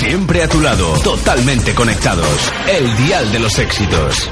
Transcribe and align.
Siempre 0.00 0.42
a 0.42 0.48
tu 0.48 0.62
lado, 0.62 0.94
totalmente 1.04 1.74
conectados. 1.74 2.50
El 2.66 2.96
dial 2.96 3.30
de 3.32 3.38
los 3.38 3.58
éxitos. 3.58 4.30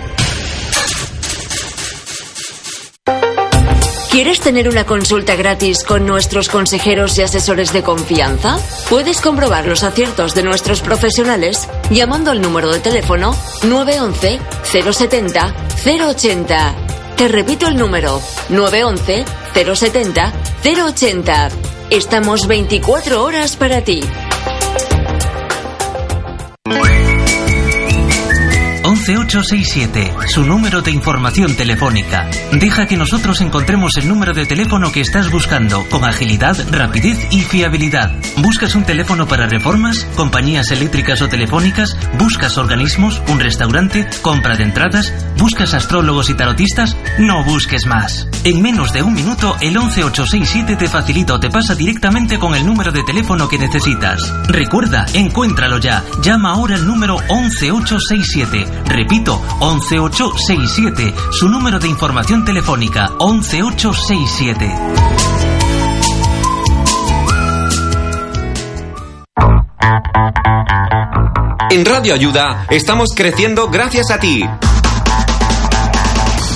¿Quieres 4.10 4.40
tener 4.40 4.70
una 4.70 4.86
consulta 4.86 5.36
gratis 5.36 5.84
con 5.84 6.06
nuestros 6.06 6.48
consejeros 6.48 7.18
y 7.18 7.22
asesores 7.22 7.74
de 7.74 7.82
confianza? 7.82 8.58
Puedes 8.88 9.20
comprobar 9.20 9.66
los 9.66 9.82
aciertos 9.82 10.34
de 10.34 10.42
nuestros 10.42 10.80
profesionales 10.80 11.68
llamando 11.90 12.30
al 12.30 12.40
número 12.40 12.72
de 12.72 12.80
teléfono 12.80 13.36
911 13.64 14.40
070 14.64 15.54
080. 15.84 16.74
Te 17.18 17.28
repito 17.28 17.68
el 17.68 17.76
número 17.76 18.22
911 18.48 19.26
070 19.54 20.32
080. 20.64 21.48
Estamos 21.90 22.46
24 22.46 23.22
horas 23.22 23.56
para 23.56 23.82
ti. 23.82 24.00
Bye. 26.68 27.07
11867, 29.08 30.12
su 30.26 30.44
número 30.44 30.82
de 30.82 30.90
información 30.90 31.56
telefónica. 31.56 32.28
Deja 32.52 32.86
que 32.86 32.98
nosotros 32.98 33.40
encontremos 33.40 33.96
el 33.96 34.06
número 34.06 34.34
de 34.34 34.44
teléfono 34.44 34.92
que 34.92 35.00
estás 35.00 35.30
buscando 35.30 35.88
con 35.88 36.04
agilidad, 36.04 36.54
rapidez 36.70 37.18
y 37.30 37.40
fiabilidad. 37.40 38.12
¿Buscas 38.36 38.74
un 38.74 38.84
teléfono 38.84 39.26
para 39.26 39.46
reformas, 39.46 40.06
compañías 40.14 40.70
eléctricas 40.72 41.22
o 41.22 41.28
telefónicas? 41.28 41.96
¿Buscas 42.18 42.58
organismos, 42.58 43.22
un 43.28 43.40
restaurante, 43.40 44.06
compra 44.20 44.56
de 44.56 44.64
entradas? 44.64 45.10
¿Buscas 45.38 45.72
astrólogos 45.72 46.28
y 46.28 46.34
tarotistas? 46.34 46.94
No 47.18 47.44
busques 47.44 47.86
más. 47.86 48.28
En 48.44 48.60
menos 48.60 48.92
de 48.92 49.02
un 49.02 49.14
minuto, 49.14 49.56
el 49.62 49.72
11867 49.78 50.76
te 50.76 50.88
facilita 50.88 51.34
o 51.34 51.40
te 51.40 51.48
pasa 51.48 51.74
directamente 51.74 52.38
con 52.38 52.54
el 52.54 52.66
número 52.66 52.92
de 52.92 53.04
teléfono 53.04 53.48
que 53.48 53.58
necesitas. 53.58 54.20
Recuerda, 54.48 55.06
encuéntralo 55.14 55.78
ya. 55.78 56.04
Llama 56.22 56.52
ahora 56.52 56.76
al 56.76 56.86
número 56.86 57.16
11867. 57.28 58.66
Repito, 58.98 59.40
11867, 59.60 61.14
su 61.30 61.48
número 61.48 61.78
de 61.78 61.86
información 61.86 62.44
telefónica, 62.44 63.12
11867. 63.20 64.74
En 71.70 71.84
Radio 71.84 72.12
Ayuda 72.12 72.66
estamos 72.70 73.10
creciendo 73.14 73.68
gracias 73.68 74.10
a 74.10 74.18
ti. 74.18 74.44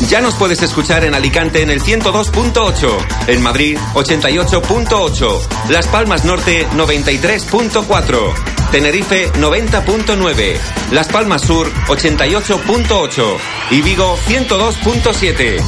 Ya 0.09 0.20
nos 0.20 0.35
puedes 0.35 0.61
escuchar 0.63 1.05
en 1.05 1.15
Alicante 1.15 1.63
en 1.63 1.70
el 1.70 1.81
102.8, 1.81 2.97
en 3.29 3.41
Madrid 3.41 3.79
88.8, 3.95 5.41
Las 5.70 5.87
Palmas 5.87 6.25
Norte 6.25 6.67
93.4, 6.70 8.52
Tenerife 8.73 9.31
90.9, 9.34 10.59
Las 10.92 11.06
Palmas 11.09 11.42
Sur 11.42 11.70
88.8 11.89 13.37
y 13.70 13.83
Vigo 13.83 14.17
102.7. 14.27 15.61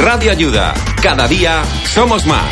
Radio 0.00 0.32
Ayuda, 0.32 0.74
cada 1.00 1.28
día 1.28 1.62
somos 1.84 2.26
más. 2.26 2.44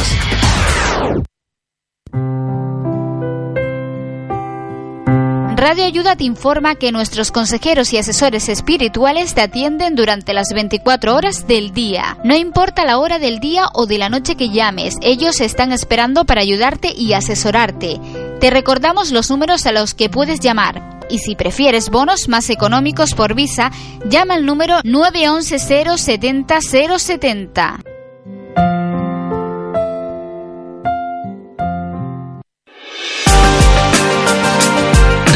Radio 5.57 5.85
Ayuda 5.87 6.15
te 6.15 6.23
informa 6.23 6.77
que 6.77 6.93
nuestros 6.93 7.33
consejeros 7.33 7.93
y 7.93 7.99
asesores 7.99 8.49
espirituales 8.49 9.35
te 9.35 9.41
atienden 9.41 9.97
durante 9.97 10.35
las 10.35 10.53
24 10.55 11.17
horas 11.17 11.49
del 11.49 11.73
día. 11.73 12.17
No 12.23 12.37
importa 12.37 12.85
la 12.85 12.99
hora 12.99 13.19
del 13.19 13.41
día 13.41 13.71
o 13.75 13.87
de 13.87 13.99
la 13.99 14.09
noche 14.09 14.37
que 14.37 14.51
llames, 14.51 14.99
ellos 15.03 15.41
están 15.41 15.73
esperando 15.73 16.25
para 16.25 16.43
ayudarte 16.43 16.93
y 16.95 17.15
asesorarte. 17.15 17.99
Te 18.41 18.51
recordamos 18.51 19.13
los 19.13 19.31
números 19.31 19.65
a 19.67 19.73
los 19.73 19.95
que 19.95 20.11
puedes 20.11 20.41
llamar. 20.41 20.99
Y 21.09 21.19
si 21.19 21.37
prefieres 21.37 21.89
bonos 21.89 22.29
más 22.29 22.51
económicos 22.51 23.15
por 23.15 23.35
visa, 23.35 23.71
llama 24.09 24.35
al 24.35 24.45
número 24.45 24.81
911 24.85 25.97
070 25.97 26.59
070. 26.61 27.81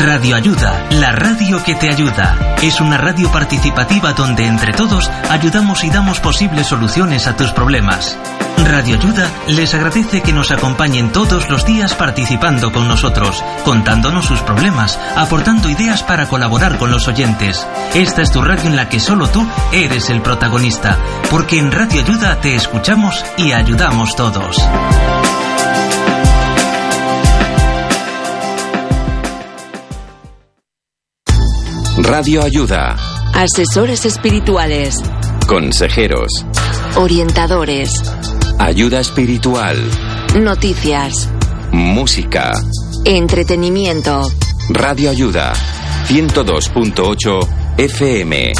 Radio 0.02 0.34
Ayuda, 0.36 0.88
la 0.90 1.12
radio 1.12 1.62
que 1.62 1.74
te 1.76 1.88
ayuda. 1.88 2.56
Es 2.62 2.80
una 2.80 2.98
radio 2.98 3.30
participativa 3.30 4.12
donde 4.12 4.44
entre 4.44 4.72
todos 4.72 5.08
ayudamos 5.30 5.84
y 5.84 5.90
damos 5.90 6.20
posibles 6.20 6.66
soluciones 6.66 7.26
a 7.26 7.36
tus 7.36 7.52
problemas. 7.52 8.18
Radio 8.64 8.96
Ayuda 8.98 9.30
les 9.48 9.74
agradece 9.74 10.20
que 10.22 10.32
nos 10.32 10.50
acompañen 10.50 11.12
todos 11.12 11.48
los 11.48 11.64
días 11.64 11.94
participando 11.94 12.72
con 12.72 12.86
nosotros, 12.88 13.42
contándonos 13.64 14.26
sus 14.26 14.40
problemas, 14.40 14.98
aportando 15.16 15.68
ideas 15.68 16.02
para 16.02 16.28
colaborar 16.28 16.78
con 16.78 16.90
los 16.90 17.08
oyentes. 17.08 17.66
Esta 17.94 18.22
es 18.22 18.30
tu 18.30 18.42
radio 18.42 18.68
en 18.68 18.76
la 18.76 18.88
que 18.88 19.00
solo 19.00 19.28
tú 19.28 19.46
eres 19.72 20.10
el 20.10 20.22
protagonista, 20.22 20.98
porque 21.30 21.58
en 21.58 21.72
Radio 21.72 22.02
Ayuda 22.02 22.40
te 22.40 22.54
escuchamos 22.54 23.24
y 23.36 23.52
ayudamos 23.52 24.14
todos. 24.16 24.56
Radio 31.98 32.42
Ayuda. 32.42 32.96
Asesores 33.34 34.04
espirituales, 34.06 34.96
Consejeros. 35.46 36.30
orientadores, 36.96 37.90
Ayuda 38.60 39.00
espiritual. 39.00 39.76
noticias, 40.38 41.28
Música. 41.72 42.52
entretenimiento. 43.06 44.30
Radio 44.68 45.08
Ayuda. 45.10 45.54
102.8 46.08 47.40
FM. 47.78 48.52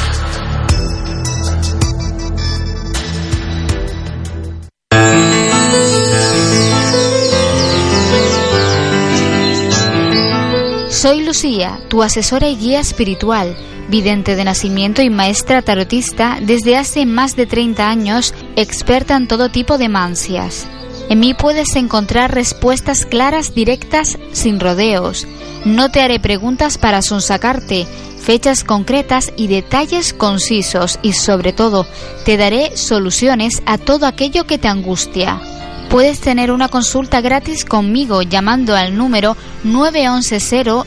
Soy 11.11 11.25
Lucía, 11.25 11.81
tu 11.89 12.05
asesora 12.05 12.49
y 12.49 12.55
guía 12.55 12.79
espiritual, 12.79 13.57
vidente 13.89 14.37
de 14.37 14.45
nacimiento 14.45 15.03
y 15.03 15.11
maestra 15.11 15.61
tarotista 15.61 16.39
desde 16.41 16.77
hace 16.77 17.05
más 17.05 17.35
de 17.35 17.47
30 17.47 17.91
años, 17.91 18.33
experta 18.55 19.17
en 19.17 19.27
todo 19.27 19.49
tipo 19.49 19.77
de 19.77 19.89
mancias. 19.89 20.69
En 21.09 21.19
mí 21.19 21.35
puedes 21.35 21.75
encontrar 21.75 22.33
respuestas 22.33 23.07
claras, 23.07 23.57
directas, 23.57 24.19
sin 24.31 24.61
rodeos. 24.61 25.27
No 25.65 25.91
te 25.91 26.01
haré 26.01 26.21
preguntas 26.21 26.79
para 26.79 27.03
sonsacarte, 27.03 27.89
fechas 28.23 28.63
concretas 28.63 29.33
y 29.37 29.49
detalles 29.49 30.15
concisos 30.15 31.01
y 31.03 31.15
sobre 31.15 31.53
todo 31.53 31.89
te 32.25 32.37
daré 32.37 32.77
soluciones 32.77 33.65
a 33.67 33.79
todo 33.79 34.07
aquello 34.07 34.47
que 34.47 34.59
te 34.59 34.69
angustia. 34.69 35.41
Puedes 35.91 36.21
tener 36.21 36.53
una 36.53 36.69
consulta 36.69 37.21
gratis 37.21 37.65
conmigo 37.65 38.23
llamando 38.23 38.77
al 38.77 38.97
número 38.97 39.37
911 39.65 40.39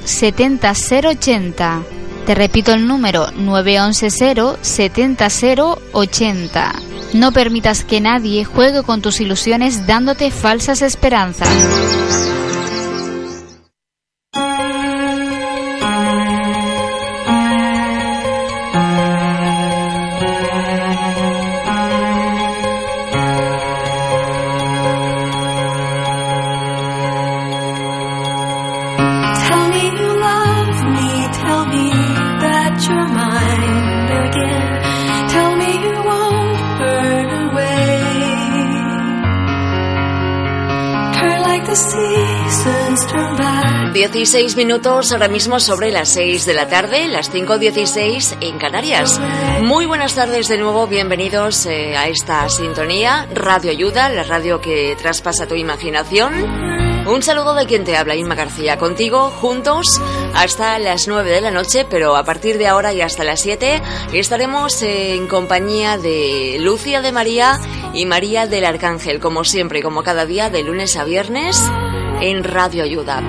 070 0.02 0.74
080. 0.74 1.82
Te 2.26 2.34
repito 2.34 2.72
el 2.72 2.88
número 2.88 3.30
911 3.32 4.58
070 4.62 5.28
080. 5.92 6.74
No 7.16 7.34
permitas 7.34 7.84
que 7.84 8.00
nadie 8.00 8.46
juegue 8.46 8.84
con 8.84 9.02
tus 9.02 9.20
ilusiones 9.20 9.86
dándote 9.86 10.32
falsas 10.32 10.82
esperanzas. 10.82 11.50
16 44.34 44.56
minutos 44.58 45.12
ahora 45.12 45.28
mismo 45.28 45.60
sobre 45.60 45.92
las 45.92 46.10
6 46.10 46.48
de 46.48 46.56
la 46.56 46.68
tarde, 46.68 47.08
las 47.08 47.32
5.16 47.32 48.38
en 48.42 48.58
Canarias. 48.58 49.22
Muy 49.62 49.86
buenas 49.86 50.16
tardes 50.16 50.48
de 50.48 50.58
nuevo, 50.58 50.88
bienvenidos 50.88 51.68
eh, 51.68 51.96
a 51.96 52.08
esta 52.08 52.50
sintonía, 52.50 53.28
Radio 53.32 53.70
Ayuda, 53.70 54.10
la 54.10 54.24
radio 54.24 54.60
que 54.60 54.98
traspasa 55.00 55.46
tu 55.46 55.54
imaginación. 55.54 56.34
Un 57.06 57.22
saludo 57.22 57.54
de 57.54 57.68
quien 57.68 57.84
te 57.84 57.96
habla, 57.96 58.16
Inma 58.16 58.34
García, 58.34 58.80
contigo, 58.80 59.30
juntos, 59.30 59.86
hasta 60.34 60.80
las 60.80 61.08
9 61.08 61.30
de 61.30 61.42
la 61.42 61.52
noche, 61.52 61.86
pero 61.88 62.16
a 62.16 62.24
partir 62.24 62.58
de 62.58 62.66
ahora 62.66 62.92
y 62.92 63.02
hasta 63.02 63.24
las 63.24 63.40
7 63.42 63.84
estaremos 64.14 64.82
en 64.82 65.28
compañía 65.28 66.00
de 66.00 66.58
Lucia 66.60 67.04
de 67.04 67.12
María 67.12 67.60
y 67.94 68.08
María 68.08 68.48
del 68.48 68.66
Arcángel, 68.66 69.20
como 69.20 69.44
siempre, 69.44 69.84
como 69.84 70.02
cada 70.02 70.26
día, 70.26 70.50
de 70.50 70.64
lunes 70.64 70.98
a 70.98 71.04
viernes 71.04 71.62
en 72.24 72.44
Radio 72.46 72.84
Ayuda. 72.84 73.22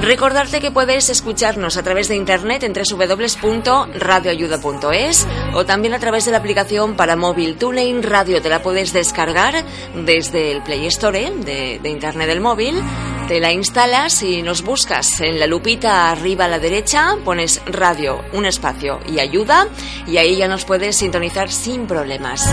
Recordarte 0.00 0.60
que 0.60 0.70
puedes 0.70 1.10
escucharnos 1.10 1.76
a 1.76 1.82
través 1.82 2.06
de 2.06 2.14
internet 2.14 2.62
en 2.62 2.72
www.radioayuda.es 2.72 5.26
o 5.54 5.66
también 5.66 5.94
a 5.94 5.98
través 5.98 6.24
de 6.24 6.30
la 6.30 6.38
aplicación 6.38 6.94
para 6.94 7.16
móvil 7.16 7.56
TuneIn 7.56 8.04
Radio. 8.04 8.40
Te 8.40 8.48
la 8.48 8.62
puedes 8.62 8.92
descargar 8.92 9.64
desde 10.06 10.52
el 10.52 10.62
Play 10.62 10.86
Store 10.86 11.20
¿eh? 11.20 11.32
de, 11.36 11.80
de 11.82 11.88
internet 11.88 12.28
del 12.28 12.40
móvil. 12.40 12.80
Te 13.26 13.40
la 13.40 13.50
instalas 13.52 14.22
y 14.22 14.42
nos 14.42 14.62
buscas 14.62 15.20
en 15.20 15.40
la 15.40 15.48
lupita 15.48 16.12
arriba 16.12 16.44
a 16.44 16.48
la 16.48 16.60
derecha, 16.60 17.16
pones 17.24 17.60
radio, 17.66 18.22
un 18.32 18.46
espacio 18.46 19.00
y 19.06 19.18
ayuda 19.18 19.66
y 20.06 20.18
ahí 20.18 20.36
ya 20.36 20.46
nos 20.46 20.64
puedes 20.64 20.94
sintonizar 20.96 21.50
sin 21.50 21.88
problemas. 21.88 22.48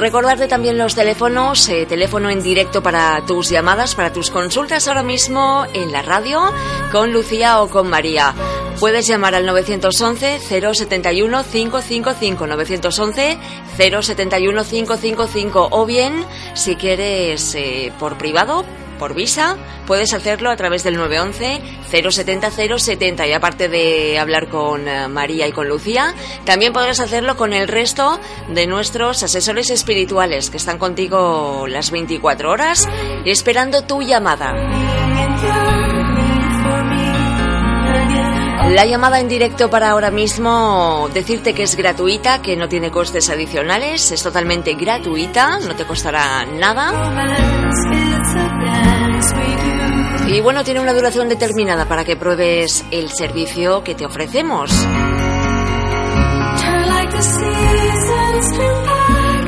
Recordarte 0.00 0.48
también 0.48 0.78
los 0.78 0.94
teléfonos, 0.94 1.68
eh, 1.68 1.84
teléfono 1.84 2.30
en 2.30 2.42
directo 2.42 2.82
para 2.82 3.22
tus 3.26 3.50
llamadas, 3.50 3.94
para 3.94 4.10
tus 4.10 4.30
consultas 4.30 4.88
ahora 4.88 5.02
mismo 5.02 5.66
en 5.74 5.92
la 5.92 6.00
radio 6.00 6.40
con 6.90 7.12
Lucía 7.12 7.60
o 7.60 7.68
con 7.68 7.90
María. 7.90 8.34
Puedes 8.80 9.06
llamar 9.06 9.34
al 9.34 9.44
911 9.44 10.40
071 10.40 11.44
555 11.44 12.46
911 12.46 13.38
071 13.76 14.64
555 14.64 15.68
o 15.70 15.84
bien 15.84 16.24
si 16.54 16.76
quieres 16.76 17.54
eh, 17.54 17.92
por 17.98 18.16
privado 18.16 18.64
por 19.00 19.14
visa, 19.14 19.56
puedes 19.86 20.12
hacerlo 20.12 20.50
a 20.50 20.56
través 20.56 20.84
del 20.84 20.96
911 20.96 21.60
070 22.10 22.50
070 22.50 23.26
y 23.26 23.32
aparte 23.32 23.68
de 23.68 24.18
hablar 24.18 24.48
con 24.48 24.86
eh, 24.86 25.08
María 25.08 25.48
y 25.48 25.52
con 25.52 25.68
Lucía, 25.68 26.14
también 26.44 26.74
podrás 26.74 27.00
hacerlo 27.00 27.36
con 27.36 27.54
el 27.54 27.66
resto 27.66 28.20
de 28.48 28.66
nuestros 28.66 29.22
asesores 29.22 29.70
espirituales 29.70 30.50
que 30.50 30.58
están 30.58 30.78
contigo 30.78 31.66
las 31.66 31.90
24 31.90 32.50
horas 32.50 32.86
esperando 33.24 33.82
tu 33.82 34.02
llamada. 34.02 34.54
La 38.68 38.84
llamada 38.84 39.18
en 39.20 39.28
directo 39.28 39.68
para 39.68 39.90
ahora 39.90 40.10
mismo, 40.10 41.08
decirte 41.12 41.54
que 41.54 41.64
es 41.64 41.76
gratuita, 41.76 42.40
que 42.40 42.56
no 42.56 42.68
tiene 42.68 42.90
costes 42.90 43.28
adicionales, 43.28 44.12
es 44.12 44.22
totalmente 44.22 44.74
gratuita, 44.74 45.58
no 45.58 45.74
te 45.74 45.84
costará 45.84 46.44
nada. 46.46 46.92
Y 50.28 50.40
bueno, 50.40 50.62
tiene 50.62 50.80
una 50.80 50.92
duración 50.92 51.28
determinada 51.28 51.86
para 51.86 52.04
que 52.04 52.16
pruebes 52.16 52.84
el 52.92 53.10
servicio 53.10 53.82
que 53.82 53.96
te 53.96 54.06
ofrecemos. 54.06 54.70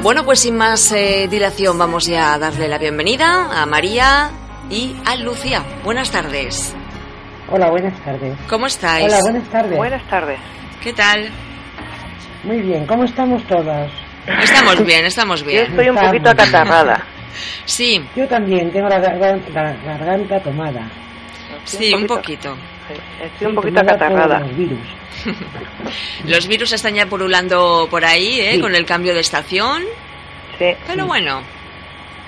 Bueno, 0.03 0.25
pues 0.25 0.41
sin 0.41 0.57
más 0.57 0.91
eh, 0.91 1.29
dilación 1.31 1.79
vamos 1.79 2.07
ya 2.07 2.35
a 2.35 2.39
darle 2.39 2.67
la 2.67 2.79
bienvenida 2.79 3.63
a 3.63 3.67
María 3.67 4.31
y 4.69 4.97
a 5.05 5.15
Lucía. 5.15 5.65
Buenas 5.85 6.11
tardes. 6.11 6.75
Hola, 7.53 7.69
buenas 7.71 7.99
tardes. 8.01 8.35
¿Cómo 8.49 8.67
estáis? 8.67 9.05
Hola, 9.07 9.19
buenas 9.23 9.49
tardes. 9.51 9.77
Buenas 9.77 10.03
tardes. 10.09 10.39
¿Qué 10.83 10.93
tal? 10.93 11.29
Muy 12.45 12.61
bien, 12.63 12.87
¿cómo 12.87 13.05
estamos 13.05 13.45
todas? 13.47 13.91
Estamos 14.27 14.85
bien, 14.85 15.05
estamos 15.05 15.41
Yo 15.41 15.47
bien. 15.47 15.63
estoy 15.67 15.89
un 15.91 15.95
Estamos 15.97 16.11
poquito 16.13 16.31
acatarrada. 16.31 17.05
Sí, 17.67 18.03
Yo 18.17 18.27
también 18.27 18.71
tengo 18.73 18.89
la 18.89 18.99
garganta, 18.99 19.63
la 19.63 19.73
garganta 19.99 20.41
tomada. 20.41 20.91
sí, 21.65 21.93
un 21.95 22.07
poquito. 22.07 22.57
Sí, 22.89 22.95
Estoy 23.23 23.49
un 23.49 23.55
poquito 23.55 23.81
acatarrada. 23.81 24.41
los 24.41 24.57
virus. 24.57 24.79
Los 26.27 26.49
virus 26.49 26.73
están 26.73 26.95
ya 26.95 27.07
purulando 27.07 27.87
por 27.91 28.05
ahí, 28.05 28.41
¿eh? 28.41 28.53
Sí. 28.55 28.61
Con 28.61 28.75
el 28.75 28.85
cambio 28.87 29.13
de 29.15 29.21
estación. 29.21 29.83
Sí. 30.59 30.75
Pero 30.87 31.07
bueno, 31.07 31.43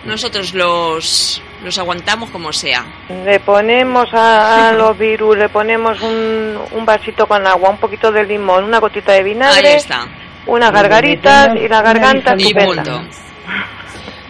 nosotros 0.07 0.55
los, 0.55 1.43
los 1.63 1.79
aguantamos 1.79 2.31
como 2.31 2.53
sea. 2.53 2.85
Le 3.25 3.41
ponemos 3.41 4.13
a, 4.13 4.69
a 4.69 4.73
los 4.73 4.97
virus, 4.99 5.37
le 5.39 5.49
ponemos 5.49 6.01
un, 6.03 6.59
un 6.73 6.85
vasito 6.87 7.27
con 7.27 7.47
agua, 7.47 7.71
un 7.71 7.79
poquito 7.79 8.11
de 8.13 8.25
limón, 8.25 8.65
una 8.65 8.79
gotita 8.81 9.13
de 9.13 9.19
Ahí 9.19 9.25
vinagre, 9.25 9.75
está. 9.77 10.07
unas 10.47 10.73
gargaritas 10.73 11.57
y 11.57 11.69
la 11.69 11.83
garganta 11.83 12.35
Y 12.37 12.53
punto. 12.55 13.03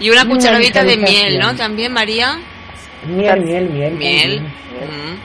Y 0.01 0.11
una 0.11 0.27
cucharadita 0.27 0.85
de 0.85 0.97
miel, 0.97 1.39
¿no? 1.39 1.55
También, 1.55 1.93
María. 1.93 2.39
Miel, 3.07 3.41
miel, 3.43 3.69
miel. 3.71 3.95
Miel. 3.95 4.43
también. 4.79 5.21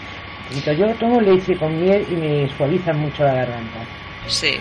Mm, 0.52 0.80
yo 0.80 0.96
tomo 0.96 1.22
leche 1.22 1.56
con 1.58 1.80
miel 1.82 2.06
y 2.10 2.16
me 2.16 2.58
suaviza 2.58 2.94
mucho 2.94 3.24
la 3.24 3.34
garganta. 3.34 3.80
Sí, 4.28 4.60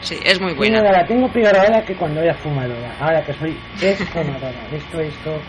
sí, 0.00 0.18
es 0.24 0.40
muy 0.40 0.52
buena. 0.54 0.82
la 0.82 1.06
tengo 1.06 1.28
peor 1.28 1.56
ahora 1.56 1.84
que 1.84 1.94
cuando 1.94 2.20
era 2.20 2.34
fumadora. 2.34 2.94
Ahora 3.00 3.24
que 3.24 3.32
soy 3.34 3.56
fumadora. 4.12 4.52
Esto, 4.72 5.00
esto. 5.00 5.40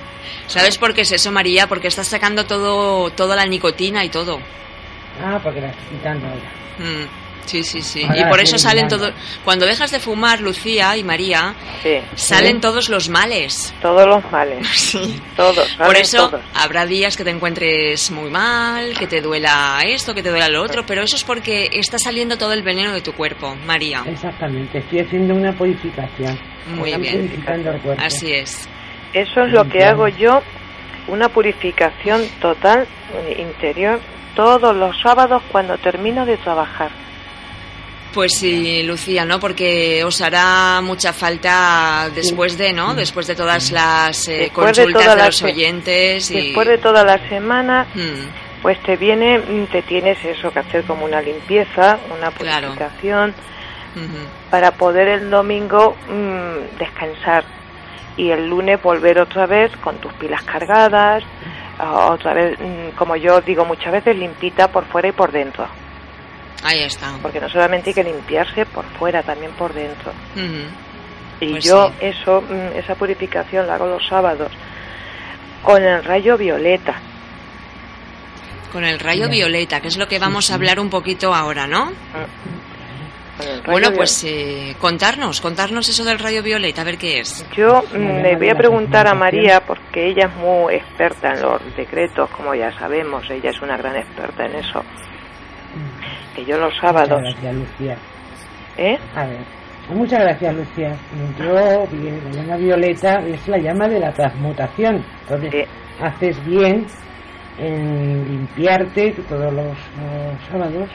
¿Sabes 0.48 0.78
por 0.78 0.94
qué 0.94 1.02
es 1.02 1.12
eso, 1.12 1.32
María? 1.32 1.68
Porque 1.68 1.88
estás 1.88 2.08
sacando 2.08 2.46
todo, 2.46 3.10
toda 3.12 3.36
la 3.36 3.46
nicotina 3.46 4.04
y 4.04 4.10
todo. 4.10 4.40
Ah, 5.24 5.40
porque 5.44 5.62
la 5.62 5.70
estoy 5.70 5.98
quitando 5.98 6.28
ahora. 6.28 6.52
Mm, 6.80 7.29
sí, 7.46 7.64
sí, 7.64 7.82
sí. 7.82 8.04
Ahora 8.04 8.20
Y 8.20 8.24
por 8.30 8.40
eso 8.40 8.58
salen 8.58 8.86
eliminando. 8.86 9.12
todo. 9.14 9.24
Cuando 9.44 9.66
dejas 9.66 9.92
de 9.92 10.00
fumar, 10.00 10.40
Lucía 10.42 10.96
y 10.98 11.04
María, 11.04 11.54
Sí, 11.84 11.96
salen 12.16 12.56
Sí. 12.56 12.62
todos 12.62 12.90
los 12.90 13.10
males. 13.10 13.74
todos 13.82 14.08
los 14.08 14.32
males. 14.32 14.68
Sí. 14.74 15.20
Todos, 15.36 15.68
Por 15.78 15.96
eso 15.96 16.30
todos. 16.30 16.42
habrá 16.56 16.86
días 16.86 17.16
que 17.16 17.24
te 17.24 17.30
encuentres 17.30 18.12
muy 18.12 18.30
mal, 18.30 18.98
que 18.98 19.08
te 19.08 19.22
duela 19.22 19.80
esto, 19.86 20.14
que 20.14 20.22
te 20.24 20.30
duela 20.30 20.50
lo 20.50 20.62
otro, 20.64 20.86
pero 20.86 21.02
eso 21.04 21.16
es 21.16 21.24
porque 21.24 21.70
está 21.74 21.98
saliendo 21.98 22.38
todo 22.38 22.54
el 22.54 22.64
veneno 22.64 22.92
de 22.94 23.02
tu 23.02 23.14
cuerpo, 23.14 23.56
María. 23.66 24.04
Exactamente, 24.06 24.80
estoy 24.80 25.00
haciendo 25.00 25.34
una 25.36 25.54
purificación. 25.54 26.38
Muy 26.76 26.90
Estoy 26.92 27.02
bien. 27.04 27.16
purificando 27.28 27.72
el 27.72 27.82
cuerpo. 27.82 28.04
Así 28.06 28.32
es. 28.34 28.68
Eso 29.14 29.42
es 29.42 29.52
lo 29.54 29.68
que 29.68 29.84
hago 29.84 30.08
yo, 30.08 30.42
una 31.08 31.30
purificación 31.30 32.22
total 32.42 32.88
eh, 33.16 33.38
interior 33.42 34.00
todos 34.36 34.76
los 34.76 35.00
sábados 35.02 35.42
cuando 35.52 35.78
termino 35.78 36.26
de 36.26 36.38
trabajar. 36.38 36.92
Pues 38.14 38.32
sí, 38.40 38.82
Lucía, 38.84 39.24
¿no? 39.24 39.40
Porque 39.40 40.04
os 40.04 40.20
hará 40.22 40.82
mucha 40.82 41.14
falta 41.14 42.10
después 42.16 42.58
de, 42.58 42.74
¿no? 42.74 42.96
Después 42.96 43.28
de 43.28 43.36
todas 43.36 43.72
las 43.72 44.28
eh, 44.28 44.38
de 44.38 44.50
consultas 44.50 45.16
de 45.16 45.26
los 45.26 45.44
oyentes 45.44 46.32
y... 46.32 46.46
Después 46.48 46.68
de 46.68 46.78
toda 46.80 47.04
la 47.04 47.20
semana, 47.30 47.86
Mm, 47.94 48.62
pues 48.64 48.82
te 48.84 48.98
viene, 48.98 49.38
mm, 49.38 49.66
te 49.68 49.84
tienes 49.84 50.18
eso 50.26 50.52
que 50.52 50.60
hacer 50.60 50.84
como 50.86 51.06
una 51.06 51.22
limpieza, 51.22 52.00
una 52.18 52.32
Claro. 52.32 52.68
purificación, 52.70 53.34
para 54.50 54.72
poder 54.72 55.08
el 55.08 55.30
domingo 55.30 55.96
mm, 56.10 56.78
descansar 56.80 57.44
y 58.18 58.32
el 58.32 58.48
lunes 58.50 58.82
volver 58.82 59.20
otra 59.20 59.46
vez 59.46 59.72
con 59.78 59.98
tus 59.98 60.12
pilas 60.14 60.42
cargadas, 60.44 61.24
ah, 61.78 62.10
otra 62.12 62.34
vez, 62.34 62.58
mm, 62.60 62.96
como 62.98 63.16
yo 63.16 63.40
digo 63.42 63.66
muchas 63.66 63.92
veces, 63.94 64.16
limpita 64.18 64.68
por 64.72 64.86
fuera 64.86 65.08
y 65.10 65.12
por 65.12 65.32
dentro, 65.32 65.68
Ahí 66.64 66.84
está. 66.84 67.14
porque 67.22 67.40
no 67.40 67.50
solamente 67.50 67.90
hay 67.92 67.94
que 67.94 68.04
limpiarse 68.04 68.66
por 68.66 68.86
fuera, 68.98 69.24
también 69.24 69.52
por 69.54 69.74
dentro. 69.74 70.12
Ujú. 70.36 71.46
Y 71.46 71.52
Pues 71.52 71.64
yo 71.64 71.90
sí. 71.90 71.94
eso, 72.08 72.42
mm, 72.42 72.78
esa 72.78 72.96
purificación 72.96 73.66
la 73.68 73.76
hago 73.76 73.88
los 73.88 74.06
sábados 74.08 74.52
con 75.64 75.82
el 75.84 76.04
rayo 76.04 76.38
violeta. 76.38 76.96
Con 78.74 78.84
el 78.84 79.00
rayo 79.00 79.22
Bien. 79.30 79.32
violeta, 79.32 79.80
que 79.82 79.88
es 79.88 79.98
lo 79.98 80.08
que 80.08 80.20
vamos 80.20 80.52
a 80.52 80.56
hablar 80.56 80.80
un 80.80 80.90
poquito 80.90 81.34
ahora, 81.34 81.66
¿no? 81.66 81.92
Rayo 83.40 83.62
Bueno, 83.66 83.92
pues 83.96 84.22
eh, 84.26 84.76
contarnos, 84.80 85.40
contarnos 85.40 85.88
eso 85.88 86.04
del 86.04 86.20
rayo 86.20 86.44
violeta, 86.44 86.82
a 86.82 86.84
ver 86.84 86.98
qué 86.98 87.20
es. 87.22 87.46
Yo 87.56 87.82
mm, 87.94 88.22
le 88.22 88.36
voy 88.36 88.50
a 88.50 88.56
preguntar 88.56 89.08
a. 89.08 89.14
María, 89.14 89.62
porque 89.66 90.08
ella 90.10 90.26
es 90.26 90.36
muy 90.36 90.76
experta 90.76 91.32
en 91.34 91.42
los 91.42 91.62
decretos, 91.78 92.30
como 92.32 92.54
ya 92.54 92.72
sabemos, 92.78 93.24
ella 93.30 93.50
es 93.52 93.62
una 93.62 93.78
gran 93.78 93.96
experta 93.96 94.46
en 94.46 94.56
eso. 94.56 94.84
Que 96.36 96.46
yo 96.46 96.58
los 96.58 96.74
sábados, 96.78 97.20
Muchas 97.22 97.42
gracias, 97.42 97.56
Lucía. 97.56 97.98
¿eh? 98.78 98.98
A 99.16 99.26
ver, 99.26 99.40
muchas 99.90 100.20
gracias, 100.20 100.56
Lucía. 100.56 100.96
Yo, 101.40 101.88
bien, 101.92 102.22
la 102.26 102.32
llama 102.42 102.58
violeta 102.58 103.14
es 103.26 103.48
la 103.48 103.58
llama 103.58 103.88
de 103.88 104.00
la 104.00 104.12
transmutación. 104.14 105.04
Entonces, 105.24 105.52
Sí. 105.52 106.04
haces 106.04 106.46
bien 106.46 106.86
en 107.58 108.26
limpiarte 108.30 109.12
todos 109.28 109.54
los, 109.54 109.66
los 109.66 110.48
sábados 110.50 110.90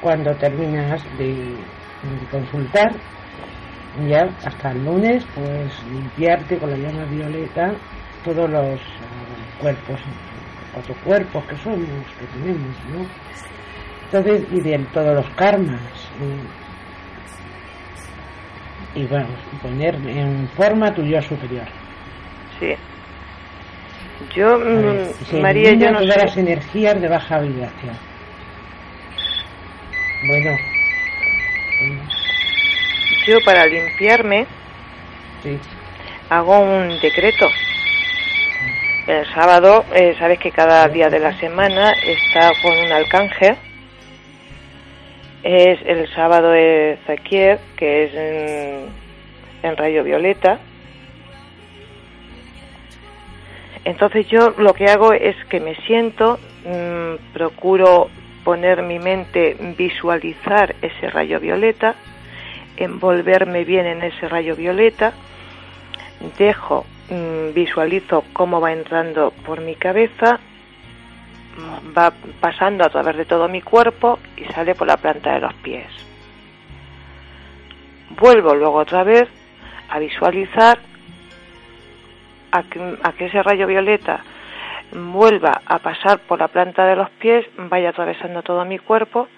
cuando 0.00 0.34
terminas 0.36 1.02
de, 1.18 1.26
de 1.34 2.26
consultar. 2.30 2.90
Ya 4.08 4.28
hasta 4.44 4.72
el 4.72 4.84
lunes, 4.84 5.24
pues 5.34 5.82
limpiarte 5.90 6.58
con 6.58 6.70
la 6.70 6.76
llama 6.76 7.04
violeta 7.06 7.72
todos 8.24 8.48
los 8.50 8.78
ah, 8.78 9.58
cuerpos, 9.60 9.98
cuatro 10.76 10.94
cuerpos 11.04 11.44
que 11.46 11.56
somos, 11.56 11.88
que 12.18 12.26
tenemos, 12.38 12.76
¿no? 12.92 13.06
Entonces, 14.04 14.46
y 14.52 14.60
de 14.60 14.78
todos 14.92 15.14
los 15.14 15.28
karmas. 15.30 15.80
Y, 18.94 19.00
y 19.00 19.06
bueno, 19.06 19.28
poner 19.62 19.94
en 19.94 20.46
forma 20.54 20.94
tu 20.94 21.02
yo 21.02 21.22
superior. 21.22 21.64
Sí. 22.60 22.74
Yo, 24.34 24.58
ver, 24.58 25.12
mm, 25.32 25.40
María, 25.40 25.72
yo 25.72 25.90
no 25.92 26.00
todas 26.00 26.24
las 26.24 26.36
energías 26.36 27.00
de 27.00 27.08
baja 27.08 27.38
vibración. 27.40 27.96
Bueno. 30.26 30.50
bueno. 31.80 32.02
yo 33.26 33.38
para 33.44 33.66
limpiarme 33.66 34.46
Sí. 35.42 35.58
hago 36.28 36.58
un 36.60 36.98
decreto. 37.00 37.48
El 39.06 39.24
sábado, 39.32 39.84
eh, 39.94 40.16
sabes 40.18 40.40
que 40.40 40.50
cada 40.50 40.88
día 40.88 41.08
de 41.08 41.20
la 41.20 41.38
semana 41.38 41.92
está 41.92 42.50
con 42.60 42.76
un 42.76 42.90
arcángel. 42.90 43.56
Es 45.44 45.78
el 45.86 46.12
sábado 46.12 46.50
de 46.50 46.98
Zaquier, 47.06 47.60
que 47.76 48.04
es 48.04 48.14
en, 48.14 48.86
en 49.62 49.76
rayo 49.76 50.02
violeta. 50.02 50.58
Entonces 53.84 54.26
yo 54.26 54.50
lo 54.58 54.74
que 54.74 54.86
hago 54.86 55.12
es 55.12 55.36
que 55.48 55.60
me 55.60 55.76
siento, 55.86 56.40
mm, 56.64 57.32
procuro 57.32 58.10
poner 58.42 58.82
mi 58.82 58.98
mente, 58.98 59.56
visualizar 59.78 60.74
ese 60.82 61.10
rayo 61.10 61.38
violeta, 61.38 61.94
envolverme 62.76 63.64
bien 63.64 63.86
en 63.86 64.02
ese 64.02 64.28
rayo 64.28 64.56
violeta, 64.56 65.12
dejo, 66.38 66.86
mm, 67.10 67.54
visualizo 67.54 68.24
cómo 68.32 68.60
va 68.60 68.72
entrando 68.72 69.32
por 69.44 69.60
mi 69.60 69.74
cabeza, 69.74 70.38
va 71.96 72.12
pasando 72.40 72.84
a 72.84 72.90
través 72.90 73.16
de 73.16 73.24
todo 73.24 73.48
mi 73.48 73.62
cuerpo 73.62 74.18
y 74.36 74.44
sale 74.52 74.74
por 74.74 74.86
la 74.86 74.96
planta 74.96 75.34
de 75.34 75.40
los 75.40 75.54
pies. 75.54 75.86
Vuelvo 78.10 78.54
luego 78.54 78.78
otra 78.78 79.04
vez 79.04 79.28
a 79.88 79.98
visualizar 79.98 80.78
a 82.52 82.62
que, 82.62 82.98
a 83.02 83.12
que 83.12 83.26
ese 83.26 83.42
rayo 83.42 83.66
violeta 83.66 84.22
vuelva 84.92 85.60
a 85.66 85.78
pasar 85.78 86.20
por 86.20 86.38
la 86.38 86.48
planta 86.48 86.86
de 86.86 86.96
los 86.96 87.10
pies, 87.10 87.46
vaya 87.56 87.90
atravesando 87.90 88.42
todo 88.42 88.64
mi 88.64 88.78
cuerpo 88.78 89.28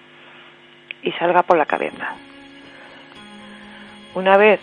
y 1.01 1.11
salga 1.13 1.43
por 1.43 1.57
la 1.57 1.65
cabeza. 1.65 2.15
Una 4.15 4.37
vez 4.37 4.59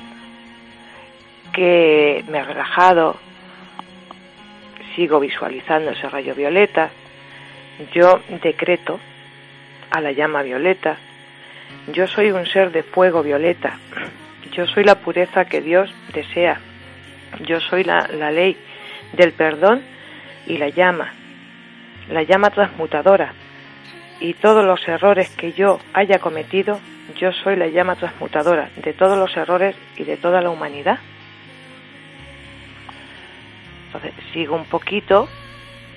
que 1.56 2.22
me 2.28 2.36
he 2.36 2.44
relajado, 2.44 3.16
sigo 4.94 5.18
visualizando 5.18 5.90
ese 5.92 6.06
rayo 6.10 6.34
violeta, 6.34 6.90
yo 7.94 8.20
decreto 8.42 9.00
a 9.90 10.02
la 10.02 10.12
llama 10.12 10.42
violeta, 10.42 10.98
yo 11.94 12.06
soy 12.08 12.30
un 12.30 12.44
ser 12.44 12.72
de 12.72 12.82
fuego 12.82 13.22
violeta, 13.22 13.78
yo 14.52 14.66
soy 14.66 14.84
la 14.84 14.96
pureza 14.96 15.46
que 15.46 15.62
Dios 15.62 15.90
desea, 16.12 16.60
yo 17.46 17.58
soy 17.60 17.84
la, 17.84 18.06
la 18.08 18.30
ley 18.30 18.58
del 19.14 19.32
perdón 19.32 19.80
y 20.46 20.58
la 20.58 20.68
llama, 20.68 21.14
la 22.10 22.22
llama 22.22 22.50
transmutadora, 22.50 23.32
y 24.20 24.34
todos 24.34 24.62
los 24.62 24.86
errores 24.86 25.30
que 25.30 25.52
yo 25.52 25.80
haya 25.94 26.18
cometido, 26.18 26.80
yo 27.18 27.32
soy 27.32 27.56
la 27.56 27.68
llama 27.68 27.96
transmutadora 27.96 28.68
de 28.76 28.92
todos 28.92 29.16
los 29.16 29.34
errores 29.38 29.74
y 29.96 30.04
de 30.04 30.18
toda 30.18 30.42
la 30.42 30.50
humanidad. 30.50 30.98
Entonces 33.96 34.24
sigo 34.32 34.56
un 34.56 34.64
poquito 34.64 35.28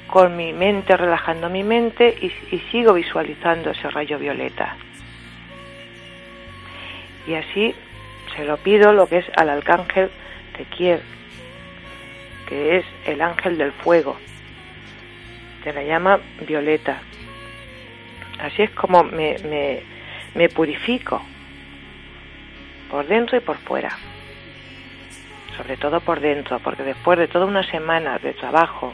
con 0.08 0.38
mi 0.38 0.54
mente, 0.54 0.96
relajando 0.96 1.50
mi 1.50 1.64
mente 1.64 2.16
y, 2.22 2.60
sigo 2.72 2.94
visualizando 2.94 3.72
ese 3.72 3.90
rayo 3.90 4.18
violeta. 4.18 4.78
Y 7.28 7.34
así 7.34 7.76
se 8.36 8.46
lo 8.46 8.58
pido 8.58 8.94
lo 8.94 9.08
que 9.08 9.18
es 9.18 9.26
al 9.36 9.50
arcángel 9.50 10.10
Tequier, 10.56 11.02
que 12.48 12.78
es 12.78 12.86
el 13.06 13.22
ángel 13.22 13.58
del 13.58 13.74
fuego, 13.74 14.18
de 15.66 15.74
la 15.74 15.84
llama 15.84 16.20
violeta. 16.48 17.02
Así 18.40 18.64
es 18.64 18.72
como 18.72 19.04
me, 19.04 19.38
me, 19.40 19.84
me 20.36 20.48
purifico, 20.48 21.22
por 22.90 23.06
dentro 23.06 23.38
y 23.38 23.42
por 23.42 23.58
fuera. 23.58 23.92
Sobre 25.60 25.76
todo 25.76 26.00
por 26.00 26.22
dentro, 26.22 26.60
porque 26.60 26.84
después 26.84 27.20
de 27.20 27.28
toda 27.28 27.46
una 27.46 27.64
semana 27.64 28.18
de 28.18 28.34
trabajo, 28.34 28.94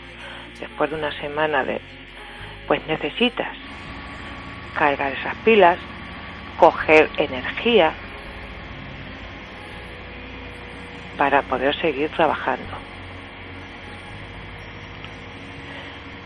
después 0.59 0.89
de 0.89 0.95
una 0.95 1.11
semana 1.11 1.63
de... 1.63 1.79
pues 2.65 2.85
necesitas 2.87 3.55
cargar 4.75 5.13
esas 5.13 5.35
pilas, 5.45 5.77
coger 6.57 7.07
energía 7.17 7.93
para 11.19 11.43
poder 11.43 11.75
seguir 11.75 12.09
trabajando. 12.09 12.73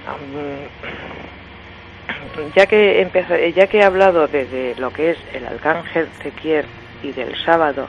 Um, 0.08 0.68
ya 2.56 2.66
que 2.66 3.54
ya 3.56 3.68
que 3.68 3.80
he 3.80 3.84
hablado 3.84 4.28
de, 4.28 4.74
lo 4.78 4.92
que 4.92 5.12
es 5.12 5.18
el 5.34 5.46
arcángel 5.46 6.08
Zequier 6.22 6.66
y 7.04 7.12
del 7.12 7.36
sábado, 7.44 7.88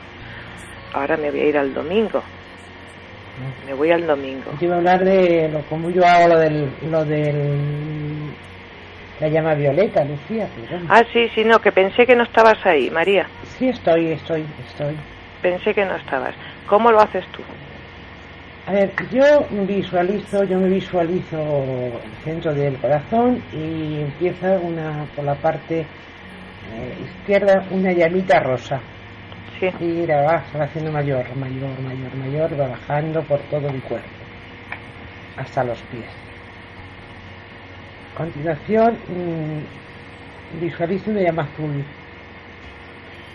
ahora 0.92 1.16
me 1.16 1.30
voy 1.30 1.40
a 1.40 1.46
ir 1.46 1.56
al 1.56 1.72
domingo. 1.72 2.24
Me 3.66 3.74
voy 3.74 3.90
al 3.90 4.06
domingo. 4.06 4.50
Te 4.58 4.64
iba 4.64 4.74
a 4.74 4.78
hablar 4.78 5.04
de 5.04 5.48
lo, 5.48 5.60
cómo 5.68 5.90
yo 5.90 6.04
hago 6.06 6.28
lo 6.28 6.38
del, 6.38 6.70
lo 6.90 7.04
del 7.04 8.30
la 9.20 9.28
llama 9.28 9.54
violeta, 9.54 10.02
Lucía. 10.04 10.48
Bueno. 10.70 10.86
Ah, 10.88 11.02
sí, 11.12 11.28
sí, 11.34 11.44
no, 11.44 11.60
que 11.60 11.72
pensé 11.72 12.06
que 12.06 12.16
no 12.16 12.24
estabas 12.24 12.64
ahí, 12.64 12.90
María. 12.90 13.26
Sí, 13.58 13.68
estoy, 13.68 14.12
estoy, 14.12 14.44
estoy. 14.66 14.96
Pensé 15.42 15.74
que 15.74 15.84
no 15.84 15.96
estabas. 15.96 16.34
¿Cómo 16.66 16.90
lo 16.90 17.00
haces 17.00 17.26
tú? 17.32 17.42
A 18.66 18.72
ver, 18.72 18.92
yo 19.10 19.44
visualizo, 19.66 20.44
yo 20.44 20.58
me 20.58 20.68
visualizo 20.68 21.38
el 21.38 22.24
centro 22.24 22.54
del 22.54 22.76
corazón 22.76 23.42
y 23.52 24.00
empieza 24.00 24.52
una 24.52 25.06
por 25.16 25.24
la 25.24 25.34
parte 25.34 25.80
eh, 25.80 26.94
izquierda 27.04 27.64
una 27.70 27.92
llamita 27.92 28.38
rosa. 28.40 28.80
Sí, 29.60 29.68
Y 29.78 30.06
la 30.06 30.22
va, 30.22 30.44
se 30.50 30.56
va 30.56 30.64
haciendo 30.64 30.90
mayor, 30.90 31.36
mayor, 31.36 31.78
mayor, 31.82 32.14
mayor, 32.16 32.58
va 32.58 32.68
bajando 32.68 33.22
por 33.24 33.38
todo 33.50 33.70
mi 33.70 33.80
cuerpo, 33.80 34.08
hasta 35.36 35.62
los 35.64 35.78
pies. 35.82 36.08
A 38.14 38.16
continuación, 38.16 38.94
mm, 38.94 40.60
visualizo 40.62 41.10
una 41.10 41.20
llama 41.20 41.42
azul. 41.42 41.84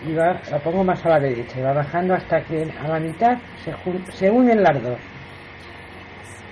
Y 0.04 0.14
va, 0.14 0.40
la 0.50 0.58
pongo 0.58 0.82
más 0.82 1.06
a 1.06 1.10
la 1.10 1.20
derecha, 1.20 1.60
y 1.60 1.62
va 1.62 1.72
bajando 1.72 2.14
hasta 2.14 2.42
que 2.42 2.72
a 2.76 2.88
la 2.88 2.98
mitad 2.98 3.38
se, 3.64 3.72
se 4.12 4.28
unen 4.28 4.64
las 4.64 4.82
dos. 4.82 4.98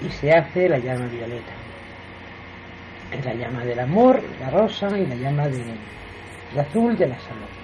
Y 0.01 0.09
se 0.09 0.31
hace 0.31 0.69
la 0.69 0.79
llama 0.79 1.07
violeta. 1.07 1.53
Es 3.11 3.25
la 3.25 3.35
llama 3.35 3.65
del 3.65 3.81
amor, 3.81 4.23
la 4.39 4.51
rosa, 4.51 4.97
y 4.97 5.05
la 5.05 5.17
llama 5.17 5.49
del, 5.49 5.65
del 5.65 6.61
azul 6.61 6.97
de 6.97 7.09
la 7.09 7.19
salud. 7.19 7.64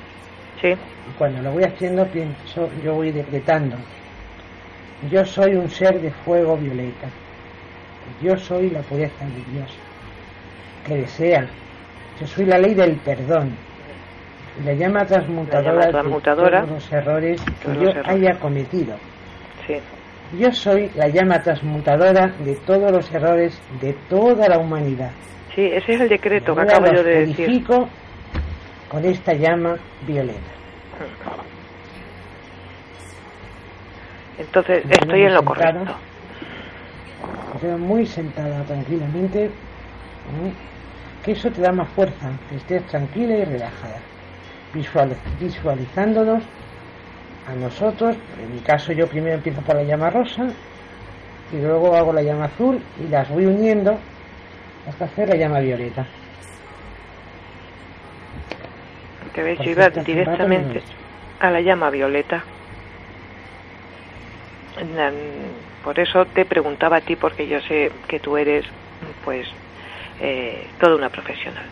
Sí, 0.61 0.69
Y 0.69 1.13
cuando 1.19 1.43
lo 1.43 1.53
voy 1.53 1.65
haciendo, 1.65 2.07
pienso, 2.07 2.69
yo 2.85 2.95
voy 2.95 3.11
decretando. 3.13 3.77
Yo 5.11 5.25
soy 5.25 5.55
un 5.55 5.69
ser 5.71 6.01
de 6.01 6.11
fuego 6.11 6.57
violeta. 6.57 7.09
Yo 8.23 8.37
soy 8.37 8.71
la 8.71 8.81
pureza 8.81 9.25
de 9.25 9.53
Dios 9.53 9.71
que 10.87 10.95
desea. 10.97 11.47
Yo 12.21 12.27
soy 12.27 12.45
la 12.47 12.59
ley 12.59 12.75
del 12.75 12.97
perdón. 12.97 13.51
La 14.65 14.73
llama 14.75 15.07
transmutadora, 15.07 15.73
La 15.73 15.81
llama 15.81 15.91
transmutadora 15.91 16.61
de 16.61 16.67
todos 16.67 16.83
los 16.83 16.93
errores 16.93 17.43
que 17.63 17.75
yo 17.77 17.89
errores. 17.89 18.09
haya 18.09 18.39
cometido. 18.39 18.95
sí. 19.67 19.77
Yo 20.39 20.53
soy 20.53 20.89
la 20.95 21.09
llama 21.09 21.43
transmutadora 21.43 22.29
de 22.45 22.55
todos 22.65 22.93
los 22.93 23.13
errores 23.13 23.61
de 23.81 23.95
toda 24.09 24.49
la 24.49 24.59
humanidad. 24.59 25.11
Sí, 25.57 25.63
ese 25.63 25.95
es 25.95 26.01
el 26.03 26.09
decreto 26.09 26.55
que 26.55 26.61
acabo 26.61 26.87
yo 26.93 27.03
de 27.03 27.27
decir. 27.27 27.65
Con 28.91 29.05
esta 29.05 29.33
llama 29.33 29.79
violeta. 30.07 30.41
Entonces, 34.39 34.85
estoy 34.91 35.23
en 35.23 35.35
lo 35.35 35.41
sentada. 35.41 35.73
correcto. 35.73 35.97
Quedo 37.61 37.79
muy 37.79 38.07
sentada 38.07 38.63
tranquilamente, 38.65 39.45
¿eh? 39.45 39.51
que 41.25 41.33
eso 41.33 41.51
te 41.51 41.61
da 41.61 41.73
más 41.73 41.89
fuerza, 41.91 42.31
que 42.49 42.57
estés 42.57 42.85
tranquila 42.87 43.35
y 43.37 43.45
relajada, 43.45 43.99
Visual- 44.73 45.17
visualizándonos 45.41 46.43
a 47.47 47.55
nosotros, 47.55 48.17
en 48.43 48.55
mi 48.55 48.61
caso 48.61 48.93
yo 48.93 49.07
primero 49.09 49.35
empiezo 49.37 49.61
por 49.63 49.77
la 49.77 49.83
llama 49.83 50.09
rosa 50.11 50.47
y 51.53 51.57
luego 51.61 51.95
hago 51.95 52.13
la 52.13 52.23
llama 52.23 52.47
azul 52.47 52.81
y 53.05 53.09
las 53.09 53.29
voy 53.29 53.47
uniendo 53.47 53.99
hasta 54.89 55.05
hacer 55.05 55.29
la 55.29 55.37
llama 55.37 55.59
violeta. 55.61 56.07
Que 59.45 59.65
yo 59.65 59.71
iba 59.71 59.89
directamente 59.89 60.83
a 61.41 61.51
la 61.51 61.61
llama 61.61 61.91
violeta. 61.91 62.45
Por 65.83 65.99
eso 65.99 66.25
te 66.27 66.45
preguntaba 66.45 66.99
a 66.99 67.01
ti, 67.01 67.17
porque 67.17 67.47
yo 67.47 67.61
sé 67.63 67.91
que 68.07 68.21
tú 68.21 68.37
eres, 68.37 68.65
pues, 69.25 69.47
eh, 70.21 70.67
toda 70.79 70.97
una 70.97 71.09
profesional 71.09 71.65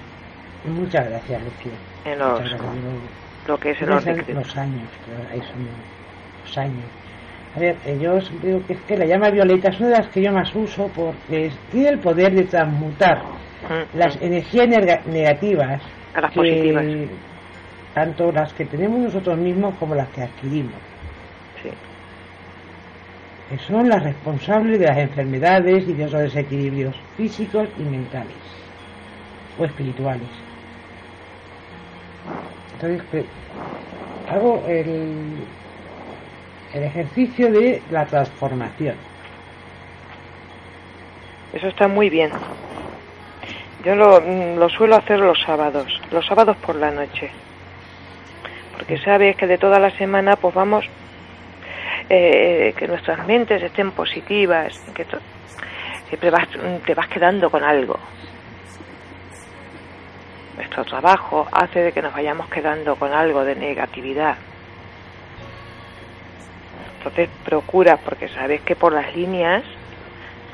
Muchas 0.65 1.09
gracias, 1.09 1.43
Lucía. 1.43 1.73
en 2.05 2.19
los, 2.19 2.39
gracias. 2.41 2.61
Lo 3.47 3.59
que 3.59 3.71
es 3.71 3.83
el 3.83 3.93
orden. 3.93 4.25
los 4.35 4.57
años, 4.57 4.89
pero 5.07 5.31
ahí 5.31 5.41
son 5.41 5.67
los 6.45 6.59
años. 6.59 6.85
A 7.57 7.61
ver, 7.61 7.77
eh, 7.87 7.99
yo 8.01 8.19
digo 8.43 8.63
que 8.67 8.75
es 8.75 8.81
que 8.83 8.97
la 8.97 9.07
llama 9.07 9.31
violeta 9.31 9.71
es 9.71 9.81
una 9.81 9.89
de 9.91 9.99
las 9.99 10.09
que 10.09 10.23
yo 10.23 10.33
más 10.33 10.55
uso 10.55 10.91
porque 10.95 11.51
tiene 11.71 11.89
el 11.91 11.99
poder 11.99 12.35
de 12.35 12.45
transmutar 12.45 13.23
Mm, 13.63 13.99
las 13.99 14.17
energías 14.23 14.69
negativas 15.07 15.83
A 16.15 16.21
las 16.21 16.31
que 16.31 16.37
positivas. 16.37 16.85
Tanto 17.99 18.31
las 18.31 18.53
que 18.53 18.65
tenemos 18.65 19.01
nosotros 19.01 19.37
mismos 19.37 19.75
como 19.81 19.97
las 19.97 20.07
que 20.11 20.23
adquirimos. 20.23 20.81
Sí. 21.61 21.71
que 23.51 23.59
son 23.59 23.89
las 23.89 24.05
responsables 24.05 24.79
de 24.79 24.87
las 24.87 24.99
enfermedades 24.99 25.89
y 25.89 25.95
de 25.95 26.05
otros 26.05 26.23
desequilibrios 26.23 26.95
físicos 27.17 27.67
y 27.77 27.83
mentales 27.83 28.37
o 29.59 29.65
espirituales. 29.65 30.29
Entonces, 32.75 33.03
que 33.11 33.25
hago 34.33 34.63
el, 34.69 35.39
el 36.75 36.83
ejercicio 36.85 37.51
de 37.51 37.83
la 37.91 38.07
transformación. 38.07 38.95
Eso 41.53 41.67
está 41.67 41.89
muy 41.89 42.11
bien. 42.11 42.31
Yo 43.85 43.97
lo, 43.97 44.21
mm, 44.21 44.57
lo 44.57 44.69
suelo 44.69 44.95
hacer 44.95 45.19
los 45.19 45.41
sábados, 45.41 46.01
los 46.13 46.25
sábados 46.27 46.57
por 46.59 46.77
la 46.77 46.93
noche. 46.93 47.33
Porque 48.79 48.97
sabes 48.99 49.37
que 49.37 49.49
de 49.49 49.59
toda 49.59 49.81
la 49.81 49.91
semana 49.91 50.37
pues 50.37 50.55
vamos, 50.55 50.85
eh, 52.09 52.73
que 52.79 52.87
nuestras 52.87 53.27
mentes 53.27 53.61
estén 53.61 53.91
positivas, 53.91 54.79
que 54.95 55.05
siempre 56.09 56.31
vas, 56.31 56.47
te 56.87 56.95
vas 56.95 57.09
quedando 57.09 57.51
con 57.51 57.65
algo. 57.65 57.99
Nuestro 60.57 60.85
trabajo 60.85 61.49
hace 61.51 61.81
de 61.81 61.93
que 61.93 62.01
nos 62.01 62.15
vayamos 62.15 62.49
quedando 62.49 62.95
con 62.97 63.13
algo 63.13 63.45
de 63.45 63.57
negatividad. 63.57 64.37
Entonces 66.99 67.29
procura, 67.45 67.97
porque 67.97 68.29
sabes 68.29 68.61
que 68.63 68.77
por 68.77 68.93
las 68.93 69.15
líneas 69.15 69.65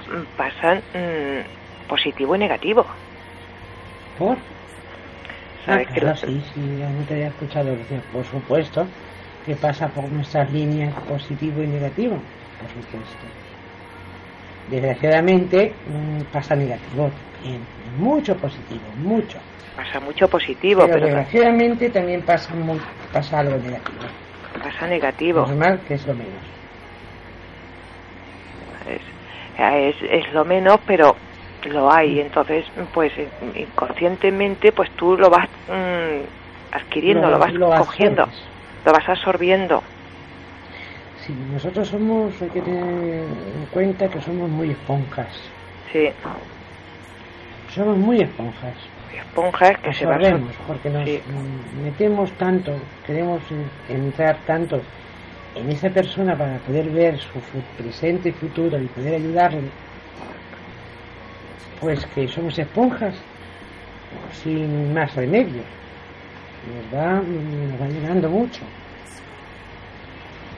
mm, 0.09 0.37
pasan 0.37 0.79
mm, 0.79 1.89
positivo 1.89 2.37
y 2.37 2.39
negativo. 2.39 2.87
¿Por? 4.19 4.39
Sabes 5.65 5.83
Ah, 5.83 5.85
que 5.93 6.01
claro, 6.01 6.07
los- 6.07 6.25
sí, 6.25 6.43
sí, 6.43 6.77
ya 6.79 6.91
no 6.91 7.05
te 7.05 7.15
había 7.15 7.29
escuchado 7.29 7.77
decir, 7.77 8.03
por 8.05 8.25
supuesto, 8.25 8.95
que 9.43 9.57
pasa 9.57 9.93
por 9.93 10.11
nuestras 10.13 10.51
líneas 10.53 10.97
positivo 11.07 11.63
y 11.63 11.69
negativo, 11.69 12.31
por 12.57 12.71
supuesto. 12.71 13.27
Desgraciadamente 14.67 15.81
mm, 15.87 16.25
pasa 16.35 16.55
negativo 16.57 17.13
también, 17.13 17.69
mucho 17.77 18.39
positivo, 18.39 18.95
mucho. 18.95 19.39
pasa 19.77 20.01
mucho 20.01 20.29
positivo, 20.29 20.83
Pero 20.83 20.95
pero, 20.95 21.07
desgraciadamente 21.07 21.91
también 21.91 22.25
pasa, 22.25 22.55
muy, 22.55 22.87
pasa 23.11 23.41
algo 23.41 23.59
negativo. 23.59 24.15
pasa 24.63 24.87
negativo. 24.89 25.43
Normal 25.47 25.85
que 25.85 25.95
es 25.95 26.07
lo 26.07 26.15
menos. 26.17 26.47
Es, 28.87 29.03
es, 29.59 29.97
es 30.03 30.33
lo 30.33 30.45
menos, 30.45 30.81
pero 30.87 31.19
lo 31.69 31.93
hay. 31.93 32.21
Entonces, 32.21 32.65
pues 32.93 33.13
eh, 33.19 33.29
inconscientemente, 33.55 34.73
pues 34.73 34.91
tú 34.97 35.17
lo 35.17 35.29
vas 35.31 35.49
mm, 35.69 36.25
adquiriendo, 36.73 37.31
lo, 37.31 37.39
vas 37.39 37.53
cogiendo, 37.79 38.23
absorbes. 38.23 38.49
lo 38.85 38.93
vas 38.93 39.09
absorbiendo. 39.09 39.83
Sí, 41.17 41.33
nosotros 41.35 41.89
somos, 41.89 42.41
hay 42.43 42.51
que 42.51 42.61
tener 42.61 43.29
en 43.31 43.67
cuenta 43.67 44.09
que 44.09 44.21
somos 44.21 44.51
muy 44.51 44.71
esponjas. 44.73 45.33
Sí, 45.93 46.09
Somos 47.69 47.97
muy 47.99 48.21
esponjas. 48.21 48.77
esponjas 49.13 49.73
que 49.83 49.93
se 49.93 50.05
absorbemos 50.05 50.57
porque 50.67 50.91
nos 50.91 51.05
Sí. 51.09 51.23
mm, 51.27 51.83
metemos 51.83 52.33
tanto, 52.37 52.73
queremos 53.05 53.51
en- 53.51 53.71
entrar 53.89 54.45
tanto 54.45 54.81
en 55.55 55.71
esa 55.71 55.91
persona 55.91 56.37
para 56.37 56.59
poder 56.59 56.91
ver 56.91 57.19
su 57.19 57.41
presente 57.77 58.29
y 58.29 58.33
futuro 58.33 58.81
y 58.81 58.89
poder 58.89 59.15
ayudarle, 59.15 59.71
pues 61.85 62.07
que 62.15 62.27
somos 62.29 62.59
esponjas 62.59 63.15
sin 64.43 64.95
más 64.95 65.15
remedio. 65.15 65.61
Nos 66.73 66.99
va, 66.99 67.21
nos 67.21 67.79
va 67.79 67.89
llegando 67.89 68.31
mucho. 68.31 68.63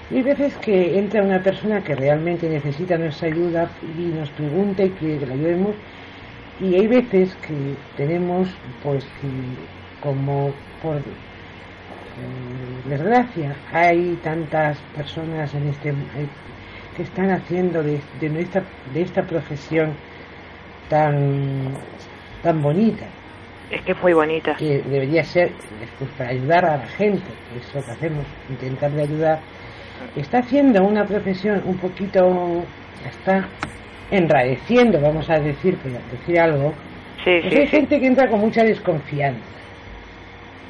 Y 0.09 0.18
hay 0.18 0.23
veces 0.23 0.56
que 0.59 0.97
entra 0.97 1.25
una 1.25 1.42
persona 1.42 1.83
que 1.83 1.97
realmente 1.97 2.49
necesita 2.49 2.97
nuestra 2.97 3.26
ayuda 3.26 3.68
y 3.99 4.02
nos 4.02 4.30
pregunta 4.30 4.84
y 4.84 4.91
quiere 4.91 5.19
que 5.19 5.26
la 5.26 5.34
ayudemos 5.34 5.75
y 6.60 6.76
hay 6.76 6.86
veces 6.86 7.34
que 7.45 7.75
tenemos, 7.97 8.49
pues, 8.84 9.04
como 10.00 10.52
por 10.80 10.99
mm, 10.99 12.89
desgracia, 12.89 13.56
hay 13.73 14.17
tantas 14.23 14.78
personas 14.95 15.52
en 15.54 15.71
este 15.71 15.93
que 16.97 17.02
están 17.02 17.30
haciendo 17.30 17.82
de, 17.82 18.00
de 18.21 18.28
nuestra 18.28 18.62
de 18.95 19.02
esta 19.02 19.23
profesión 19.25 19.93
tan 20.88 21.75
tan 22.42 22.62
bonita 22.62 23.04
Es 23.70 23.82
que 23.82 23.92
es 23.92 24.02
muy 24.02 24.12
bonita. 24.12 24.54
que 24.56 24.82
debería 24.82 25.25
ser 25.25 25.50
pues, 25.99 26.10
para 26.16 26.30
ayudar 26.30 26.64
a 26.64 26.76
la 26.78 26.86
gente, 26.86 27.25
que 27.52 27.58
es 27.58 27.75
lo 27.75 27.84
que 27.84 27.90
hacemos, 27.90 28.25
intentar 28.49 28.90
de 28.92 29.02
ayudar, 29.02 29.40
está 30.14 30.38
haciendo 30.38 30.84
una 30.84 31.04
profesión 31.04 31.62
un 31.64 31.76
poquito, 31.78 32.62
está 33.08 33.46
enraeciendo, 34.10 35.00
vamos 35.00 35.28
a 35.30 35.38
decir, 35.40 35.76
por 35.78 35.90
decir 35.92 36.38
algo, 36.40 36.72
Sí, 37.25 37.38
pues 37.40 37.52
sí, 37.52 37.58
hay 37.60 37.66
sí. 37.66 37.76
gente 37.76 37.99
que 38.00 38.06
entra 38.06 38.28
con 38.28 38.38
mucha 38.40 38.62
desconfianza. 38.62 39.40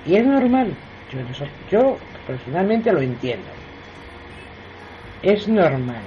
Y 0.06 0.16
es 0.16 0.24
normal, 0.26 0.68
yo, 1.12 1.18
yo 1.70 1.98
personalmente 2.26 2.90
lo 2.92 3.00
entiendo. 3.02 3.44
Es 5.22 5.46
normal. 5.48 6.00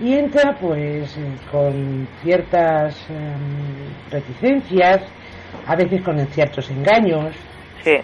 Y 0.00 0.14
entra 0.14 0.56
pues 0.60 1.16
eh, 1.16 1.36
con 1.50 2.06
ciertas 2.22 2.96
em, 3.10 4.10
reticencias, 4.10 5.02
a 5.66 5.74
veces 5.76 6.02
con 6.02 6.24
ciertos 6.28 6.70
engaños, 6.70 7.34
Sí, 7.82 7.96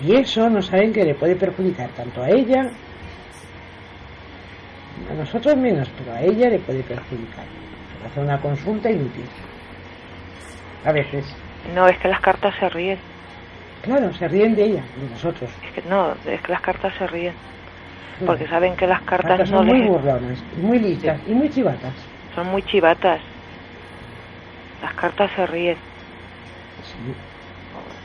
y 0.00 0.14
eso 0.14 0.50
no 0.50 0.60
saben 0.60 0.92
que 0.92 1.04
le 1.04 1.14
puede 1.14 1.36
perjudicar 1.36 1.88
tanto 1.90 2.22
a 2.22 2.28
ella, 2.28 2.70
a 5.10 5.14
nosotros 5.14 5.56
menos, 5.56 5.88
pero 5.98 6.12
a 6.12 6.20
ella 6.20 6.50
le 6.50 6.58
puede 6.58 6.82
perjudicar. 6.82 7.44
Hacer 8.06 8.22
una 8.22 8.40
consulta 8.40 8.90
inútil. 8.90 9.24
A 10.84 10.92
veces, 10.92 11.24
no, 11.74 11.88
es 11.88 11.98
que 11.98 12.08
las 12.08 12.20
cartas 12.20 12.54
se 12.60 12.68
ríen. 12.68 12.98
claro, 13.82 14.12
se 14.14 14.28
ríen 14.28 14.54
de 14.54 14.64
ella, 14.64 14.84
de 14.96 15.10
nosotros. 15.10 15.50
Es 15.64 15.72
que 15.82 15.88
no, 15.88 16.14
es 16.26 16.40
que 16.40 16.52
las 16.52 16.60
cartas 16.60 16.94
se 16.98 17.06
ríen. 17.06 17.34
Porque 18.24 18.46
saben 18.48 18.76
que 18.76 18.86
las 18.86 19.02
cartas 19.02 19.50
no 19.50 19.58
son 19.58 19.66
muy 19.66 19.82
burlonas, 19.88 20.42
muy 20.56 20.78
listas 20.78 21.20
y 21.26 21.34
muy 21.34 21.50
chivatas. 21.50 21.94
son 22.34 22.46
muy 22.48 22.62
chivatas. 22.62 23.20
Las 24.82 24.94
cartas 24.94 25.30
se 25.34 25.46
ríen 25.46 25.78
Sí. 26.82 27.14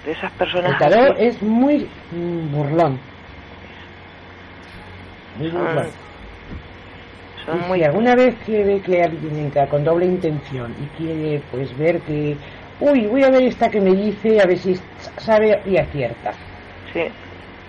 de 0.06 0.12
esas 0.12 0.32
personas 0.34 0.74
El 0.74 0.78
tarot 0.92 1.16
así. 1.18 1.26
es 1.28 1.42
muy 1.44 1.90
mm, 2.12 2.52
burlón. 2.56 3.00
Muy 5.38 5.50
Son- 5.50 5.60
burlón. 5.60 5.92
Son 7.46 7.58
Y 7.58 7.68
muy 7.68 7.80
si 7.80 7.86
alguna 7.86 8.16
vez 8.16 8.36
quiere 8.46 8.82
que 8.82 9.02
alguien 9.02 9.38
entra 9.40 9.68
con 9.68 9.84
doble 9.84 10.06
intención 10.06 10.74
y 10.80 10.86
quiere 10.98 11.42
pues 11.52 11.76
ver 11.78 12.00
que, 12.02 12.38
uy, 12.80 13.08
voy 13.08 13.24
a 13.24 13.30
ver 13.32 13.44
esta 13.44 13.70
que 13.70 13.82
me 13.82 13.92
dice, 13.94 14.40
a 14.42 14.46
ver 14.46 14.58
si 14.58 14.76
sabe 15.18 15.62
y 15.66 15.78
acierta. 15.78 16.32
sí, 16.94 17.02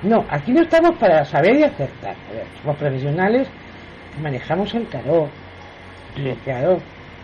No, 0.02 0.24
aquí 0.30 0.52
no 0.52 0.62
estamos 0.62 0.96
para 0.98 1.24
saber 1.24 1.56
y 1.56 1.62
acertar. 1.64 2.16
A 2.30 2.32
ver, 2.32 2.46
somos 2.60 2.76
profesionales, 2.76 3.48
manejamos 4.20 4.74
el 4.74 4.86
tarot. 4.88 5.30
El 6.16 6.36
tarot. 6.38 6.80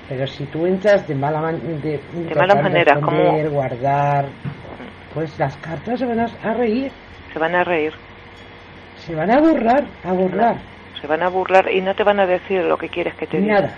Pero 0.09 0.27
si 0.27 0.45
tú 0.47 0.65
entras 0.67 1.07
de 1.07 1.15
mala, 1.15 1.41
man- 1.41 1.61
de, 1.83 2.01
De 2.13 2.35
mala 2.35 2.55
manera, 2.55 2.95
esconder, 2.95 3.45
como- 3.47 3.51
guardar, 3.51 4.27
pues 5.13 5.39
las 5.39 5.57
cartas 5.59 5.99
se 5.99 6.07
van 6.07 6.21
a, 6.21 6.27
a 6.43 6.55
reír, 6.55 6.91
se 7.33 7.39
van 7.39 7.55
a 7.55 7.65
reír, 7.65 7.93
se 9.05 9.15
van 9.15 9.31
a 9.31 9.41
burlar, 9.41 9.85
a 10.05 10.13
burlar. 10.13 10.57
se 11.01 11.07
van 11.07 11.23
a 11.23 11.29
burlar 11.29 11.71
y 11.71 11.81
no 11.83 11.95
te 11.95 12.05
van 12.05 12.21
a 12.21 12.27
decir 12.27 12.63
lo 12.65 12.79
que 12.79 12.89
quieres 12.89 13.15
que 13.17 13.27
te 13.27 13.39
digan. 13.39 13.63
Nada, 13.63 13.75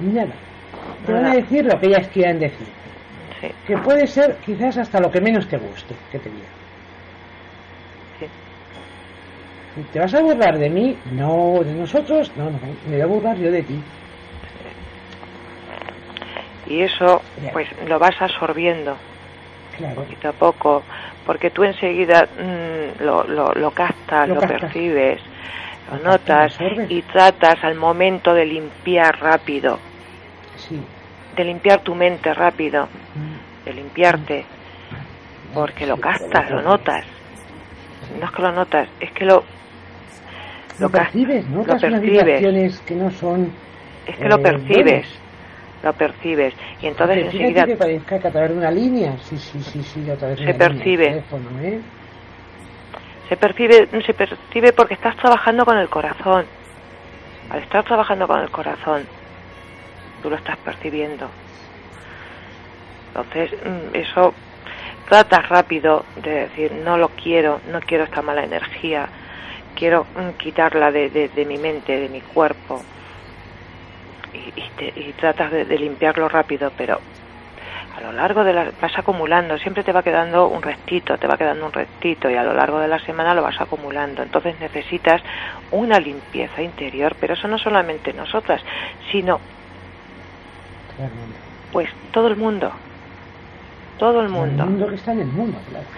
nada. 0.00 0.32
Te 1.04 1.12
van 1.12 1.26
a 1.26 1.34
decir 1.34 1.64
lo 1.66 1.78
que 1.78 1.86
ellas 1.88 2.08
quieran 2.08 2.38
decir. 2.38 2.66
Sí, 3.40 3.48
Que 3.66 3.76
puede 3.76 4.06
ser 4.06 4.36
quizás 4.38 4.78
hasta 4.78 5.00
lo 5.00 5.10
que 5.10 5.20
menos 5.20 5.46
te 5.48 5.58
guste 5.58 5.94
que 6.10 6.18
te 6.18 6.30
digan. 6.30 6.48
sí. 8.18 8.26
Si 8.26 8.30
¿Te 9.92 9.98
vas 10.00 10.14
a 10.14 10.20
burlar 10.22 10.58
de 10.58 10.70
mí? 10.70 10.96
No, 11.12 11.60
de 11.62 11.74
nosotros, 11.74 12.32
no, 12.36 12.44
no, 12.46 12.58
me 12.88 12.92
voy 12.92 13.00
a 13.00 13.06
burlar 13.06 13.36
yo 13.36 13.50
de 13.50 13.62
ti. 13.62 13.78
Y 16.66 16.82
eso, 16.82 17.22
pues 17.52 17.68
lo 17.86 17.98
vas 17.98 18.20
absorbiendo 18.20 18.96
Claro, 19.76 20.02
poquito 20.02 20.28
a 20.30 20.32
poco, 20.32 20.82
porque 21.24 21.50
tú 21.50 21.62
enseguida 21.64 22.26
mm, 22.38 23.02
lo, 23.04 23.24
lo, 23.24 23.52
lo 23.52 23.70
captas, 23.70 24.26
Lo 24.28 24.34
lo, 24.36 24.40
captas. 24.40 24.60
percibes, 24.62 25.20
lo 25.90 25.98
Lo 25.98 26.04
notas 26.12 26.56
captas, 26.56 26.90
y 26.90 27.02
tratas 27.02 27.62
al 27.62 27.74
momento 27.74 28.32
de 28.34 28.46
limpiar 28.46 29.20
rápido, 29.20 29.78
sí. 30.56 30.80
de 31.36 31.44
limpiar 31.44 31.80
tu 31.80 31.94
mente 31.94 32.32
rápido, 32.32 32.88
Mm, 33.14 33.64
de 33.66 33.72
limpiarte, 33.74 34.44
porque 35.54 35.86
lo 35.86 35.96
captas, 35.98 36.50
lo 36.50 36.62
notas. 36.62 37.04
No 38.18 38.26
es 38.26 38.32
que 38.32 38.42
lo 38.42 38.52
notas, 38.52 38.88
es 39.00 39.10
que 39.12 39.24
lo, 39.24 39.44
Lo 40.78 40.86
lo 40.86 40.92
percibes, 40.92 41.48
¿no? 41.48 41.58
lo 41.64 41.78
percibes. 41.78 42.80
que 42.80 42.94
no 42.94 43.10
son... 43.10 43.50
es 44.06 44.16
que 44.16 44.28
lo 44.28 44.36
eh, 44.36 44.38
percibes. 44.38 44.84
buenas. 44.84 45.20
lo 45.82 45.92
percibes 45.94 46.54
y 46.82 46.86
entonces 46.86 47.18
enseguida 47.24 47.66
que 47.66 47.76
parezca 47.76 48.18
que 48.18 48.28
a 48.28 48.30
través 48.30 48.50
de 48.50 48.56
una 48.56 48.70
línea. 48.70 49.16
Sí, 49.18 49.38
sí, 49.38 49.62
sí, 49.62 49.82
sí, 49.82 50.10
a 50.10 50.16
través 50.16 50.38
de 50.38 50.44
Se 50.44 50.52
una 50.52 50.68
línea 50.68 50.78
percibe. 50.78 51.06
teléfono, 51.06 51.60
¿eh? 51.62 51.80
se 53.28 53.36
percibe 53.36 53.88
se 54.04 54.14
percibe 54.14 54.72
porque 54.72 54.94
estás 54.94 55.16
trabajando 55.16 55.64
con 55.64 55.78
el 55.78 55.88
corazón. 55.88 56.44
Al 57.50 57.62
estar 57.62 57.84
trabajando 57.84 58.26
con 58.26 58.40
el 58.40 58.50
corazón, 58.50 59.04
tú 60.22 60.30
lo 60.30 60.36
estás 60.36 60.56
percibiendo. 60.58 61.28
Entonces, 63.08 63.52
mm, 63.64 63.96
eso 63.96 64.34
tratas 65.08 65.48
rápido 65.48 66.04
de 66.22 66.30
decir, 66.30 66.72
no 66.72 66.98
lo 66.98 67.08
quiero, 67.10 67.60
no 67.70 67.80
quiero 67.80 68.04
esta 68.04 68.22
mala 68.22 68.44
energía, 68.44 69.08
quiero 69.76 70.08
mm, 70.14 70.30
quitarla 70.38 70.90
de, 70.90 71.10
de- 71.10 71.28
de 71.28 71.44
mi 71.46 71.58
mente, 71.58 71.92
de 71.96 72.08
mi 72.08 72.22
cuerpo. 72.22 72.86
Y, 74.32 74.52
y 74.56 74.70
te- 74.76 74.92
y 74.96 75.12
tratas 75.14 75.50
de, 75.52 75.64
de 75.64 75.78
limpiarlo 75.78 76.28
rápido, 76.28 76.72
pero 76.76 77.02
a 77.90 78.00
lo 78.00 78.12
largo 78.12 78.44
de 78.44 78.52
la 78.52 78.72
vas 78.80 78.98
acumulando, 78.98 79.58
siempre 79.58 79.84
te 79.84 79.92
va 79.92 80.02
quedando 80.02 80.48
un 80.48 80.62
restito, 80.62 81.18
te 81.18 81.26
va 81.26 81.36
quedando 81.38 81.66
un 81.66 81.72
restito 81.72 82.30
y 82.30 82.36
a 82.36 82.44
lo 82.44 82.54
largo 82.54 82.78
de 82.80 82.88
la 82.88 82.98
semana 83.00 83.34
lo 83.34 83.42
vas 83.42 83.60
acumulando. 83.60 84.22
Entonces 84.22 84.58
necesitas 84.60 85.22
una 85.70 85.98
limpieza 85.98 86.62
interior, 86.62 87.16
pero 87.20 87.34
eso 87.34 87.48
no 87.48 87.58
solamente 87.58 88.12
nosotras, 88.12 88.62
sino 89.12 89.40
pues 91.70 91.88
todo 92.12 92.28
el 92.28 92.36
mundo. 92.36 92.74
Todo 93.98 94.20
el 94.20 94.26
El 94.26 94.32
mundo, 94.32 94.64
mundo 94.66 94.88
que 94.88 94.94
está 94.96 95.12
en 95.12 95.20
el 95.20 95.28
mundo, 95.32 95.64
claro. 95.66 95.88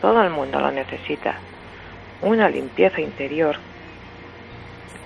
todo 0.00 0.22
el 0.22 0.30
mundo 0.30 0.60
lo 0.60 0.70
necesita. 0.72 1.42
Una 2.22 2.48
limpieza 2.48 3.00
interior. 3.00 3.56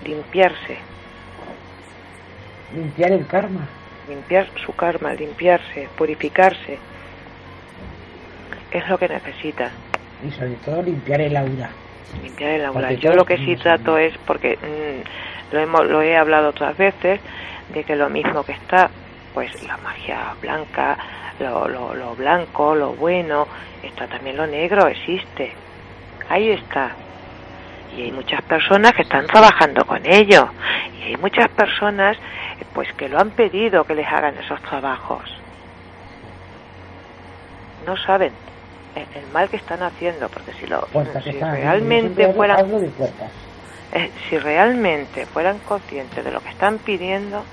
Limpiarse, 0.05 0.79
Limpiar 2.74 3.12
el 3.12 3.26
karma. 3.26 3.66
limpiar 4.09 4.46
su 4.64 4.72
karma, 4.74 5.14
limpiarse, 5.14 5.88
purificarse. 5.96 6.79
Es 8.70 8.88
lo 8.88 8.98
que 8.98 9.09
necesita. 9.09 9.70
Y 10.26 10.31
sobre 10.33 10.55
todo 10.64 10.83
limpiar 10.83 11.20
el 11.22 11.37
aura. 11.37 11.70
limpiar 12.22 12.50
el 12.52 12.64
aura. 12.66 12.81
Porque 12.88 12.96
Yo 12.98 13.14
lo 13.14 13.24
que 13.24 13.38
sí 13.38 13.57
trato 13.57 13.98
es, 13.98 14.16
porque 14.26 14.57
mm, 14.59 15.55
lo, 15.55 15.61
hemos, 15.61 15.87
lo 15.87 16.02
he 16.02 16.16
hablado 16.16 16.50
otras 16.50 16.76
veces, 16.76 17.20
de 17.72 17.85
que 17.85 17.96
lo 17.96 18.09
mismo 18.11 18.44
que 18.44 18.52
está, 18.52 18.90
pues 19.35 19.62
la 19.64 19.76
magia 19.79 20.35
blanca, 20.40 20.98
lo, 21.40 21.68
lo, 21.68 21.94
lo 21.94 22.14
blanco, 22.14 22.74
lo 22.74 22.92
bueno, 22.94 23.46
está 23.83 24.07
también 24.07 24.37
lo 24.37 24.46
negro, 24.46 24.87
existe. 24.87 25.52
Ahí 26.29 26.50
está. 26.50 26.92
Y 27.94 28.03
hay 28.03 28.12
muchas 28.12 28.42
personas 28.42 28.92
que 28.94 29.03
están 29.03 29.27
trabajando 29.27 29.85
con 29.87 30.05
ello. 30.07 30.49
Y 30.99 31.03
hay 31.05 31.16
muchas 31.16 31.49
personas 31.51 32.16
pues 32.75 32.92
que 32.94 33.09
lo 33.09 33.18
han 33.20 33.31
pedido 33.31 33.85
que 33.85 33.94
les 33.94 34.07
hagan 34.07 34.37
esos 34.38 34.61
trabajos. 34.62 35.22
No 37.87 37.96
saben 37.96 38.33
el, 38.94 39.03
el 39.22 39.27
mal 39.33 39.49
que 39.49 39.57
están 39.57 39.83
haciendo, 39.83 40.29
porque 40.29 40.53
si 40.55 40.66
lo 40.66 40.87
si 41.22 41.31
están. 41.31 41.53
realmente 41.55 42.33
fueran 42.33 42.66
eh, 43.92 44.11
si 44.29 44.38
realmente 44.38 45.27
fueran 45.27 45.59
conscientes 45.61 46.25
de 46.25 46.31
lo 46.33 46.40
que 46.40 46.49
están 46.51 46.79
pidiendo, 46.79 47.44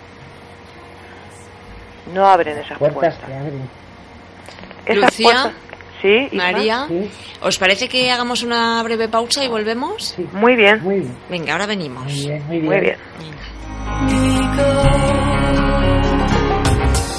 no 2.13 2.25
abren 2.27 2.57
esas 2.57 2.77
Puertas 2.77 2.95
puertas. 3.15 3.25
que 3.25 3.33
abren. 3.35 3.69
Esas 4.85 5.03
Lucía, 5.19 5.31
puertas- 5.31 5.53
sí, 6.03 6.27
Isma? 6.31 6.51
María, 6.51 6.85
Sí, 6.87 7.09
¿os 7.41 7.57
parece 7.57 7.89
que 7.89 8.11
hagamos 8.11 8.43
una 8.43 8.83
breve 8.83 9.07
pausa 9.07 9.43
y 9.43 9.47
volvemos? 9.47 10.13
sí. 10.15 10.27
Muy 10.33 10.55
bien, 10.55 10.79
Muy 10.83 10.99
bien. 10.99 11.17
Venga, 11.29 11.53
ahora 11.53 11.65
venimos. 11.65 12.03
Muy 12.03 12.13
bien, 12.27 12.43
muy 12.47 12.59
bien. 12.59 12.65
muy 12.67 12.79
bien. 12.79 12.97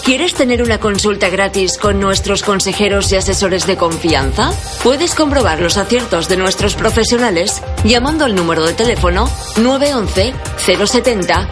¿Quieres 0.04 0.34
tener 0.34 0.62
una 0.62 0.78
consulta 0.78 1.30
gratis 1.30 1.78
con 1.78 1.98
nuestros 1.98 2.42
consejeros 2.42 3.10
y 3.10 3.16
asesores 3.16 3.66
de 3.66 3.76
confianza? 3.78 4.52
Puedes 4.82 5.14
comprobar 5.14 5.60
los 5.62 5.78
aciertos 5.78 6.28
de 6.28 6.36
nuestros 6.36 6.74
profesionales 6.74 7.62
llamando 7.84 8.26
al 8.26 8.34
número 8.34 8.66
de 8.66 8.74
teléfono 8.74 9.30
911 9.56 10.34
070 10.58 11.48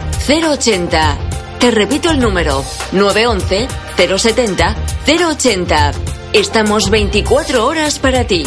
080. 0.51 1.17
Te 1.59 1.71
repito 1.71 2.11
el 2.11 2.19
número 2.19 2.63
911 2.91 3.67
070 3.97 4.75
080. 5.07 5.91
Estamos 6.33 6.89
24 6.89 7.63
horas 7.63 7.99
para 7.99 8.25
ti. 8.25 8.43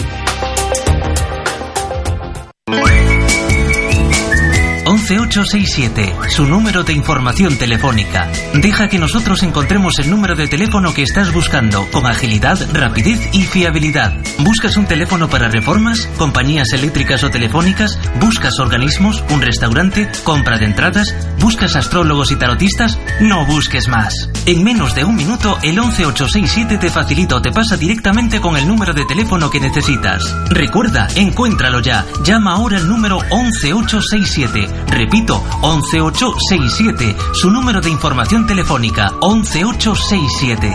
11867, 5.07 6.17
su 6.31 6.47
número 6.47 6.83
de 6.83 6.93
información 6.93 7.57
telefónica. 7.57 8.29
Deja 8.55 8.89
que 8.89 8.99
nosotros 8.99 9.45
encontremos 9.45 10.01
el 10.01 10.11
número 10.11 10.35
de 10.35 10.49
teléfono 10.49 10.93
que 10.93 11.03
estás 11.03 11.33
buscando 11.33 11.89
con 11.93 12.07
agilidad, 12.07 12.59
rapidez 12.73 13.29
y 13.33 13.43
fiabilidad. 13.43 14.15
¿Buscas 14.41 14.77
un 14.77 14.87
teléfono 14.87 15.29
para 15.29 15.49
reformas, 15.49 16.09
compañías 16.19 16.73
eléctricas 16.73 17.23
o 17.23 17.31
telefónicas? 17.31 17.99
¿Buscas 18.21 18.59
organismos, 18.59 19.23
un 19.31 19.43
restaurante, 19.43 20.11
compra 20.25 20.59
de 20.59 20.67
entradas? 20.67 21.15
¿Buscas 21.39 21.77
astrólogos 21.77 22.33
y 22.33 22.37
tarotistas? 22.37 22.99
No 23.21 23.47
busques 23.47 23.87
más. 23.87 24.13
En 24.45 24.65
menos 24.65 24.95
de 24.97 25.05
un 25.05 25.15
minuto, 25.15 25.59
el 25.63 25.79
11867 25.79 26.79
te 26.79 26.91
facilita 26.91 27.37
o 27.37 27.43
te 27.43 27.53
pasa 27.53 27.77
directamente 27.77 28.41
con 28.41 28.57
el 28.57 28.67
número 28.67 28.93
de 28.93 29.05
teléfono 29.05 29.51
que 29.51 29.61
necesitas. 29.61 30.35
Recuerda, 30.51 31.07
encuéntralo 31.15 31.81
ya. 31.81 32.05
Llama 32.25 32.55
ahora 32.55 32.79
al 32.79 32.89
número 32.89 33.21
11867. 33.31 34.69
Repito, 34.97 35.43
11867. 35.61 37.17
Su 37.35 37.51
número 37.51 37.83
de 37.83 37.91
información 37.91 38.47
telefónica, 38.47 39.13
11867. 39.21 40.73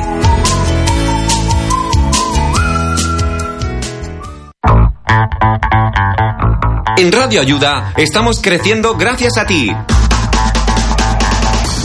En 6.98 7.12
Radio 7.12 7.42
Ayuda 7.42 7.94
estamos 7.98 8.42
creciendo 8.42 8.96
gracias 8.96 9.40
a 9.40 9.48
ti. 9.48 9.72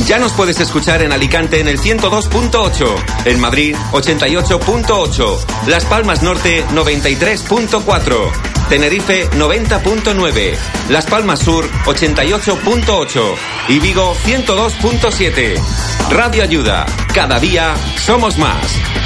Ya 0.05 0.19
nos 0.19 0.33
puedes 0.33 0.61
escuchar 0.61 1.03
en 1.03 1.13
Alicante 1.13 1.59
en 1.59 1.69
el 1.69 1.79
102.8, 1.79 3.25
en 3.25 3.41
Madrid 3.41 3.75
88.8, 3.93 5.39
Las 5.67 5.85
Palmas 5.87 6.23
Norte 6.23 6.65
93.4, 6.69 8.31
Tenerife 8.69 9.29
90.9, 9.31 10.57
Las 10.91 11.07
Palmas 11.07 11.41
Sur 11.41 11.69
88.8 11.87 13.35
y 13.69 13.79
Vigo 13.81 14.15
102.7. 14.25 15.61
Radio 16.11 16.43
Ayuda, 16.43 16.87
cada 17.13 17.41
día 17.41 17.75
somos 17.97 18.39
más. 18.39 19.06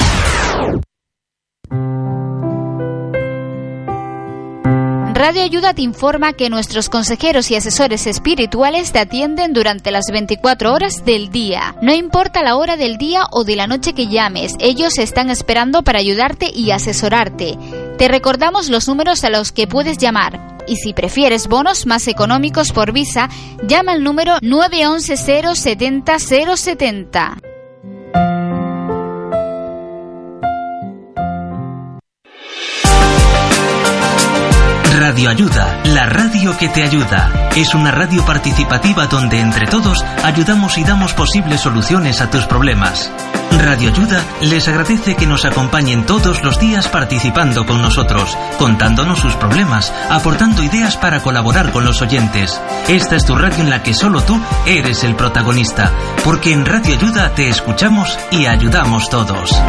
Radio 5.21 5.43
Ayuda 5.43 5.75
te 5.75 5.83
informa 5.83 6.33
que 6.33 6.49
nuestros 6.49 6.89
consejeros 6.89 7.51
y 7.51 7.55
asesores 7.55 8.07
espirituales 8.07 8.91
te 8.91 9.01
atienden 9.01 9.53
durante 9.53 9.91
las 9.91 10.07
24 10.11 10.73
horas 10.73 11.05
del 11.05 11.29
día. 11.29 11.77
No 11.83 11.93
importa 11.93 12.43
la 12.43 12.57
hora 12.57 12.79
del 12.79 12.97
día 12.97 13.25
o 13.31 13.45
de 13.45 13.55
la 13.55 13.67
noche 13.67 13.93
que 13.93 14.07
llames, 14.07 14.55
ellos 14.61 14.97
están 14.97 15.29
esperando 15.29 15.83
para 15.83 15.99
ayudarte 15.99 16.51
y 16.51 16.71
asesorarte. 16.71 17.59
Te 17.99 18.09
recordamos 18.09 18.71
los 18.71 18.89
números 18.89 19.23
a 19.23 19.29
los 19.29 19.53
que 19.53 19.67
puedes 19.67 19.99
llamar. 19.99 20.57
Y 20.67 20.77
si 20.77 20.95
prefieres 20.95 21.49
bonos 21.49 21.85
más 21.85 22.09
económicos 22.09 22.73
por 22.73 22.93
visa, 22.93 23.29
llama 23.69 23.93
al 23.93 24.03
número 24.03 24.39
911 24.41 25.55
070 25.55 26.19
070. 26.19 27.50
Radio 35.11 35.31
Ayuda, 35.31 35.83
la 35.87 36.07
radio 36.07 36.57
que 36.57 36.69
te 36.69 36.85
ayuda. 36.85 37.51
Es 37.57 37.75
una 37.75 37.91
radio 37.91 38.25
participativa 38.25 39.09
donde 39.09 39.41
entre 39.41 39.67
todos 39.67 40.05
ayudamos 40.23 40.79
y 40.79 40.85
damos 40.85 41.15
posibles 41.15 41.63
soluciones 41.63 42.21
a 42.21 42.31
tus 42.31 42.47
problemas. 42.47 43.11
Radio 43.59 43.91
Ayuda 43.91 44.23
les 44.41 44.69
agradece 44.69 45.17
que 45.17 45.27
nos 45.27 45.45
acompañen 45.45 46.07
todos 46.07 46.45
los 46.45 46.61
días 46.61 46.87
participando 46.87 47.67
con 47.67 47.83
nosotros, 47.83 48.39
contándonos 48.57 49.19
sus 49.19 49.35
problemas, 49.35 49.93
aportando 50.09 50.63
ideas 50.63 50.97
para 50.97 51.21
colaborar 51.25 51.73
con 51.73 51.85
los 51.85 52.01
oyentes. 52.03 52.61
Esta 52.87 53.17
es 53.17 53.25
tu 53.25 53.35
radio 53.35 53.65
en 53.65 53.71
la 53.71 53.83
que 53.83 53.95
solo 53.95 54.23
tú 54.23 54.41
eres 54.65 55.03
el 55.03 55.17
protagonista, 55.17 55.91
porque 56.23 56.53
en 56.53 56.65
Radio 56.65 56.97
Ayuda 56.97 57.35
te 57.35 57.49
escuchamos 57.49 58.17
y 58.31 58.47
ayudamos 58.47 59.11
todos. 59.11 59.61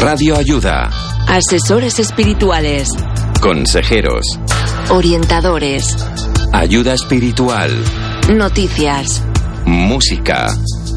Radio 0.00 0.36
Ayuda, 0.36 0.88
Asesores 1.28 1.98
espirituales, 1.98 2.88
consejeros, 3.40 4.24
orientadores, 4.90 5.94
ayuda 6.52 6.94
espiritual, 6.94 7.70
noticias, 8.34 9.22
música. 9.66 10.46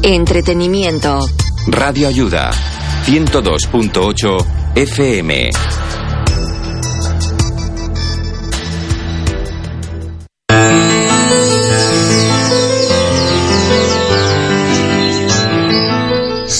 entretenimiento. 0.02 1.20
Radio 1.66 2.08
Ayuda, 2.08 2.50
102.8 3.06 4.46
FM. 4.76 5.50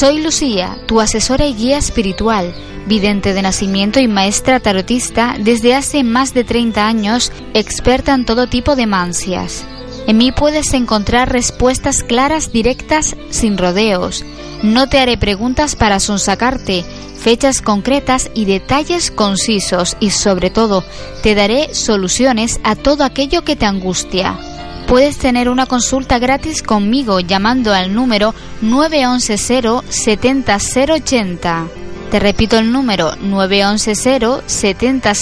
Soy 0.05 0.21
Lucía, 0.21 0.77
tu 0.85 1.01
asesora 1.01 1.47
y 1.47 1.55
guía 1.55 1.79
espiritual, 1.79 2.55
vidente 2.87 3.33
de 3.33 3.41
nacimiento 3.41 4.01
y 4.01 4.07
maestra 4.07 4.61
tarotista 4.61 5.37
desde 5.41 5.75
hace 5.75 6.05
más 6.05 6.35
de 6.35 6.45
30 6.45 6.87
años, 6.87 7.33
experta 7.55 8.13
en 8.13 8.27
todo 8.27 8.47
tipo 8.47 8.77
de 8.77 8.87
mancias. 8.87 9.65
En 10.07 10.19
mí 10.19 10.31
puedes 10.31 10.75
encontrar 10.75 11.33
respuestas 11.33 12.03
claras, 12.03 12.53
directas, 12.53 13.17
sin 13.31 13.57
rodeos. 13.57 14.27
No 14.63 14.91
te 14.91 14.99
haré 14.99 15.17
preguntas 15.17 15.75
para 15.75 15.99
sonsacarte, 16.01 16.85
fechas 17.19 17.63
concretas 17.63 18.31
y 18.35 18.45
detalles 18.45 19.11
concisos 19.11 19.97
y 20.01 20.11
sobre 20.11 20.51
todo 20.51 20.85
te 21.23 21.35
daré 21.35 21.75
soluciones 21.75 22.61
a 22.63 22.77
todo 22.77 23.05
aquello 23.05 23.43
que 23.43 23.57
te 23.57 23.65
angustia. 23.65 24.39
Puedes 24.87 25.19
tener 25.19 25.49
una 25.49 25.67
consulta 25.67 26.19
gratis 26.19 26.63
conmigo 26.63 27.21
llamando 27.21 27.73
al 27.73 27.95
número 27.95 28.35
911 28.61 29.83
70 29.89 30.59
080. 30.59 31.67
Te 32.11 32.21
repito 32.21 32.59
el 32.59 32.71
número 32.71 33.17
911 33.17 34.43
70 34.47 35.13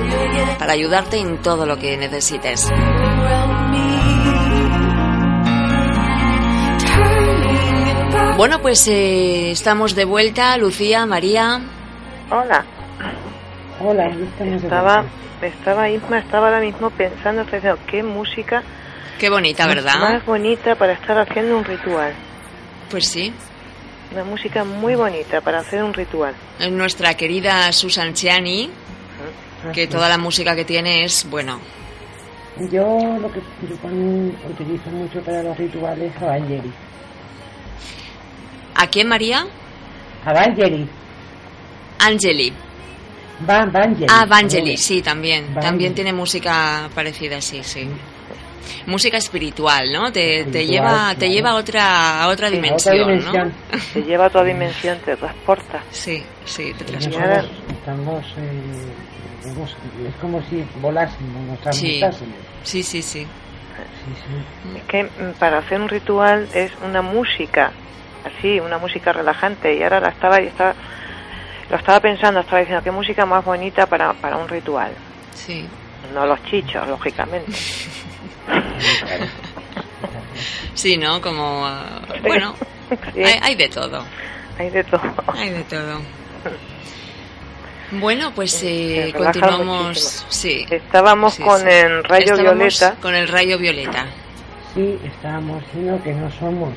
para 0.58 0.74
ayudarte 0.74 1.20
en 1.20 1.44
todo 1.44 1.68
lo 1.68 1.78
que 1.78 1.96
necesites. 1.96 2.72
Bueno, 8.38 8.62
pues 8.62 8.86
eh, 8.90 9.52
estamos 9.52 9.96
de 9.96 10.04
vuelta, 10.04 10.58
Lucía, 10.58 11.06
María. 11.06 11.62
Hola, 12.30 12.66
Hola, 13.80 14.12
estaba, 14.40 15.06
estaba 15.42 15.90
Isma, 15.90 16.20
estaba 16.20 16.48
ahora 16.48 16.60
mismo 16.60 16.90
pensando, 16.90 17.44
diciendo, 17.44 17.80
qué 17.88 18.04
música 18.04 18.62
Qué 19.20 19.30
bonita, 19.30 19.66
¿verdad? 19.68 20.00
más 20.00 20.26
bonita 20.26 20.76
para 20.76 20.94
estar 20.94 21.18
haciendo 21.18 21.58
un 21.58 21.64
ritual. 21.64 22.14
Pues 22.92 23.08
sí. 23.08 23.32
Una 24.12 24.26
música 24.26 24.66
muy 24.66 24.96
bonita 24.96 25.40
para 25.40 25.60
hacer 25.60 25.82
un 25.82 25.94
ritual. 25.94 26.34
Es 26.60 26.72
nuestra 26.72 27.14
querida 27.14 27.72
Susan 27.72 28.14
Chiani, 28.14 28.70
que 29.74 29.88
toda 29.88 30.10
la 30.10 30.18
música 30.18 30.56
que 30.58 30.66
tiene 30.66 31.06
es, 31.06 31.26
bueno, 31.30 31.62
Yo 32.70 33.00
lo 33.22 33.32
que 33.32 33.40
yo 33.40 33.76
utilizo 34.50 34.90
mucho 34.90 35.22
para 35.22 35.42
los 35.42 35.58
rituales 35.58 36.12
es. 36.50 36.85
¿A 38.76 38.88
quién 38.88 39.08
María? 39.08 39.46
Angeli. 42.00 42.54
Va, 43.48 43.66
Vangeli. 43.66 44.08
Ah, 44.10 44.26
Vangeli, 44.26 44.78
sí, 44.78 45.02
también. 45.02 45.46
Vangeli. 45.48 45.62
También 45.66 45.94
tiene 45.96 46.14
música 46.14 46.90
parecida, 46.94 47.42
sí, 47.42 47.62
sí. 47.64 47.88
Música 48.88 49.18
espiritual, 49.18 49.92
¿no? 49.92 50.12
Te, 50.12 50.46
te 50.46 50.66
lleva, 50.66 51.16
te 51.16 51.30
lleva 51.30 51.52
a 51.52 51.56
otra, 51.56 52.24
a 52.24 52.28
otra 52.30 52.50
Sí, 52.50 52.54
a 52.56 52.62
dimensión, 52.62 52.96
otra 52.96 53.06
dimensión. 53.08 53.54
¿no? 53.72 53.80
Te 53.94 54.02
lleva 54.04 54.24
a 54.26 54.28
otra 54.28 54.44
dimensión, 54.44 54.98
te 55.04 55.16
transporta. 55.18 55.84
Sí, 55.92 56.24
sí, 56.46 56.74
te 56.78 56.86
transporta. 56.86 57.46
estamos, 57.70 58.26
eh, 58.38 60.08
es 60.08 60.16
como 60.22 60.42
si 60.50 60.64
volásemos, 60.82 61.42
nos 61.48 61.76
Sí. 61.76 62.00
transmutásemos. 62.00 62.36
Sí, 62.64 62.84
sí, 62.84 63.02
sí. 63.02 63.20
Sí, 63.24 63.28
sí. 64.16 64.78
Es 64.78 64.84
que 64.86 65.04
mm, 65.04 65.34
para 65.40 65.60
hacer 65.60 65.82
un 65.82 65.90
ritual 65.90 66.48
es 66.54 66.72
una 66.88 67.02
música, 67.02 67.72
así, 68.26 68.60
una 68.60 68.78
música 68.78 69.14
relajante. 69.14 69.76
Y 69.76 69.84
ahora 69.84 70.00
la 70.00 70.10
estaba, 70.10 70.42
y 70.42 70.48
estaba, 70.48 70.74
lo 71.70 71.78
estaba 71.78 72.00
pensando, 72.00 72.40
estaba 72.42 72.60
diciendo, 72.60 72.84
qué 72.84 72.92
música 72.92 73.26
más 73.26 73.44
bonita 73.44 73.86
para, 73.86 74.14
para 74.14 74.38
un 74.38 74.48
ritual. 74.48 74.92
Sí. 75.34 75.66
No 76.14 76.26
los 76.26 76.44
chichos, 76.46 76.88
lógicamente. 76.88 77.52
Sí, 80.74 80.98
¿no? 80.98 81.22
Como, 81.22 81.66
bueno, 82.22 82.54
Sí, 83.14 83.24
hay, 83.24 83.40
hay 83.42 83.56
de 83.56 83.70
todo. 83.70 84.04
hay 84.58 84.70
de 84.70 84.84
todo. 84.84 85.02
Hay 85.34 85.50
de 85.50 85.64
todo. 85.64 86.02
Bueno, 87.92 88.32
pues 88.36 88.62
eh, 88.64 89.14
continuamos. 89.16 90.26
Sí. 90.30 90.66
Estábamos 90.70 91.36
sí, 91.36 91.44
con 91.44 91.62
sí. 91.62 91.68
el 91.70 92.04
rayo 92.04 92.34
Estábamos 92.34 92.58
violeta. 92.58 92.96
Con 93.02 93.16
el 93.16 93.28
rayo 93.28 93.58
violeta. 93.58 94.06
Sí, 94.74 95.00
estábamos 95.04 95.64
diciendo 95.66 96.02
que 96.04 96.14
no 96.14 96.32
somos 96.32 96.74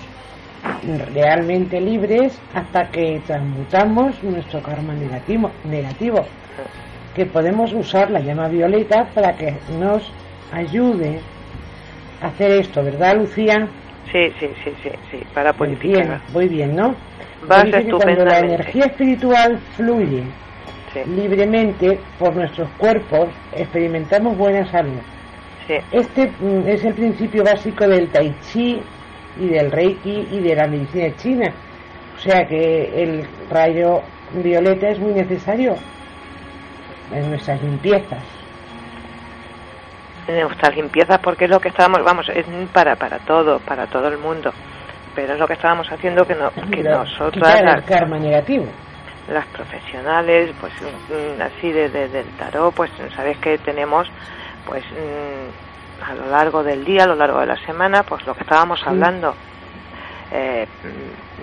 realmente 1.13 1.81
libres 1.81 2.39
hasta 2.55 2.89
que 2.91 3.21
transmutamos 3.27 4.23
nuestro 4.23 4.61
karma 4.63 4.95
negativo, 4.95 5.51
negativo. 5.65 6.25
Que 7.15 7.27
podemos 7.27 7.73
usar 7.73 8.11
la 8.11 8.21
llama 8.21 8.49
violeta 8.49 9.07
para 9.15 9.35
que 9.37 9.55
nos 9.79 10.11
ayude 10.53 11.21
a 12.23 12.29
hacer 12.29 12.53
esto, 12.53 12.83
¿verdad, 12.83 13.17
Lucía? 13.17 13.69
Sí, 14.13 14.31
sí, 14.41 14.49
sí, 14.65 14.71
sí, 14.83 14.91
sí, 15.11 15.19
para 15.35 15.53
Muy 15.53 15.69
bien, 15.69 15.77
purificar. 15.79 16.21
muy 16.33 16.49
bien, 16.49 16.77
¿no? 16.77 16.95
Que 17.41 17.91
cuando 17.91 18.25
la 18.25 18.39
energía 18.39 18.85
espiritual 18.87 19.59
fluye 19.77 20.23
Sí, 20.95 21.01
libremente 21.15 21.99
por 22.19 22.35
nuestros 22.35 22.69
cuerpos, 22.79 23.29
experimentamos 23.55 24.37
buena 24.39 24.65
salud. 24.71 24.99
sí, 25.67 25.75
Este 25.93 26.29
mm, 26.41 26.67
es 26.67 26.83
el 26.85 26.95
principio 26.95 27.45
básico 27.45 27.87
del 27.87 28.09
Tai 28.09 28.35
Chi 28.51 28.81
y 29.39 29.49
del 29.49 29.71
Reiki 29.71 30.29
y 30.31 30.41
de 30.41 30.55
la 30.57 30.67
medicina 30.67 31.15
china. 31.17 31.53
O 32.17 32.21
sea 32.21 32.47
que 32.47 33.03
el 33.03 33.27
rayo 33.51 34.01
violeta 34.33 34.89
es 34.89 34.99
muy 34.99 35.13
necesario 35.15 35.77
en 37.15 37.31
nuestras 37.31 37.63
limpiezas. 37.63 38.23
nuestras 40.29 40.77
limpiezas 40.77 41.19
porque 41.21 41.45
es 41.47 41.51
lo 41.51 41.61
que 41.61 41.69
estábamos, 41.69 42.03
vamos, 42.05 42.29
es 42.29 42.45
para 42.73 42.97
para 42.97 43.19
todo, 43.21 43.61
para 43.61 43.87
todo 43.87 44.09
el 44.09 44.19
mundo. 44.19 44.53
Pero 45.15 45.33
es 45.35 45.39
lo 45.39 45.47
que 45.47 45.55
estábamos 45.55 45.91
haciendo 45.91 46.25
que, 46.27 46.35
no, 46.35 46.51
que 46.51 46.83
Pero 46.83 46.99
nosotras, 46.99 47.61
las, 47.63 47.77
el 47.79 47.85
karma 47.85 48.19
negativo. 48.19 48.67
las 49.33 49.47
profesionales, 49.47 50.51
pues 50.61 50.73
mm, 50.83 51.41
así 51.43 51.73
de, 51.73 51.89
de- 51.89 52.09
del 52.09 52.27
tarot, 52.39 52.75
pues 52.75 52.91
sabes 53.17 53.39
que 53.39 53.59
tenemos, 53.59 54.09
pues 54.67 54.85
mm, 54.85 55.68
a 56.07 56.15
lo 56.15 56.27
largo 56.31 56.63
del 56.63 56.85
día, 56.85 57.05
a 57.05 57.07
lo 57.07 57.15
largo 57.15 57.41
de 57.41 57.47
la 57.47 57.57
semana, 57.67 58.03
pues 58.03 58.27
lo 58.27 58.35
que 58.35 58.43
estábamos 58.43 58.81
hablando, 58.87 59.35
eh, 60.33 60.67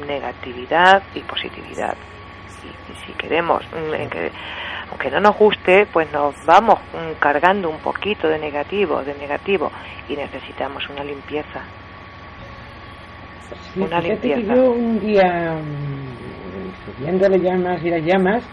negatividad 0.08 1.04
y 1.14 1.20
positividad. 1.22 1.96
Y, 2.64 2.92
y 2.92 2.96
si 3.06 3.14
queremos, 3.14 3.64
mm, 3.72 3.94
en 3.94 4.10
que, 4.10 4.32
aunque 4.90 5.12
no 5.12 5.20
nos 5.20 5.38
guste, 5.38 5.88
pues 5.92 6.12
nos 6.12 6.34
vamos 6.46 6.80
mm, 6.94 7.20
cargando 7.20 7.70
un 7.70 7.80
poquito 7.80 8.28
de 8.28 8.40
negativo, 8.40 9.04
de 9.04 9.14
negativo, 9.16 9.72
y 10.10 10.16
necesitamos 10.16 10.88
una 10.90 11.04
limpieza. 11.04 11.62
Sí, 13.74 13.82
Una 13.82 14.02
que 14.02 14.10
limpieza. 14.10 14.56
yo 14.56 14.72
un 14.72 15.00
día, 15.00 15.54
mm, 15.54 16.90
estudiándole 16.90 17.40
llamas 17.40 17.84
y 17.84 17.90
las 17.90 18.02
llamas, 18.04 18.44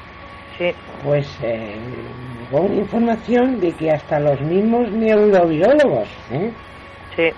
Sí, 0.59 0.71
pues 1.03 1.27
eh, 1.43 1.77
una 2.61 2.75
información 2.75 3.61
de 3.61 3.73
que 3.73 3.91
hasta 3.91 4.21
los 4.21 4.41
mismos 4.41 4.91
neurobiólogos, 4.91 6.09
¿eh? 6.31 6.51
sí, 7.17 7.31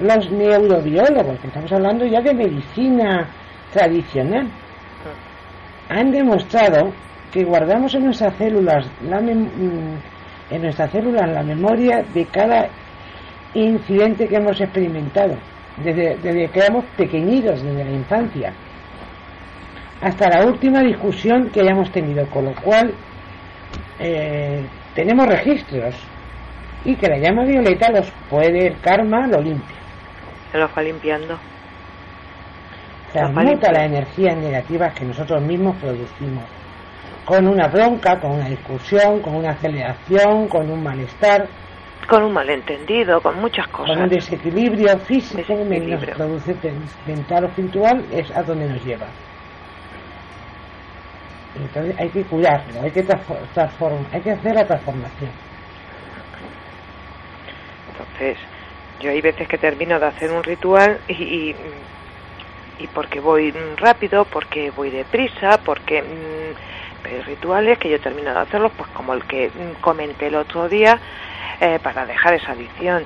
los 0.00 0.30
neurobiólogos, 0.30 1.38
que 1.40 1.48
estamos 1.48 1.72
hablando 1.72 2.06
ya 2.06 2.20
de 2.20 2.32
medicina 2.32 3.26
tradicional, 3.72 4.46
han 5.88 6.10
demostrado 6.12 6.92
que 7.32 7.44
guardamos 7.44 7.94
en 7.94 8.06
nuestras 8.06 8.34
células 8.36 8.86
la 9.08 9.20
mm, 9.20 9.32
en 10.50 10.62
nuestras 10.62 10.90
células 10.90 11.28
la 11.30 11.42
memoria 11.42 12.04
de 12.14 12.24
cada 12.26 12.68
incidente 13.54 14.28
que 14.28 14.36
hemos 14.36 14.60
experimentado 14.60 15.34
desde, 15.82 16.16
desde 16.22 16.48
que 16.48 16.60
éramos 16.60 16.84
pequeñitos, 16.96 17.62
desde 17.62 17.84
la 17.84 17.90
infancia 17.90 18.52
hasta 20.02 20.28
la 20.28 20.44
última 20.44 20.80
discusión 20.80 21.48
que 21.50 21.60
hayamos 21.60 21.90
tenido, 21.92 22.26
con 22.26 22.46
lo 22.46 22.54
cual 22.56 22.92
eh, 24.02 24.64
tenemos 24.94 25.26
registros 25.26 25.94
y 26.84 26.94
que 26.96 27.06
la 27.08 27.18
llama 27.18 27.44
violeta 27.44 27.90
los 27.90 28.10
puede, 28.28 28.66
el 28.68 28.80
karma 28.80 29.26
lo 29.28 29.40
limpia. 29.40 29.76
se 30.50 30.58
los 30.58 30.70
va 30.76 30.82
limpiando. 30.82 31.38
transmuta 33.12 33.72
las 33.72 33.82
energías 33.84 34.36
negativas 34.36 34.94
que 34.94 35.04
nosotros 35.04 35.42
mismos 35.42 35.76
producimos. 35.76 36.44
Con 37.24 37.46
una 37.46 37.68
bronca, 37.68 38.18
con 38.18 38.32
una 38.32 38.48
discusión, 38.48 39.20
con 39.20 39.36
una 39.36 39.50
aceleración, 39.50 40.48
con 40.48 40.68
un 40.70 40.82
malestar, 40.82 41.46
Con 42.08 42.24
un 42.24 42.32
malentendido, 42.32 43.20
con 43.20 43.40
muchas 43.40 43.68
con 43.68 43.86
cosas. 43.86 44.02
un 44.02 44.08
desequilibrio 44.08 44.98
físico 44.98 45.54
Desequilibrio. 45.54 46.00
que 46.00 46.06
nos 46.06 46.16
produce 46.16 46.54
ten- 46.54 46.82
mental 47.06 47.44
o 47.44 47.46
espiritual, 47.48 48.04
es 48.12 48.30
a 48.36 48.42
donde 48.42 48.68
nos 48.68 48.84
lleva. 48.84 49.06
Entonces 51.54 51.94
hay 51.98 52.08
que 52.10 52.24
cuidarlo, 52.24 52.82
hay 52.82 52.90
que 52.90 53.00
hay 53.00 54.20
que 54.22 54.30
hacer 54.30 54.54
la 54.54 54.66
transformación. 54.66 55.30
Entonces, 57.92 58.38
yo 59.00 59.10
hay 59.10 59.20
veces 59.20 59.48
que 59.48 59.58
termino 59.58 59.98
de 60.00 60.06
hacer 60.06 60.30
un 60.30 60.42
ritual 60.42 61.00
y, 61.08 61.12
y, 61.22 61.56
y 62.78 62.86
porque 62.88 63.20
voy 63.20 63.50
rápido, 63.76 64.24
porque 64.24 64.70
voy 64.70 64.90
deprisa, 64.90 65.58
porque 65.64 66.02
mm, 66.02 66.72
pero 67.02 67.22
rituales 67.24 67.78
que 67.78 67.90
yo 67.90 68.00
termino 68.00 68.32
de 68.32 68.40
hacerlos, 68.40 68.72
pues 68.76 68.88
como 68.90 69.12
el 69.12 69.24
que 69.24 69.48
mm, 69.48 69.80
comenté 69.80 70.28
el 70.28 70.36
otro 70.36 70.68
día, 70.68 70.98
eh, 71.60 71.78
para 71.82 72.06
dejar 72.06 72.34
esa 72.34 72.52
adicción. 72.52 73.04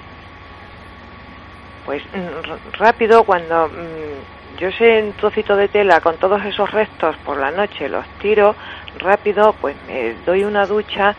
Pues 1.84 2.02
mm, 2.12 2.78
rápido, 2.78 3.24
cuando 3.24 3.68
mm, 3.68 4.35
yo 4.58 4.68
un 4.68 5.12
trocito 5.12 5.54
de 5.56 5.68
tela 5.68 6.00
con 6.00 6.16
todos 6.16 6.44
esos 6.44 6.70
restos 6.70 7.16
por 7.18 7.38
la 7.38 7.50
noche, 7.50 7.88
los 7.88 8.06
tiro 8.18 8.54
rápido, 8.98 9.54
pues 9.60 9.76
me 9.86 10.14
doy 10.24 10.44
una 10.44 10.66
ducha 10.66 11.14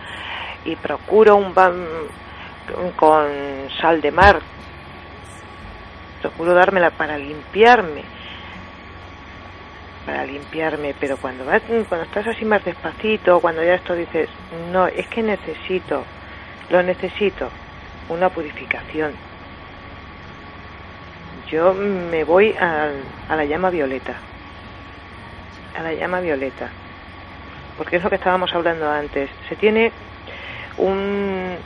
y 0.65 0.75
procuro 0.75 1.35
un 1.35 1.53
ban 1.53 1.85
con 2.95 3.27
sal 3.79 4.01
de 4.01 4.11
mar. 4.11 4.39
Procuro 6.21 6.53
dármela 6.53 6.89
para 6.89 7.17
limpiarme. 7.17 8.03
Para 10.05 10.25
limpiarme, 10.25 10.95
pero 10.99 11.17
cuando 11.17 11.45
vas, 11.45 11.61
cuando 11.87 12.05
estás 12.05 12.27
así 12.27 12.43
más 12.43 12.63
despacito, 12.65 13.39
cuando 13.39 13.63
ya 13.63 13.75
esto 13.75 13.93
dices, 13.93 14.29
no, 14.71 14.87
es 14.87 15.05
que 15.07 15.21
necesito, 15.21 16.03
lo 16.69 16.81
necesito, 16.81 17.49
una 18.09 18.29
purificación. 18.29 19.26
Yo 21.51 21.73
me 21.73 22.23
voy 22.23 22.55
al- 22.59 23.05
a 23.27 23.35
la 23.35 23.45
llama 23.45 23.69
violeta. 23.69 24.19
A 25.75 25.81
la 25.83 25.93
llama 25.93 26.19
violeta. 26.19 26.71
Porque 27.77 27.97
es 27.97 28.03
lo 28.03 28.09
que 28.09 28.15
estábamos 28.15 28.53
hablando 28.53 28.89
antes. 28.89 29.29
Se 29.47 29.55
tiene 29.55 29.93
un 30.77 31.57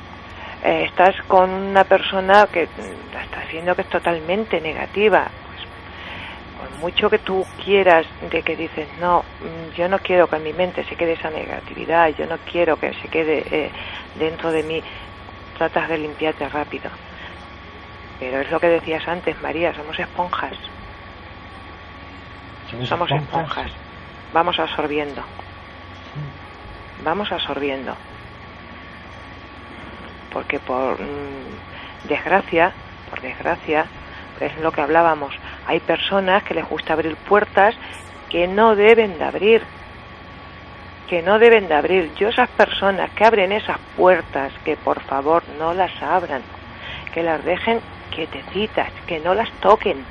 eh, 0.63 0.83
estás 0.85 1.15
con 1.27 1.49
una 1.49 1.83
persona 1.85 2.47
que 2.51 2.69
la 3.11 3.23
estás 3.23 3.49
viendo 3.51 3.75
que 3.75 3.81
es 3.81 3.89
totalmente 3.89 4.61
negativa, 4.61 5.31
pues 5.43 5.59
por 6.55 6.69
mucho 6.77 7.09
que 7.09 7.19
tú 7.19 7.47
quieras 7.63 8.05
de 8.19 8.43
que 8.43 8.55
dices, 8.55 8.87
no, 8.99 9.25
yo 9.75 9.89
no 9.89 9.97
quiero 9.99 10.27
que 10.27 10.35
en 10.35 10.43
mi 10.43 10.53
mente 10.53 10.83
se 10.85 10.95
quede 10.95 11.13
esa 11.13 11.31
negatividad, 11.31 12.09
yo 12.09 12.27
no 12.27 12.37
quiero 12.39 12.77
que 12.77 12.93
se 12.93 13.07
quede 13.07 13.43
eh, 13.49 13.71
dentro 14.13 14.51
de 14.51 14.61
mí, 14.61 14.83
tratas 15.57 15.89
de 15.89 15.97
limpiarte 15.97 16.47
rápido. 16.49 16.91
Pero 18.21 18.39
es 18.39 18.51
lo 18.51 18.59
que 18.59 18.67
decías 18.67 19.07
antes, 19.07 19.41
María, 19.41 19.73
somos 19.73 19.97
esponjas, 19.97 20.53
somos 22.87 23.11
esponjas, 23.11 23.71
vamos 24.31 24.59
absorbiendo, 24.59 25.23
vamos 27.03 27.31
absorbiendo. 27.31 27.95
Porque 30.31 30.59
por 30.59 31.01
mm, 31.01 32.07
desgracia, 32.07 32.71
por 33.09 33.21
desgracia, 33.21 33.87
es 34.39 34.55
lo 34.59 34.71
que 34.71 34.81
hablábamos, 34.81 35.33
hay 35.65 35.79
personas 35.79 36.43
que 36.43 36.53
les 36.53 36.69
gusta 36.69 36.93
abrir 36.93 37.15
puertas 37.15 37.73
que 38.29 38.47
no 38.47 38.75
deben 38.75 39.17
de 39.17 39.23
abrir, 39.23 39.63
que 41.09 41.23
no 41.23 41.39
deben 41.39 41.67
de 41.67 41.73
abrir. 41.73 42.13
Yo 42.19 42.29
esas 42.29 42.49
personas 42.49 43.09
que 43.13 43.25
abren 43.25 43.51
esas 43.51 43.79
puertas, 43.97 44.53
que 44.63 44.77
por 44.77 44.99
favor 45.01 45.41
no 45.57 45.73
las 45.73 46.03
abran, 46.03 46.43
que 47.15 47.23
las 47.23 47.43
dejen 47.43 47.81
quietecitas, 48.11 48.93
que 49.07 49.19
no 49.19 49.33
las 49.33 49.49
toquen. 49.59 50.07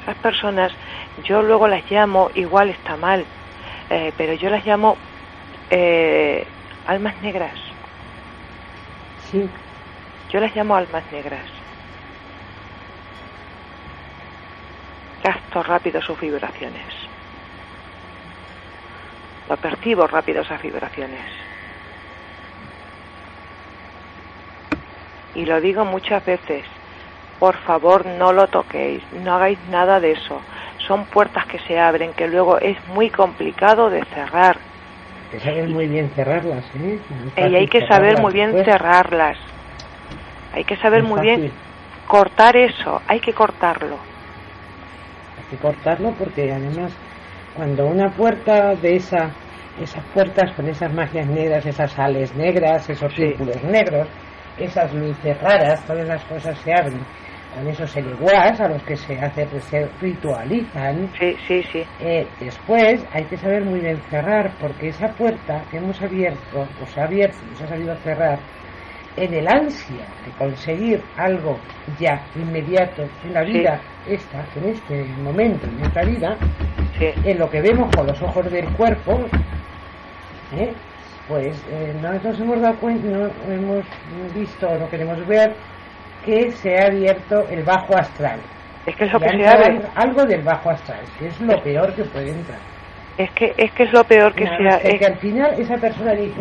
Esas 0.00 0.16
personas, 0.18 0.72
yo 1.16 1.42
luego 1.42 1.68
las 1.68 1.88
llamo, 1.90 2.30
igual 2.34 2.70
está 2.70 2.96
mal, 2.96 3.28
eh, 3.90 4.12
pero 4.16 4.34
yo 4.34 4.50
las 4.50 4.64
llamo 4.66 4.98
eh, 5.70 6.52
almas 6.84 7.20
negras. 7.20 7.58
Sí, 9.16 9.50
Yo 10.28 10.40
las 10.40 10.54
llamo 10.56 10.76
almas 10.76 11.10
negras. 11.12 11.50
Gasto 15.22 15.62
rápido 15.62 16.00
sus 16.02 16.18
vibraciones. 16.20 16.92
Lo 19.46 19.58
percibo 19.58 20.06
rápido 20.06 20.42
esas 20.42 20.62
vibraciones. 20.62 21.30
Y 25.34 25.44
lo 25.44 25.60
digo 25.60 25.84
muchas 25.84 26.24
veces. 26.24 26.64
Por 27.38 27.56
favor, 27.64 28.06
no 28.06 28.32
lo 28.32 28.46
toquéis. 28.46 29.02
No 29.12 29.34
hagáis 29.34 29.58
nada 29.68 29.98
de 29.98 30.12
eso. 30.12 30.40
Son 30.86 31.04
puertas 31.06 31.46
que 31.46 31.58
se 31.60 31.78
abren 31.78 32.12
que 32.12 32.28
luego 32.28 32.58
es 32.58 32.76
muy 32.88 33.10
complicado 33.10 33.90
de 33.90 34.04
cerrar. 34.04 34.56
hay 35.32 35.38
que 35.38 35.40
saber 35.40 35.68
muy 35.68 35.86
bien 35.88 36.10
cerrarlas, 36.10 36.64
¿eh? 36.76 36.98
No 37.40 37.48
Y 37.48 37.56
hay 37.56 37.66
que 37.66 37.86
saber 37.86 38.18
muy 38.18 38.32
bien 38.32 38.52
después. 38.52 38.66
cerrarlas. 38.66 39.38
Hay 40.54 40.64
que 40.64 40.76
saber 40.76 41.02
No 41.02 41.08
muy 41.08 41.20
bien 41.22 41.52
cortar 42.06 42.56
eso. 42.56 43.00
Hay 43.08 43.20
que 43.20 43.32
cortarlo. 43.32 43.96
Hay 45.38 45.44
que 45.50 45.56
cortarlo 45.56 46.10
porque 46.18 46.52
además 46.52 46.92
cuando 47.56 47.86
una 47.86 48.10
puerta 48.10 48.74
de 48.74 48.96
esa 48.96 49.30
esas 49.80 50.04
puertas 50.12 50.52
con 50.52 50.68
esas 50.68 50.92
magias 50.92 51.26
negras, 51.26 51.64
esas 51.64 51.90
sales 51.92 52.34
negras, 52.36 52.88
esos 52.90 53.10
Sí. 53.14 53.22
círculos 53.22 53.62
negros, 53.64 54.06
esas 54.58 54.92
luces 54.94 55.40
raras, 55.40 55.84
todas 55.86 56.06
las 56.06 56.24
cosas 56.24 56.58
se 56.58 56.72
abren 56.72 57.00
con 57.54 57.68
esos 57.68 57.94
eleguas 57.96 58.60
a 58.60 58.68
los 58.68 58.82
que 58.84 58.96
se 58.96 59.18
hace 59.18 59.46
se 59.60 59.86
ritualizan. 60.00 61.08
Sí, 61.18 61.36
sí, 61.46 61.62
sí. 61.70 61.82
Eh, 62.00 62.26
después 62.40 63.04
hay 63.12 63.24
que 63.24 63.36
saber 63.36 63.64
muy 63.64 63.80
bien 63.80 64.00
cerrar 64.08 64.50
porque 64.60 64.88
esa 64.88 65.08
puerta 65.08 65.62
que 65.70 65.76
hemos 65.76 66.00
abierto, 66.00 66.66
o 66.82 66.86
se 66.86 67.00
ha 67.00 67.04
abierto 67.04 67.36
y 67.52 67.56
se 67.56 67.64
ha 67.64 67.68
sabido 67.68 67.94
cerrar, 67.96 68.38
en 69.16 69.34
el 69.34 69.46
ansia 69.46 70.06
de 70.24 70.32
conseguir 70.38 71.02
algo 71.18 71.58
ya 71.98 72.22
inmediato 72.34 73.02
en 73.24 73.34
la 73.34 73.44
Sí. 73.44 73.52
vida, 73.52 73.80
esta, 74.08 74.44
en 74.56 74.70
este 74.70 75.04
momento 75.22 75.66
en 75.66 75.78
nuestra 75.78 76.04
vida, 76.04 76.36
Sí, 76.98 77.06
en 77.24 77.38
lo 77.38 77.50
que 77.50 77.60
vemos 77.60 77.94
con 77.94 78.06
los 78.06 78.22
ojos 78.22 78.50
del 78.50 78.66
cuerpo, 78.74 79.18
¿eh? 80.56 80.72
Pues 81.28 81.64
eh, 81.70 81.94
no 82.00 82.12
nos 82.12 82.40
hemos 82.40 82.60
dado 82.60 82.76
cuenta, 82.78 83.08
no 83.08 83.52
hemos 83.52 83.84
visto, 84.34 84.66
no 84.78 84.88
queremos 84.90 85.26
ver 85.26 85.54
que 86.24 86.50
se 86.52 86.76
ha 86.78 86.86
abierto 86.86 87.48
el 87.48 87.62
bajo 87.64 87.96
astral. 87.96 88.40
Es 88.86 88.96
que 88.96 89.04
es 89.04 89.12
lo 89.12 89.18
Y 89.18 89.22
que 89.22 89.30
se 89.30 89.48
abre. 89.48 89.80
Algo 89.94 90.24
del 90.24 90.42
bajo 90.42 90.70
astral, 90.70 91.04
que 91.18 91.26
es 91.28 91.40
lo 91.40 91.62
peor 91.62 91.94
que 91.94 92.04
puede 92.04 92.30
entrar. 92.30 92.58
Es 93.18 93.30
que 93.32 93.54
es 93.56 93.70
que 93.72 93.82
es 93.84 93.92
lo 93.92 94.04
peor 94.04 94.34
que 94.34 94.46
se 94.46 94.56
que, 94.56 94.88
es- 94.94 94.98
que 95.00 95.06
al 95.06 95.18
final 95.18 95.54
esa 95.58 95.76
persona 95.76 96.12
dice, 96.12 96.40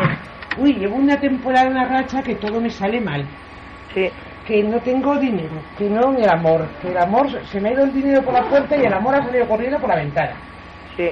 uy, 0.58 0.74
llevo 0.74 0.96
una 0.96 1.20
temporada, 1.20 1.68
una 1.70 1.86
racha 1.86 2.22
que 2.24 2.36
todo 2.36 2.60
me 2.62 2.70
sale 2.70 3.00
mal, 3.02 3.26
sí, 3.94 4.10
que 4.46 4.64
no 4.64 4.80
tengo 4.80 5.18
dinero, 5.18 5.62
que 5.78 5.90
no 5.90 6.16
el 6.18 6.30
amor, 6.30 6.68
que 6.82 6.88
el 6.90 6.98
amor 6.98 7.30
se 7.46 7.60
me 7.62 7.70
ha 7.70 7.74
ido 7.74 7.84
el 7.84 7.94
dinero 7.94 8.24
por 8.24 8.34
la 8.34 8.44
puerta 8.50 8.76
y 8.78 8.86
el 8.86 8.94
amor 8.94 9.16
ha 9.16 9.24
salido 9.24 9.48
corriendo 9.48 9.80
por 9.80 9.90
la 9.90 9.98
ventana. 9.98 10.36
sí. 10.98 11.12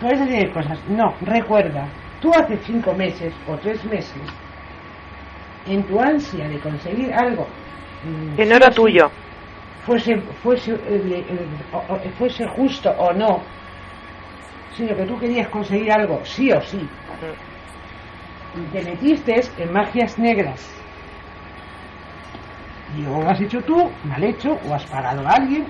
Toda 0.00 0.12
esa 0.12 0.24
serie 0.24 0.46
de 0.46 0.52
cosas. 0.52 0.88
No, 0.88 1.14
recuerda, 1.20 1.84
tú 2.20 2.30
hace 2.34 2.56
cinco 2.64 2.92
meses 2.94 3.32
o 3.48 3.56
tres 3.56 3.82
meses, 3.84 4.22
en 5.66 5.82
tu 5.84 6.00
ansia 6.00 6.48
de 6.48 6.58
conseguir 6.60 7.12
algo 7.14 7.46
mm, 8.04 8.36
Que 8.36 8.46
no 8.46 8.56
era 8.56 8.70
tuyo. 8.70 9.10
fuese, 9.86 10.16
fuese, 10.42 10.76
fuese 12.18 12.46
justo 12.48 12.90
o 12.90 13.12
no, 13.12 13.40
sino 14.76 14.96
que 14.96 15.04
tú 15.04 15.18
querías 15.18 15.48
conseguir 15.48 15.92
algo 15.92 16.24
sí 16.24 16.50
o 16.52 16.60
sí, 16.62 16.88
y 18.56 18.60
te 18.72 18.82
metiste 18.82 19.40
en 19.58 19.72
magias 19.72 20.18
negras. 20.18 20.68
Y 22.98 23.06
o 23.06 23.22
lo 23.22 23.30
has 23.30 23.40
hecho 23.40 23.60
tú, 23.62 23.90
mal 24.04 24.24
hecho, 24.24 24.58
o 24.68 24.74
has 24.74 24.84
pagado 24.86 25.26
a 25.26 25.32
alguien, 25.32 25.64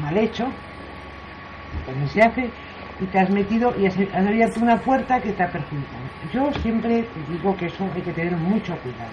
mal 0.00 0.16
hecho, 0.16 0.46
también 1.84 2.08
se 2.08 2.20
hace, 2.20 2.50
y 3.00 3.06
te 3.06 3.18
has 3.18 3.30
metido 3.30 3.72
y 3.78 3.86
has, 3.86 3.96
has 3.98 4.26
abierto 4.26 4.60
una 4.60 4.78
puerta 4.78 5.20
que 5.20 5.32
te 5.32 5.42
ha 5.42 5.50
perjudicado. 5.50 6.02
Yo 6.32 6.60
siempre 6.60 7.04
digo 7.28 7.54
que 7.56 7.66
eso 7.66 7.88
hay 7.94 8.02
que 8.02 8.12
tener 8.12 8.32
mucho 8.36 8.74
cuidado. 8.78 9.10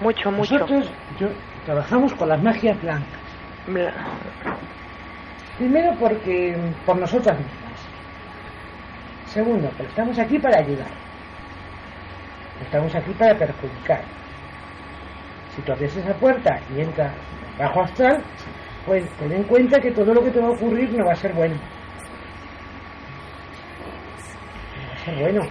Mucho, 0.00 0.30
mucho. 0.30 0.58
Nosotros 0.58 0.90
yo, 1.18 1.28
trabajamos 1.64 2.12
con 2.14 2.28
las 2.28 2.42
magias 2.42 2.80
blancas. 2.82 3.20
Bla- 3.66 3.92
Primero 5.58 5.94
porque 5.98 6.54
por 6.84 6.96
nosotras 6.98 7.36
mismas. 7.38 7.80
Segundo, 9.26 9.68
porque 9.68 9.90
estamos 9.90 10.18
aquí 10.18 10.38
para 10.38 10.58
ayudar. 10.58 10.88
Estamos 12.62 12.94
aquí 12.94 13.10
para 13.12 13.34
perjudicar. 13.34 14.02
Si 15.54 15.62
tú 15.62 15.72
abres 15.72 15.96
esa 15.96 16.14
puerta 16.14 16.58
y 16.74 16.80
entra 16.80 17.12
bajo 17.58 17.82
astral, 17.82 18.22
pues 18.86 19.08
ten 19.18 19.32
en 19.32 19.42
cuenta 19.44 19.80
que 19.80 19.90
todo 19.92 20.12
lo 20.12 20.22
que 20.22 20.30
te 20.30 20.40
va 20.40 20.48
a 20.48 20.50
ocurrir 20.50 20.92
no 20.92 21.06
va 21.06 21.12
a 21.12 21.16
ser 21.16 21.32
bueno. 21.32 21.54
Bueno. 25.20 25.46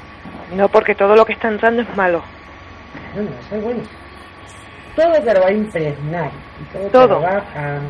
No, 0.52 0.70
porque 0.70 0.96
todo 0.96 1.16
lo 1.16 1.26
que 1.26 1.34
está 1.34 1.48
entrando 1.48 1.82
es 1.82 1.96
malo. 1.96 2.24
No, 3.16 3.24
no 3.24 3.32
va 3.32 3.40
a 3.40 3.44
ser 3.44 3.60
bueno. 3.60 3.84
Todo 4.96 5.12
te 5.14 5.34
lo 5.34 5.42
va 5.42 5.48
a 5.48 5.52
impregnar. 5.54 6.32
Y 6.60 6.64
todo, 6.90 6.90
te 7.08 7.14
lo 7.14 7.22
va 7.22 7.38
a... 7.56 7.82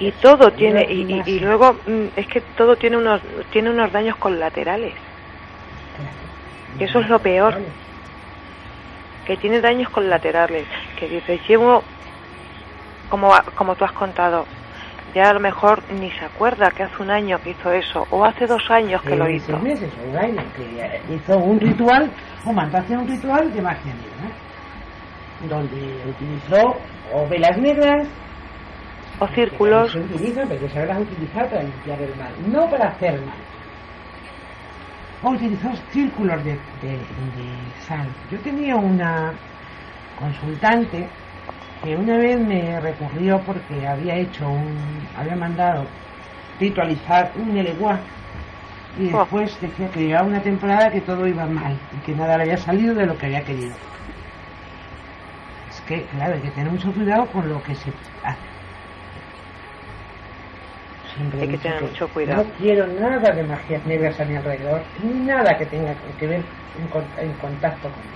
Y 0.00 0.10
todo 0.12 0.50
tiene, 0.52 0.86
y, 0.90 1.22
y- 1.24 1.38
luego 1.38 1.74
mm, 1.86 2.06
es 2.16 2.26
que 2.26 2.40
todo 2.56 2.76
tiene 2.76 2.96
unos, 2.96 3.22
tiene 3.52 3.70
unos 3.70 3.92
daños 3.92 4.16
colaterales, 4.16 4.94
Eso 6.80 6.98
es 7.00 7.08
lo 7.08 7.20
peor. 7.20 7.54
Que 9.24 9.36
tiene 9.36 9.60
daños 9.60 9.88
colaterales, 9.90 10.66
que 10.98 11.08
dices, 11.08 11.40
llevo, 11.48 11.82
como, 13.08 13.30
como 13.56 13.74
tú 13.76 13.84
has 13.84 13.92
contado, 13.92 14.46
ya 15.14 15.30
a 15.30 15.32
lo 15.32 15.40
mejor 15.40 15.82
ni 16.00 16.10
se 16.10 16.24
acuerda 16.24 16.70
que 16.70 16.82
hace 16.82 17.02
un 17.02 17.10
año 17.10 17.38
que 17.42 17.50
hizo 17.50 17.70
eso, 17.72 18.06
o 18.10 18.24
hace 18.24 18.46
dos 18.46 18.62
años 18.70 19.00
que 19.02 19.16
lo 19.16 19.26
Eh, 19.26 19.34
hizo. 19.36 19.46
seis 19.46 19.62
meses 19.62 19.90
un 20.10 20.16
año 20.16 20.42
que 20.56 20.80
eh, 20.82 21.00
hizo 21.14 21.38
un 21.38 21.60
ritual 21.60 22.10
o 22.44 22.52
mandó 22.52 22.78
hacer 22.78 22.98
un 22.98 23.08
ritual 23.08 23.52
de 23.52 23.62
magia 23.62 23.92
negra 23.94 24.34
donde 25.48 26.02
utilizó 26.08 26.76
o 27.12 27.28
velas 27.28 27.56
negras 27.58 28.08
O 29.20 29.26
que 29.26 29.34
círculos, 29.34 29.92
también 29.92 30.08
se 30.08 30.14
utilizan 30.16 30.48
pero 30.48 30.60
que 30.60 30.68
saberlas 30.70 30.98
utilizar 31.00 31.48
para 31.48 31.62
limpiar 31.62 32.02
el 32.02 32.16
mal 32.16 32.32
no 32.50 32.68
para 32.70 32.88
hacer 32.88 33.20
mal. 33.20 33.34
O 35.22 35.30
utilizó 35.30 35.68
círculos 35.90 36.42
de, 36.44 36.52
de, 36.82 36.92
de 36.92 37.46
sal. 37.86 38.06
Yo 38.30 38.38
tenía 38.40 38.76
una 38.76 39.32
consultante 40.18 41.08
que 41.82 41.96
una 41.96 42.16
vez 42.16 42.38
me 42.40 42.80
recurrió 42.80 43.40
porque 43.44 43.86
había 43.86 44.16
hecho 44.16 44.48
un 44.48 44.76
había 45.18 45.36
mandado 45.36 45.84
ritualizar 46.60 47.30
un 47.36 47.56
eleguá 47.56 47.98
y 48.98 49.12
Oh. 49.12 49.18
después 49.18 49.60
decía 49.60 49.88
que 49.90 50.00
llevaba 50.06 50.28
una 50.28 50.40
temporada 50.40 50.90
que 50.90 51.00
todo 51.00 51.26
iba 51.26 51.44
mal 51.46 51.76
y 51.92 52.06
que 52.06 52.12
nada 52.14 52.36
le 52.36 52.44
había 52.44 52.56
salido 52.56 52.94
de 52.94 53.06
lo 53.06 53.18
que 53.18 53.26
había 53.26 53.42
querido. 53.42 53.74
Es 55.68 55.80
que, 55.82 56.02
claro, 56.04 56.34
hay 56.34 56.40
que 56.40 56.50
tener 56.50 56.70
mucho 56.70 56.92
cuidado 56.92 57.26
con 57.26 57.48
lo 57.48 57.60
que 57.64 57.74
se 57.74 57.90
hace. 58.22 58.38
Siempre 61.16 61.40
Hay 61.42 61.48
que 61.48 61.58
tener 61.58 61.82
mucho 61.82 62.08
cuidado. 62.08 62.44
No 62.44 62.50
quiero 62.58 62.86
nada 62.86 63.32
de 63.32 63.42
magias 63.42 63.84
negras 63.86 64.20
a 64.20 64.24
mi 64.24 64.36
alrededor, 64.36 64.82
ni 65.02 65.12
nada 65.26 65.58
que 65.58 65.66
tenga 65.66 65.94
que 66.18 66.26
ver 66.28 66.42
en, 66.80 66.86
con- 66.88 67.04
contacto 67.40 67.88
conmigo. 67.88 68.13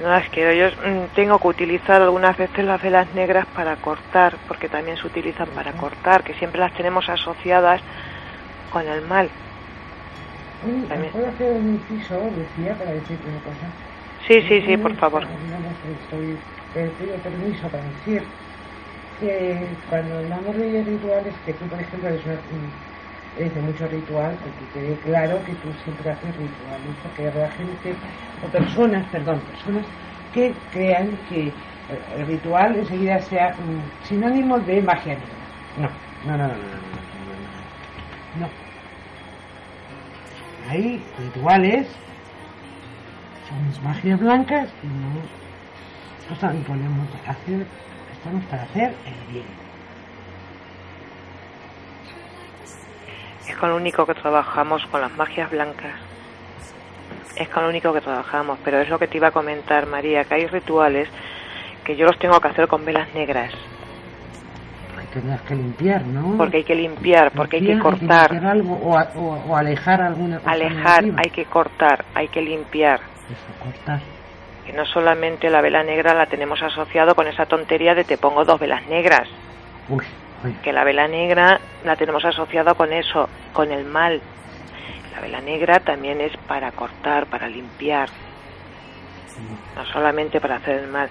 No 0.00 0.16
es 0.16 0.28
que 0.30 0.58
yo 0.58 0.66
mm, 0.82 1.08
tengo 1.14 1.38
que 1.38 1.48
utilizar 1.48 2.00
algunas 2.02 2.36
veces 2.36 2.64
las 2.64 2.80
velas 2.80 3.12
negras 3.14 3.46
para 3.48 3.76
cortar, 3.76 4.38
porque 4.46 4.68
también 4.68 4.96
se 4.96 5.06
utilizan 5.06 5.50
para 5.50 5.72
cortar, 5.72 6.22
que 6.22 6.34
siempre 6.34 6.60
las 6.60 6.72
tenemos 6.72 7.08
asociadas 7.08 7.80
con 8.70 8.86
el 8.88 9.02
mal. 9.02 9.32
También. 10.60 11.12
¿Puedo 11.12 11.28
hacer 11.28 11.52
un 11.52 11.74
inciso, 11.74 12.30
Lucía, 12.30 12.76
para 12.76 12.92
decirte 12.92 13.28
una 13.28 13.40
cosa? 13.42 13.72
Sí, 14.26 14.42
sí, 14.42 14.62
sí, 14.62 14.76
por 14.76 14.96
favor. 14.96 15.26
Estoy, 15.84 16.40
pido 16.98 17.22
permiso 17.22 17.70
para 17.70 17.84
decir 17.84 18.32
que 19.18 19.76
cuando 19.88 20.18
hablamos 20.18 20.56
de 20.56 20.84
rituales, 20.84 21.34
que 21.44 21.54
tú, 21.54 21.68
por 21.68 21.80
ejemplo, 21.80 22.08
eres, 22.08 22.24
una- 22.26 22.87
de 23.38 23.60
mucho 23.60 23.86
ritual, 23.86 24.36
que 24.74 24.80
quede 24.80 24.96
claro 25.04 25.38
que 25.44 25.52
tú 25.54 25.68
siempre 25.84 26.10
haces 26.10 26.36
rituales, 26.36 26.96
porque 27.02 27.28
habrá 27.28 27.50
gente, 27.52 27.94
o 28.44 28.48
personas, 28.48 29.06
perdón, 29.12 29.40
personas 29.40 29.84
que 30.34 30.52
crean 30.72 31.16
que 31.28 31.48
eh, 31.48 31.52
el 32.16 32.26
ritual 32.26 32.76
enseguida 32.76 33.20
sea 33.20 33.50
mm, 33.50 34.06
sinónimo 34.06 34.58
de 34.58 34.82
magia 34.82 35.14
negra. 35.14 35.28
No, 35.78 35.88
no, 36.26 36.36
no, 36.36 36.48
no, 36.48 36.54
no, 36.54 36.58
no, 36.58 36.64
no, 36.64 38.40
no. 38.40 38.46
no. 38.46 38.48
Hay 40.70 41.02
rituales 41.18 41.86
son 43.48 43.84
magias 43.84 44.20
blancas 44.20 44.68
y 44.82 44.86
no 44.86 45.38
nosotros 46.28 46.64
podemos 46.66 47.08
hacer 47.26 47.66
estamos 48.12 48.44
para 48.44 48.62
hacer 48.64 48.94
el 49.06 49.32
bien 49.32 49.67
Es 53.48 53.56
con 53.56 53.70
lo 53.70 53.76
único 53.76 54.04
que 54.06 54.14
trabajamos, 54.14 54.84
con 54.86 55.00
las 55.00 55.16
magias 55.16 55.50
blancas. 55.50 55.94
Es 57.36 57.48
con 57.48 57.62
lo 57.62 57.68
único 57.68 57.92
que 57.92 58.00
trabajamos, 58.00 58.58
pero 58.64 58.80
es 58.80 58.88
lo 58.88 58.98
que 58.98 59.06
te 59.06 59.16
iba 59.16 59.28
a 59.28 59.32
comentar, 59.32 59.86
María, 59.86 60.24
que 60.24 60.34
hay 60.34 60.46
rituales 60.46 61.08
que 61.84 61.96
yo 61.96 62.04
los 62.06 62.18
tengo 62.18 62.38
que 62.40 62.48
hacer 62.48 62.68
con 62.68 62.84
velas 62.84 63.08
negras, 63.14 63.52
hay 64.98 65.06
que 65.06 65.20
tendrás 65.20 65.40
que 65.42 65.54
limpiar 65.54 66.04
no 66.04 66.36
porque 66.36 66.58
hay 66.58 66.64
que 66.64 66.74
limpiar, 66.74 67.30
porque 67.30 67.56
hay 67.56 67.66
que 67.66 67.78
cortar, 67.78 68.44
algo 68.44 68.74
o, 68.74 68.98
a- 68.98 69.08
o- 69.14 69.44
o 69.48 69.56
alejar 69.56 70.02
alguna 70.02 70.38
cosa 70.38 70.50
alejar, 70.50 71.02
negativa. 71.04 71.22
hay 71.24 71.30
que 71.30 71.44
cortar, 71.46 72.04
hay 72.14 72.28
que 72.28 72.42
limpiar. 72.42 73.00
Eso, 73.00 73.64
cortar 73.64 74.00
Que 74.66 74.72
no 74.74 74.84
solamente 74.84 75.48
la 75.48 75.62
vela 75.62 75.82
negra 75.82 76.12
la 76.12 76.26
tenemos 76.26 76.60
asociado 76.62 77.14
con 77.14 77.26
esa 77.26 77.46
tontería 77.46 77.94
de 77.94 78.04
te 78.04 78.18
pongo 78.18 78.44
dos 78.44 78.60
velas 78.60 78.86
negras, 78.88 79.28
uy. 79.88 80.04
Que 80.62 80.72
la 80.72 80.84
vela 80.84 81.08
negra 81.08 81.60
la 81.84 81.96
tenemos 81.96 82.24
asociado 82.24 82.74
con 82.74 82.92
eso, 82.92 83.28
con 83.52 83.72
el 83.72 83.84
mal. 83.84 84.20
La 85.14 85.20
vela 85.20 85.40
negra 85.40 85.80
también 85.80 86.20
es 86.20 86.36
para 86.36 86.70
cortar, 86.72 87.26
para 87.26 87.48
limpiar, 87.48 88.08
no 89.76 89.84
solamente 89.86 90.40
para 90.40 90.56
hacer 90.56 90.76
el 90.76 90.88
mal. 90.88 91.08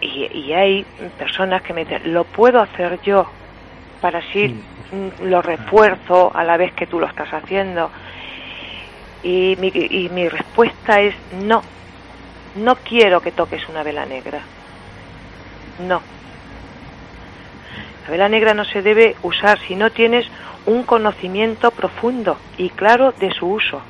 Y, 0.00 0.26
y 0.38 0.52
hay 0.52 0.84
personas 1.18 1.62
que 1.62 1.72
me 1.72 1.84
dicen, 1.84 2.12
lo 2.12 2.24
puedo 2.24 2.60
hacer 2.60 3.00
yo, 3.02 3.26
para 4.00 4.18
así 4.18 4.48
Sí, 4.48 4.62
mm, 4.92 5.28
lo 5.30 5.40
refuerzo 5.40 6.30
a 6.34 6.44
la 6.44 6.56
vez 6.56 6.72
que 6.74 6.86
tú 6.86 7.00
lo 7.00 7.06
estás 7.06 7.32
haciendo. 7.32 7.90
Y 9.22 9.56
mi, 9.58 9.68
y 9.74 10.10
mi 10.10 10.28
respuesta 10.28 11.00
es 11.00 11.14
no, 11.42 11.62
no 12.56 12.76
quiero 12.76 13.22
que 13.22 13.32
toques 13.32 13.66
una 13.68 13.82
vela 13.82 14.04
negra. 14.04 14.40
No. 15.78 16.02
La 18.04 18.10
vela 18.10 18.28
negra 18.28 18.52
no 18.52 18.64
se 18.64 18.82
debe 18.82 19.16
usar 19.22 19.58
si 19.66 19.74
no 19.74 19.90
tienes 19.90 20.26
un 20.66 20.84
conocimiento 20.84 21.70
profundo 21.70 22.38
y 22.58 22.68
claro 22.70 23.12
de 23.12 23.30
su 23.32 23.46
uso, 23.46 23.80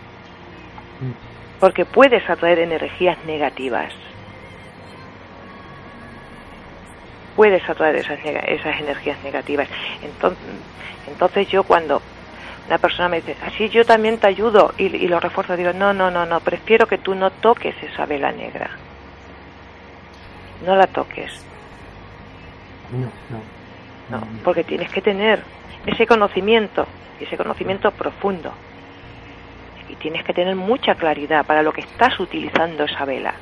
porque 1.59 1.85
puedes 1.85 2.29
atraer 2.31 2.61
energías 2.61 3.19
negativas. 3.27 3.93
Puedes 7.35 7.69
atraer 7.69 7.97
esas, 7.97 8.81
energías 8.81 9.23
negativas. 9.25 9.69
Entonces, 11.09 11.49
yo 11.49 11.65
cuando 11.65 12.01
una 12.69 12.79
persona 12.79 13.09
me 13.09 13.17
dice, 13.21 13.37
así 13.43 13.69
yo 13.69 13.85
también 13.85 14.19
te 14.19 14.29
ayudo 14.29 14.73
y, 14.79 14.85
y 14.85 15.09
lo 15.09 15.19
refuerzo. 15.19 15.57
Digo, 15.57 15.73
no, 15.73 15.93
no, 15.93 16.13
no, 16.13 16.25
no, 16.25 16.39
prefiero 16.39 16.87
que 16.87 16.99
tú 16.99 17.17
no 17.17 17.31
toques 17.31 17.75
esa 17.83 18.07
vela 18.07 18.31
negra. 18.31 18.71
No 20.65 20.77
la 20.77 20.87
toques, 20.87 21.33
No, 22.93 23.11
no. 23.29 23.54
No, 24.11 24.27
porque 24.43 24.65
tienes 24.65 24.91
que 24.91 25.01
tener 25.01 25.43
ese 25.87 26.07
conocimiento, 26.07 26.87
ese 27.21 27.37
conocimiento 27.37 27.91
profundo. 27.91 28.53
Y 29.89 29.97
tienes 29.97 30.25
que 30.25 30.33
tener 30.33 30.57
mucha 30.57 30.95
claridad 30.95 31.45
para 31.45 31.63
lo 31.63 31.73
que 31.73 31.83
estás 31.83 32.19
utilizando 32.19 32.85
esa 32.85 33.05
vela. 33.05 33.35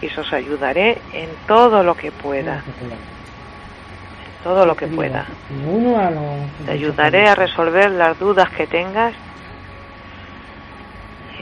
y 0.00 0.06
os 0.06 0.32
ayudaré 0.32 0.98
en 1.12 1.28
todo 1.46 1.82
lo 1.82 1.94
que 1.94 2.10
pueda, 2.10 2.62
todo 4.42 4.66
lo 4.66 4.76
que 4.76 4.86
pueda. 4.88 5.26
Te 6.66 6.72
ayudaré 6.72 7.28
a 7.28 7.34
resolver 7.34 7.90
las 7.90 8.18
dudas 8.18 8.50
que 8.50 8.66
tengas 8.66 9.14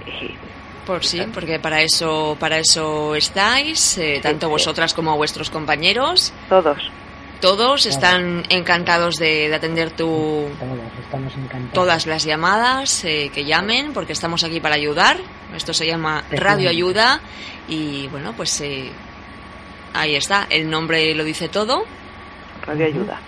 y 0.07 0.34
Por 0.86 1.05
sí, 1.05 1.22
porque 1.32 1.59
para 1.59 1.80
eso, 1.82 2.36
para 2.38 2.59
eso 2.59 3.14
estáis, 3.14 3.97
eh, 3.99 4.20
tanto 4.22 4.49
vosotras 4.49 4.93
como 4.95 5.16
vuestros 5.16 5.51
compañeros. 5.51 6.32
todos. 6.49 6.78
Todos 7.41 7.86
están 7.86 8.43
encantados 8.51 9.16
de, 9.16 9.49
de 9.49 9.55
atender 9.55 9.91
tu, 9.91 10.49
Todos 10.59 10.78
estamos 11.03 11.32
encantados. 11.34 11.72
todas 11.72 12.07
las 12.07 12.24
llamadas 12.24 13.05
eh, 13.05 13.30
que 13.34 13.45
llamen, 13.45 13.93
porque 13.95 14.12
estamos 14.12 14.45
aquí 14.45 14.61
para 14.61 14.74
ayudar. 14.74 15.16
Esto 15.57 15.72
se 15.72 15.86
llama 15.86 16.22
Radio 16.30 16.68
Ayuda 16.68 17.20
y 17.66 18.09
bueno, 18.09 18.34
pues 18.36 18.61
eh, 18.61 18.91
ahí 19.95 20.16
está. 20.16 20.47
El 20.51 20.68
nombre 20.68 21.14
lo 21.14 21.24
dice 21.24 21.49
todo 21.49 21.84
Radio 22.66 22.86
Ayuda. 22.86 23.18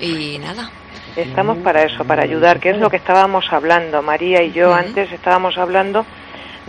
y 0.00 0.38
nada. 0.38 0.70
Estamos 1.16 1.58
para 1.58 1.82
eso, 1.82 2.04
para 2.04 2.22
ayudar, 2.22 2.60
que 2.60 2.70
es 2.70 2.78
lo 2.78 2.88
que 2.88 2.96
estábamos 2.98 3.44
hablando. 3.50 4.00
María 4.02 4.42
y 4.44 4.52
yo 4.52 4.72
antes 4.72 5.10
estábamos 5.10 5.58
hablando 5.58 6.06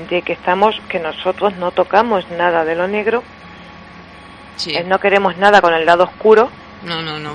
de 0.09 0.23
que 0.23 0.33
estamos, 0.33 0.75
que 0.89 0.99
nosotros 0.99 1.55
no 1.57 1.69
tocamos 1.71 2.27
nada 2.31 2.65
de 2.65 2.73
lo 2.75 2.87
negro, 2.87 3.23
Sí. 4.57 4.75
eh, 4.75 4.83
no 4.83 4.99
queremos 4.99 5.37
nada 5.37 5.61
con 5.61 5.73
el 5.73 5.85
lado 5.85 6.03
oscuro, 6.05 6.49
No, 6.83 7.01
no, 7.01 7.19
no. 7.19 7.31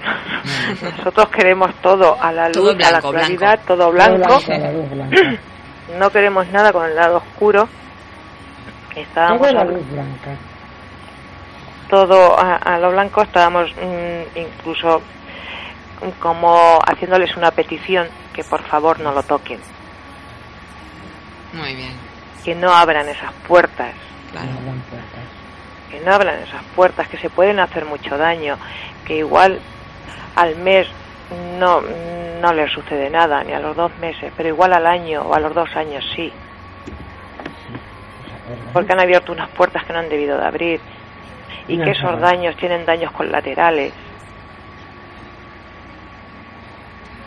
nosotros 0.96 1.28
queremos 1.28 1.74
todo 1.82 2.16
a 2.20 2.32
la 2.32 2.48
luz, 2.48 2.54
Todo 2.56 2.70
a 2.70 2.90
la 2.90 3.00
claridad, 3.00 3.38
blanco. 3.38 3.64
todo 3.66 3.90
blanco, 3.92 4.40
la 4.96 5.08
no 5.98 6.10
queremos 6.10 6.46
nada 6.48 6.72
con 6.72 6.84
el 6.86 6.94
lado 6.96 7.18
oscuro. 7.18 7.68
Estábamos 8.96 9.42
Todo 9.46 9.52
la 9.52 9.64
habl- 9.64 9.74
luz 9.74 9.90
blanca. 9.90 10.30
todo 11.88 12.38
a, 12.38 12.56
a 12.56 12.78
lo 12.78 12.90
blanco, 12.90 13.22
estábamos 13.22 13.70
mm, 13.76 14.38
incluso 14.38 15.00
mm, 16.02 16.08
como 16.20 16.78
haciéndoles 16.86 17.36
una 17.36 17.50
petición 17.50 18.08
que 18.32 18.42
por 18.44 18.62
favor 18.62 19.00
no 19.00 19.12
lo 19.12 19.22
toquen, 19.22 19.58
Muy 21.52 21.74
bien. 21.74 21.92
que 22.44 22.54
no 22.54 22.72
abran 22.72 23.08
esas 23.08 23.32
puertas, 23.46 23.92
Claro. 24.32 24.48
Que 25.90 26.00
no 26.00 26.12
abran 26.12 26.42
esas 26.42 26.62
puertas, 26.76 27.08
que 27.08 27.18
se 27.18 27.30
pueden 27.30 27.58
hacer 27.60 27.84
mucho 27.84 28.16
daño, 28.16 28.58
que 29.04 29.16
igual 29.16 29.60
al 30.36 30.56
mes 30.56 30.86
no, 31.58 31.80
no 31.80 32.52
les 32.52 32.70
sucede 32.72 33.10
nada, 33.10 33.42
ni 33.44 33.52
a 33.52 33.58
los 33.60 33.76
dos 33.76 33.96
meses, 33.98 34.32
pero 34.36 34.48
igual 34.48 34.72
al 34.72 34.86
año 34.86 35.22
o 35.22 35.34
a 35.34 35.40
los 35.40 35.54
dos 35.54 35.68
años 35.76 36.04
sí, 36.14 36.32
porque 38.72 38.92
han 38.92 39.00
abierto 39.00 39.32
unas 39.32 39.50
puertas 39.50 39.84
que 39.84 39.92
no 39.92 39.98
han 39.98 40.08
debido 40.08 40.38
de 40.38 40.46
abrir 40.46 40.80
y 41.66 41.76
que 41.78 41.90
esos 41.90 42.20
daños 42.20 42.56
tienen 42.56 42.86
daños 42.86 43.12
colaterales. 43.12 43.92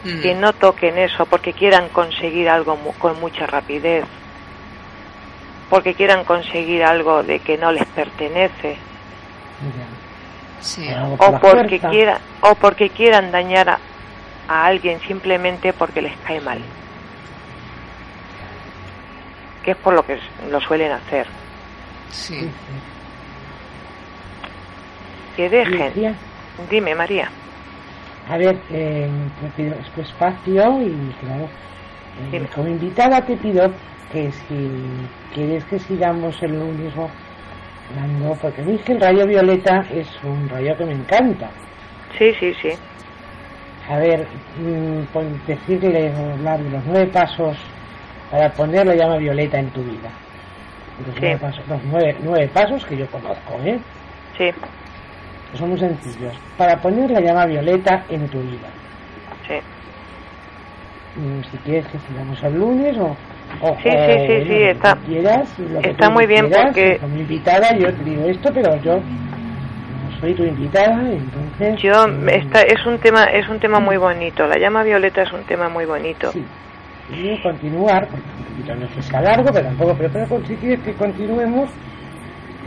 Mm. 0.05 0.21
que 0.21 0.35
no 0.35 0.51
toquen 0.51 0.97
eso 0.97 1.25
porque 1.27 1.53
quieran 1.53 1.87
conseguir 1.89 2.49
algo 2.49 2.75
mu- 2.75 2.91
con 2.93 3.17
mucha 3.21 3.47
rapidez, 3.47 4.03
porque 5.69 5.93
quieran 5.93 6.23
conseguir 6.23 6.83
algo 6.83 7.23
de 7.23 7.39
que 7.39 7.57
no 7.57 7.71
les 7.71 7.85
pertenece. 7.87 8.77
Sí. 10.59 10.87
O 11.17 11.39
porque 11.39 11.79
quiera, 11.79 12.19
o 12.41 12.55
porque 12.55 12.89
quieran 12.89 13.31
dañar 13.31 13.69
a, 13.69 13.79
a 14.47 14.65
alguien 14.65 14.99
simplemente 15.01 15.73
porque 15.73 16.01
les 16.01 16.15
cae 16.19 16.39
mal, 16.41 16.59
que 19.63 19.71
es 19.71 19.77
por 19.77 19.93
lo 19.93 20.05
que 20.05 20.19
lo 20.49 20.59
suelen 20.61 20.91
hacer, 20.91 21.27
Sí. 22.11 22.47
Que 25.35 25.49
dejen. 25.49 26.15
Dime, 26.69 26.93
María. 26.93 27.27
A 28.29 28.37
ver, 28.37 28.55
eh, 28.71 29.09
te 29.41 29.47
pido 29.63 29.75
es 29.75 29.89
tu 29.89 30.01
espacio 30.01 30.81
y 30.81 31.13
claro, 31.19 31.49
eh, 32.31 32.47
como 32.53 32.67
invitada 32.67 33.19
te 33.21 33.35
pido 33.35 33.71
que 34.13 34.31
si 34.31 34.69
quieres 35.33 35.63
que 35.65 35.79
sigamos 35.79 36.41
el 36.43 36.51
lunes 36.51 36.93
o- 36.95 37.09
hablando, 37.89 38.37
porque 38.41 38.61
a 38.61 38.63
mí 38.65 38.77
que 38.77 38.93
el 38.93 39.01
rayo 39.01 39.25
violeta 39.25 39.83
es 39.91 40.07
un 40.23 40.47
rayo 40.47 40.77
que 40.77 40.85
me 40.85 40.93
encanta. 40.93 41.49
Sí, 42.17 42.31
sí, 42.39 42.53
sí. 42.61 42.69
A 43.89 43.97
ver, 43.97 44.25
pues 45.11 45.47
decirle 45.47 46.13
o 46.15 46.31
hablar 46.33 46.59
de 46.63 46.69
los 46.69 46.85
nueve 46.85 47.07
pasos 47.07 47.57
para 48.31 48.49
poner 48.53 48.85
la 48.85 48.95
llama 48.95 49.17
violeta 49.17 49.59
en 49.59 49.69
tu 49.71 49.81
vida. 49.81 50.09
Los, 51.05 51.15
Sí. 51.15 51.21
nueve, 51.21 51.37
pasos, 51.39 51.67
los 51.67 51.83
nueve, 51.85 52.17
nueve 52.23 52.47
pasos 52.53 52.85
que 52.85 52.95
yo 52.95 53.07
conozco, 53.07 53.59
¿eh? 53.65 53.79
Sí, 54.37 54.45
que 55.51 55.57
son 55.57 55.69
muy 55.69 55.79
sencillos. 55.79 56.33
Para 56.57 56.79
poner 56.79 57.09
la 57.11 57.19
llama 57.19 57.45
violeta 57.47 58.05
en 58.09 58.27
tu 58.29 58.39
vida. 58.39 58.69
sí. 59.47 59.55
Mm, 61.19 61.41
Si 61.51 61.57
quieres 61.57 61.87
que 61.87 61.99
sigamos 61.99 62.41
el 62.43 62.53
lunes 62.55 62.97
o... 62.99 63.15
Sí, 63.81 63.89
sí, 63.89 63.89
sí, 64.27 64.47
sí, 64.47 64.63
está- 64.63 64.97
quieras, 65.05 65.47
está 65.83 66.09
muy 66.09 66.25
bien 66.25 66.47
quieras, 66.47 66.65
porque- 66.67 66.97
Como 66.99 67.15
invitada 67.17 67.75
yo 67.77 67.93
te 67.93 68.03
digo 68.03 68.25
esto, 68.25 68.51
pero 68.53 68.75
yo 68.81 68.95
no 68.95 70.19
soy 70.19 70.33
tu 70.33 70.43
invitada, 70.43 70.99
entonces... 71.09 71.81
Yo 71.81 72.07
mm, 72.07 72.29
esta 72.29 72.61
es 72.61 72.85
un 72.85 72.97
tema 72.99 73.23
es 73.25 73.47
un 73.47 73.59
tema 73.59 73.79
muy 73.79 73.97
bonito. 73.97 74.45
La 74.47 74.57
llama 74.57 74.83
violeta 74.83 75.21
es 75.21 75.31
un 75.31 75.43
tema 75.43 75.69
muy 75.69 75.85
bonito. 75.85 76.31
Sí. 76.31 76.43
Y 77.11 77.41
continuar, 77.41 78.07
porque 78.07 78.25
un 78.39 78.45
poquito 78.45 78.75
no 78.75 78.85
es 78.85 78.91
que 78.95 79.01
sea 79.01 79.21
largo, 79.21 79.49
pero 79.53 79.65
tampoco, 79.67 79.95
pero, 79.97 80.09
pero 80.11 80.45
si 80.47 80.55
quieres 80.55 80.79
que 80.81 80.93
continuemos 80.93 81.69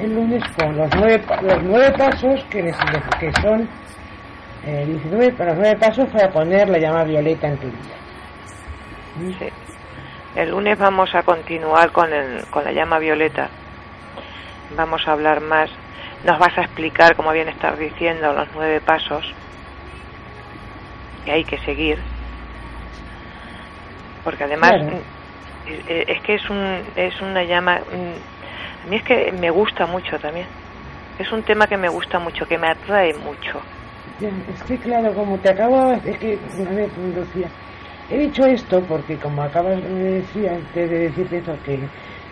el 0.01 0.15
lunes 0.15 0.43
con 0.59 0.77
los 0.77 0.89
nueve, 0.97 1.23
los 1.43 1.63
nueve 1.63 1.91
pasos 1.99 2.45
que, 2.51 2.73
que 3.21 3.33
son 3.43 3.69
eh, 4.67 4.85
19, 4.87 5.33
para 5.33 5.51
los 5.51 5.59
nueve 5.61 5.77
pasos 5.79 6.07
para 6.11 6.29
poner 6.31 6.69
la 6.69 6.79
llama 6.79 7.05
violeta 7.05 7.49
en 7.49 7.57
tu 7.59 7.67
vida. 7.67 9.37
Sí. 9.39 9.47
El 10.37 10.51
lunes 10.51 10.79
vamos 10.79 11.15
a 11.15 11.23
continuar 11.23 11.91
con, 11.93 12.13
el, 12.13 12.45
con 12.51 12.63
la 12.65 12.73
llama 12.73 12.99
violeta. 12.99 13.49
Vamos 14.77 15.07
a 15.09 15.13
hablar 15.13 15.41
más 15.41 15.71
nos 16.25 16.39
vas 16.39 16.57
a 16.59 16.63
explicar, 16.63 17.15
como 17.15 17.31
bien 17.33 17.49
estás 17.49 17.79
diciendo, 17.79 18.33
los 18.33 18.49
nueve 18.55 18.81
pasos 18.81 19.25
que 21.25 21.31
hay 21.33 21.45
que 21.45 21.59
seguir. 21.59 21.99
Porque 24.25 24.45
además 24.45 24.73
Claro. 24.73 24.97
mm, 24.97 25.71
eh, 25.89 26.05
es 26.09 26.23
que 26.23 26.35
es, 26.35 26.51
un, 26.51 26.83
es 26.97 27.21
una 27.21 27.45
llama... 27.45 27.77
mm, 27.79 28.87
A 28.87 28.91
mí 28.91 28.97
es 28.97 29.03
que 29.05 29.33
me 29.33 29.51
gusta 29.51 29.87
mucho 29.87 30.19
también. 30.19 30.47
Es 31.19 31.31
un 31.33 31.43
tema 31.43 31.67
que 31.67 31.77
me 31.77 31.89
gusta 31.89 32.19
mucho, 32.19 32.47
que 32.47 32.59
me 32.59 32.69
atrae 32.69 33.15
mucho. 33.15 33.61
Es 34.21 34.63
que 34.65 34.79
claro, 34.79 35.13
como 35.15 35.39
te 35.39 35.51
acabo, 35.51 35.93
es 35.93 36.19
que, 36.19 36.39
a 36.59 36.73
ver, 36.73 36.89
Lucía, 37.15 37.49
he 38.11 38.19
dicho 38.19 38.45
esto 38.45 38.81
porque 38.83 39.17
como 39.17 39.43
acabas 39.43 39.83
de 39.83 40.21
decir, 40.21 40.49
antes 40.49 40.91
de 40.91 40.99
decirte 40.99 41.39
esto, 41.39 41.57
que 41.65 41.79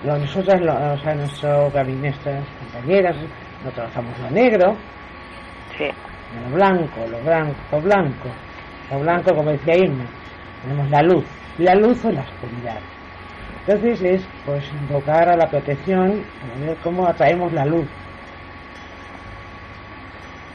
lo, 0.05 0.19
nosotras, 0.19 0.61
o 0.61 0.99
sea, 1.03 1.15
nuestro 1.15 1.71
gabinete, 1.71 2.33
nuestras 2.33 2.45
compañeras, 2.73 3.17
no 3.65 3.71
trabajamos 3.71 4.19
lo 4.21 4.31
negro, 4.31 4.77
Sí, 5.77 5.87
lo 5.87 6.55
blanco, 6.55 7.01
lo 7.11 7.19
blanco, 7.23 7.57
lo 7.73 7.81
blanco, 7.81 8.29
lo 8.93 9.01
blanco, 9.01 9.35
como 9.35 9.51
decía 9.51 9.77
Irma, 9.77 10.05
tenemos 10.63 10.89
la 10.89 11.03
luz, 11.03 11.25
la 11.59 11.75
luz 11.75 12.05
o 12.05 12.13
la 12.13 12.21
oscuridad. 12.21 12.79
Entonces 13.67 14.03
es, 14.03 14.29
pues, 14.45 14.63
invocar 14.73 15.29
a 15.29 15.37
la 15.37 15.49
protección, 15.49 16.23
a 16.43 16.65
ver 16.65 16.77
cómo 16.83 17.07
atraemos 17.09 17.53
la 17.53 17.65
luz. 17.65 17.87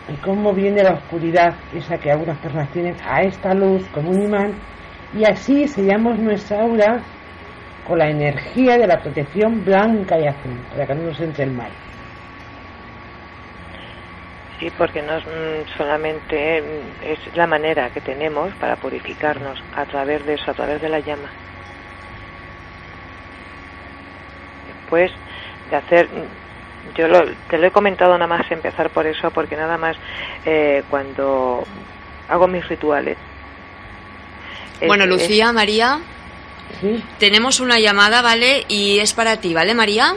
Y 0.07 0.13
cómo 0.21 0.53
viene 0.53 0.83
la 0.83 0.93
oscuridad, 0.93 1.53
esa 1.73 1.97
que 1.97 2.11
algunas 2.11 2.37
personas 2.37 2.69
tienen, 2.69 2.95
a 3.05 3.21
esta 3.23 3.53
luz 3.53 3.83
como 3.93 4.11
un 4.11 4.21
imán, 4.21 4.53
y 5.11 5.25
así 5.25 5.67
sellamos 5.67 6.19
nuestra 6.19 6.61
aura 6.61 7.05
con 7.83 7.99
la 7.99 8.09
energía 8.09 8.77
de 8.77 8.87
la 8.87 9.01
protección 9.01 9.63
blanca 9.63 10.19
y 10.19 10.27
azul, 10.27 10.65
para 10.69 10.87
que 10.87 10.95
no 10.95 11.03
nos 11.03 11.19
entre 11.21 11.43
el 11.45 11.51
mal. 11.51 11.73
sí, 14.59 14.71
porque 14.71 15.01
no 15.01 15.17
es 15.17 15.25
mm, 15.25 15.67
solamente 15.77 16.61
mm, 16.61 16.97
es 17.01 17.19
la 17.35 17.47
manera 17.47 17.91
que 17.91 18.01
tenemos 18.01 18.55
para 18.57 18.77
purificarnos 18.77 19.59
a 19.71 19.85
través 19.85 20.25
de 20.25 20.35
eso, 20.35 20.51
a 20.51 20.53
través 20.55 20.81
de 20.81 20.89
la 20.89 20.99
llama. 21.01 21.33
Después 24.61 25.11
de 25.65 25.75
hacer, 25.75 26.09
mm, 26.11 26.91
yo 26.95 27.07
lo- 27.07 27.37
te 27.47 27.57
lo 27.57 27.67
he 27.67 27.71
comentado 27.71 28.13
nada 28.13 28.27
más 28.27 28.49
empezar 28.51 28.91
por 28.91 29.07
eso, 29.07 29.31
porque 29.31 29.55
nada 29.55 29.77
más 29.77 29.97
eh, 30.43 30.83
cuando 30.87 31.67
hago 32.27 32.47
mis 32.47 32.67
rituales. 32.67 33.19
Bueno, 34.87 35.03
es- 35.05 35.09
Lucía, 35.09 35.51
María, 35.51 35.99
¿Sí? 36.81 37.03
tenemos 37.17 37.59
una 37.59 37.79
llamada, 37.79 38.21
¿vale? 38.21 38.63
Y 38.67 38.99
es 38.99 39.13
para 39.13 39.37
ti, 39.37 39.53
¿vale, 39.53 39.73
María? 39.73 40.13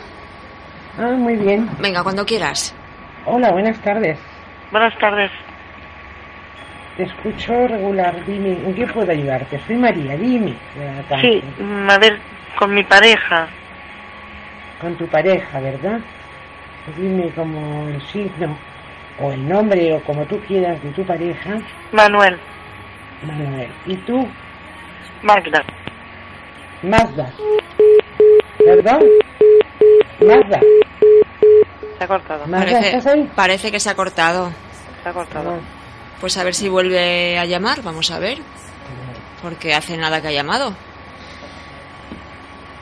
Ah, 0.98 1.12
muy 1.16 1.36
bien. 1.36 1.68
Venga, 1.80 2.02
cuando 2.02 2.24
quieras. 2.26 2.74
Hola, 3.24 3.50
buenas 3.52 3.78
tardes. 3.80 4.18
Buenas 4.70 4.96
tardes. 4.98 5.30
Te 6.96 7.04
escucho 7.04 7.66
regular. 7.66 8.24
Dime, 8.26 8.50
¿en 8.52 8.74
qué 8.74 8.86
puedo 8.86 9.10
ayudarte? 9.10 9.58
Soy 9.66 9.76
María, 9.76 10.16
dime. 10.16 10.54
Sí, 11.20 11.42
mm, 11.58 11.90
a 11.90 11.98
ver, 11.98 12.18
con 12.58 12.74
mi 12.74 12.84
pareja. 12.84 13.48
Con 14.80 14.94
tu 14.96 15.06
pareja, 15.06 15.60
¿verdad? 15.60 16.00
Pues 16.84 16.96
Dime 16.98 17.30
como 17.34 17.88
el 17.88 18.02
signo 18.08 18.58
o 19.20 19.32
el 19.32 19.48
nombre 19.48 19.94
o 19.94 20.02
como 20.02 20.24
tú 20.26 20.38
quieras 20.46 20.82
de 20.82 20.90
tu 20.90 21.04
pareja, 21.04 21.58
Manuel. 21.92 22.38
Manuel. 23.26 23.68
¿Y 23.86 23.96
tú? 23.98 24.28
Magda. 25.22 25.62
Mazda. 26.82 27.30
¿Perdón? 28.58 29.02
Mazda. 30.20 30.60
Se 31.98 32.04
ha 32.04 32.08
cortado. 32.08 32.44
Parece, 32.50 32.86
¿estás 32.88 33.06
ahí? 33.06 33.30
parece 33.34 33.70
que 33.70 33.80
se 33.80 33.90
ha 33.90 33.94
cortado. 33.94 34.50
Se 35.02 35.08
ha 35.08 35.12
cortado. 35.12 35.52
Ah, 35.52 35.58
Pues 36.20 36.36
a 36.38 36.44
ver 36.44 36.54
si 36.54 36.68
vuelve 36.68 37.38
a 37.38 37.44
llamar, 37.44 37.82
vamos 37.82 38.10
a 38.10 38.18
ver. 38.18 38.38
Porque 39.42 39.74
hace 39.74 39.96
nada 39.96 40.20
que 40.20 40.28
ha 40.28 40.32
llamado. 40.32 40.74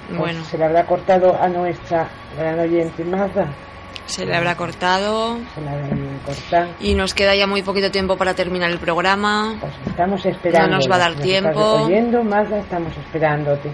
pues 0.08 0.18
Bueno, 0.18 0.44
Se 0.44 0.58
le 0.58 0.64
habrá 0.64 0.84
cortado 0.84 1.38
a 1.40 1.48
nuestra 1.48 2.08
gran 2.38 2.58
oyente 2.60 3.04
Mazda. 3.04 3.48
Se 4.10 4.26
le 4.26 4.36
habrá 4.36 4.56
cortado. 4.56 5.38
Se 5.54 5.60
la 5.62 5.72
habrá 5.72 5.88
cortado. 6.26 6.68
Y 6.80 6.94
nos 6.94 7.14
queda 7.14 7.34
ya 7.34 7.46
muy 7.46 7.62
poquito 7.62 7.90
tiempo 7.90 8.16
para 8.16 8.34
terminar 8.34 8.70
el 8.70 8.78
programa. 8.78 9.56
Pues 9.60 9.72
estamos 9.86 10.24
esperando. 10.26 10.68
No 10.68 10.76
nos 10.76 10.90
va 10.90 10.96
a 10.96 10.98
dar 10.98 11.14
Si 11.14 11.22
tiempo. 11.22 11.60
Oyendo, 11.84 12.22
Mazda, 12.22 12.58
estamos 12.58 12.96
esperándote. 12.96 13.70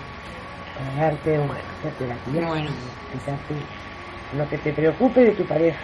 Para 0.96 1.06
darte 1.08 1.38
un 1.38 1.50
hacerte 1.50 2.06
la 2.06 2.14
tía, 2.16 2.46
Bueno. 2.46 2.70
lo 4.36 4.48
que 4.48 4.58
te 4.58 4.72
preocupe 4.72 5.20
de 5.24 5.30
tu 5.32 5.44
pareja. 5.44 5.78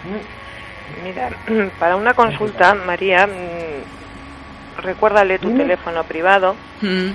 Mira, 1.03 1.29
para 1.79 1.95
una 1.95 2.13
consulta, 2.13 2.73
María, 2.75 3.25
mm, 3.25 4.81
recuérdale 4.81 5.39
tu 5.39 5.47
Dime. 5.47 5.63
teléfono 5.63 6.03
privado. 6.03 6.55
Mm, 6.81 7.09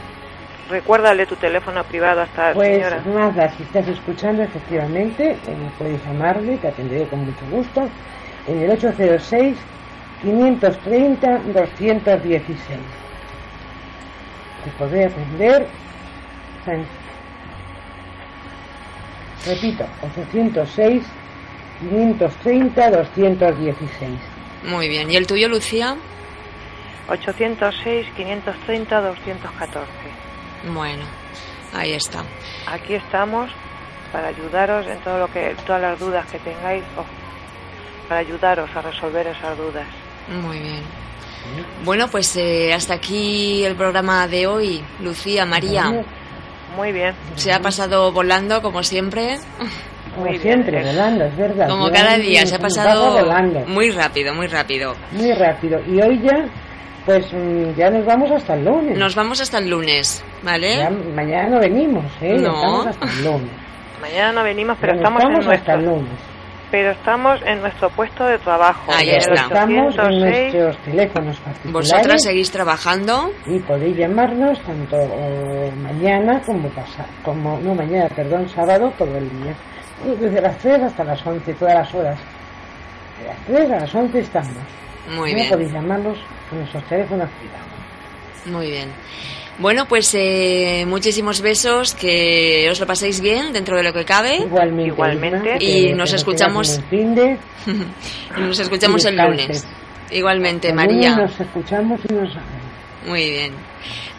Recuérdale 0.69 1.25
tu 1.27 1.37
teléfono 1.37 1.83
privado 1.85 2.21
a 2.21 2.25
esta 2.25 2.53
Pues 2.53 2.69
señora. 2.85 3.03
Mazda, 3.07 3.51
si 3.57 3.63
estás 3.63 3.89
escuchando, 3.89 4.43
efectivamente, 4.43 5.31
eh, 5.33 5.39
puedes 5.79 6.05
llamarme, 6.05 6.59
te 6.59 6.69
atenderé 6.69 7.07
con 7.07 7.21
mucho 7.25 7.41
gusto, 7.51 7.89
en 8.47 8.63
el 8.63 8.71
806 8.73 9.57
530 10.23 11.39
216. 11.55 12.79
Te 14.65 14.71
podré 14.79 15.07
atender. 15.07 15.67
en- 16.67 16.87
Repito, 19.47 19.87
806 20.03 21.03
530 21.81 22.91
216. 22.91 24.11
muy 24.65 24.89
bien. 24.89 25.11
¿Y 25.11 25.17
el 25.17 25.27
tuyo, 25.27 25.49
Lucía? 25.49 25.97
806 27.09 28.07
530 28.17 29.01
214. 29.01 30.28
Bueno, 30.65 31.05
ahí 31.75 31.93
está. 31.93 32.23
Aquí 32.67 32.95
estamos 32.95 33.51
para 34.13 34.29
ayudaros 34.29 34.87
en 34.87 34.99
todo 35.01 35.19
lo 35.19 35.29
que 35.29 35.55
todas 35.67 35.83
las 35.83 35.99
dudas 35.99 36.27
que 36.31 36.39
tengáis, 36.39 36.83
o 36.97 37.05
para 38.09 38.21
ayudaros 38.21 38.71
a 38.75 38.81
resolver 38.83 39.27
esas 39.27 39.57
dudas. 39.57 39.87
Muy 40.43 40.59
bien. 40.59 40.83
Bueno, 41.85 42.09
pues 42.09 42.37
eh, 42.37 42.73
hasta 42.75 42.95
aquí 42.95 43.65
el 43.65 43.75
programa 43.75 44.27
de 44.27 44.47
hoy. 44.47 44.83
Lucía, 45.01 45.47
María, 45.47 46.05
Muy 46.77 46.93
bien. 46.93 47.15
se 47.37 47.53
ha 47.53 47.61
pasado 47.61 48.13
volando 48.13 48.61
como 48.61 48.83
siempre. 48.83 49.39
Como 50.15 50.27
Muy 50.27 50.39
bien, 50.39 50.43
siempre, 50.43 50.85
volando, 50.85 51.25
es 51.25 51.37
verdad. 51.37 51.69
Como 51.69 51.91
cada 51.91 52.17
día, 52.17 52.45
se 52.47 52.57
ha 52.57 52.59
pasado 52.59 53.25
muy 53.67 53.91
rápido, 53.91 54.35
muy 54.35 54.47
rápido. 54.47 54.95
Muy 55.13 55.33
rápido. 55.33 55.81
Y 55.87 56.01
hoy 56.01 56.21
ya, 56.23 56.45
pues 57.09 57.25
mm, 57.33 57.75
ya 57.75 57.89
nos 57.89 58.05
vamos 58.05 58.31
hasta 58.31 58.53
el 58.53 58.67
lunes. 58.67 58.99
Nos 58.99 59.15
vamos 59.15 59.41
hasta 59.41 59.57
el 59.57 59.71
lunes, 59.71 60.23
¿vale? 60.43 60.77
Ya 60.77 60.91
mañana 60.91 61.49
no 61.49 61.59
venimos, 61.59 62.05
¿eh? 62.21 62.37
No. 62.39 62.55
Estamos 62.55 62.87
hasta 62.89 63.07
el 63.07 63.25
lunes. 63.25 63.51
Mañana 64.03 64.33
no 64.33 64.43
venimos, 64.45 64.77
pero 64.79 64.93
Ya 64.93 64.99
estamos, 64.99 65.23
en 65.25 65.31
hasta 65.33 65.47
nuestro, 65.47 65.75
el 65.75 65.85
lunes. 65.87 66.19
pero 66.71 66.91
estamos 66.91 67.41
en 67.47 67.61
nuestro 67.63 67.89
puesto 67.89 68.27
de 68.27 68.37
trabajo. 68.41 68.93
Ahí 68.93 69.09
está. 69.09 69.33
Estamos 69.33 69.95
en 69.95 70.01
806. 70.01 70.21
nuestros 70.21 70.77
teléfonos 70.85 71.37
particulares. 71.39 71.73
Vosotras 71.91 72.23
seguís 72.23 72.51
trabajando. 72.51 73.31
Y 73.47 73.59
podéis 73.61 73.97
llamarnos 73.97 74.61
tanto 74.65 74.97
eh, 75.01 75.73
mañana 75.83 76.43
como 76.45 76.69
pasado, 76.69 77.09
como, 77.25 77.59
no 77.61 77.75
mañana, 77.75 78.11
perdón, 78.15 78.47
sábado, 78.51 78.93
todo 78.99 79.17
el 79.17 79.31
día. 79.31 79.55
Desde 80.21 80.43
las 80.43 80.59
3 80.59 80.83
hasta 80.83 81.05
las 81.05 81.27
11, 81.27 81.55
todas 81.55 81.75
las 81.75 81.95
horas. 81.95 82.19
De 83.19 83.27
las 83.29 83.67
3 83.67 83.71
a 83.71 83.81
las 83.81 83.95
11 83.95 84.19
estamos. 84.19 84.57
Muy 85.15 85.35
bien, 85.35 85.49
podéis 85.49 85.73
llamarnos 85.73 86.19
con 86.49 86.59
nuestros 86.59 86.85
teléfonos 86.89 87.29
privados. 87.39 88.47
muy 88.47 88.71
bien. 88.71 88.91
Bueno, 89.59 89.87
pues 89.89 90.15
eh, 90.15 90.85
muchísimos 90.87 91.41
besos, 91.41 91.95
que 91.95 92.69
os 92.71 92.79
lo 92.79 92.87
paséis 92.87 93.21
bien 93.21 93.53
dentro 93.53 93.77
de 93.77 93.83
lo 93.83 93.93
que 93.93 94.05
cabe. 94.05 94.37
Igualmente. 94.37 94.87
Igualmente. 94.93 95.57
Y 95.59 95.93
nos 95.95 96.13
escuchamos- 96.13 96.81
Y 96.93 98.41
nos 98.41 98.59
escuchamos 98.61 99.05
el 99.05 99.17
lunes. 99.17 99.67
Igualmente, 100.11 100.69
El 100.69 100.77
lunes 100.77 100.87
María. 100.95 101.17
Nos 101.17 101.41
escuchamos 101.41 102.01
y 102.09 102.13
nos 102.15 102.31
Muy 103.07 103.31
bien. 103.31 103.53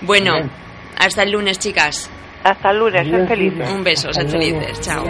Bueno, 0.01 0.33
Bien. 0.35 0.51
hasta 0.97 1.23
el 1.23 1.31
lunes, 1.31 1.57
chicas. 1.57 2.09
Hasta 2.43 2.71
el 2.71 2.77
lunes, 2.79 3.07
sed 3.07 3.27
felices. 3.27 3.69
Un 3.71 3.83
beso, 3.83 4.11
sed 4.13 4.27
felices. 4.29 4.81
Chao. 4.81 5.05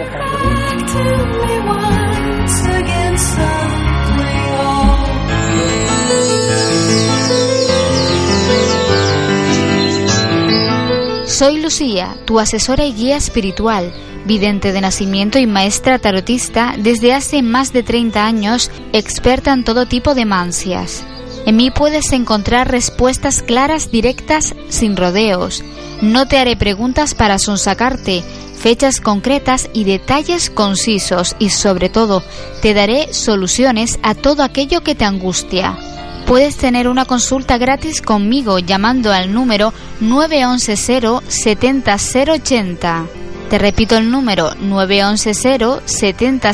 Soy 11.40 11.58
Lucía, 11.58 12.16
tu 12.26 12.38
asesora 12.38 12.84
y 12.84 12.92
guía 12.92 13.16
espiritual, 13.16 13.94
vidente 14.26 14.72
de 14.72 14.82
nacimiento 14.82 15.38
y 15.38 15.46
maestra 15.46 15.98
tarotista 15.98 16.74
desde 16.76 17.14
hace 17.14 17.40
más 17.40 17.72
de 17.72 17.82
30 17.82 18.26
años, 18.26 18.70
experta 18.92 19.52
en 19.54 19.64
todo 19.64 19.86
tipo 19.86 20.14
de 20.14 20.26
mancias. 20.26 21.02
En 21.46 21.56
mí 21.56 21.70
puedes 21.70 22.12
encontrar 22.12 22.70
respuestas 22.70 23.42
claras, 23.42 23.90
directas, 23.90 24.54
sin 24.68 24.96
rodeos. 24.96 25.64
No 26.02 26.28
te 26.28 26.36
haré 26.36 26.56
preguntas 26.56 27.14
para 27.14 27.38
sonsacarte, 27.38 28.22
fechas 28.58 29.00
concretas 29.00 29.70
y 29.72 29.84
detalles 29.84 30.50
concisos 30.50 31.34
y 31.38 31.48
sobre 31.48 31.88
todo 31.88 32.22
te 32.60 32.74
daré 32.74 33.14
soluciones 33.14 33.98
a 34.02 34.14
todo 34.14 34.42
aquello 34.42 34.82
que 34.82 34.94
te 34.94 35.06
angustia. 35.06 35.78
Puedes 36.26 36.56
tener 36.56 36.88
una 36.88 37.04
consulta 37.04 37.58
gratis 37.58 38.00
conmigo 38.02 38.58
llamando 38.58 39.12
al 39.12 39.32
número 39.32 39.72
911 40.00 41.20
70 41.26 41.96
080. 41.96 43.06
Te 43.50 43.58
repito 43.58 43.96
el 43.96 44.10
número 44.10 44.54
911 44.54 45.80
70 45.84 46.52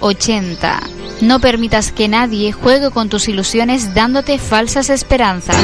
080. 0.00 0.80
No 1.20 1.40
permitas 1.40 1.92
que 1.92 2.08
nadie 2.08 2.52
juegue 2.52 2.90
con 2.90 3.08
tus 3.08 3.28
ilusiones 3.28 3.94
dándote 3.94 4.38
falsas 4.38 4.90
esperanzas. 4.90 5.56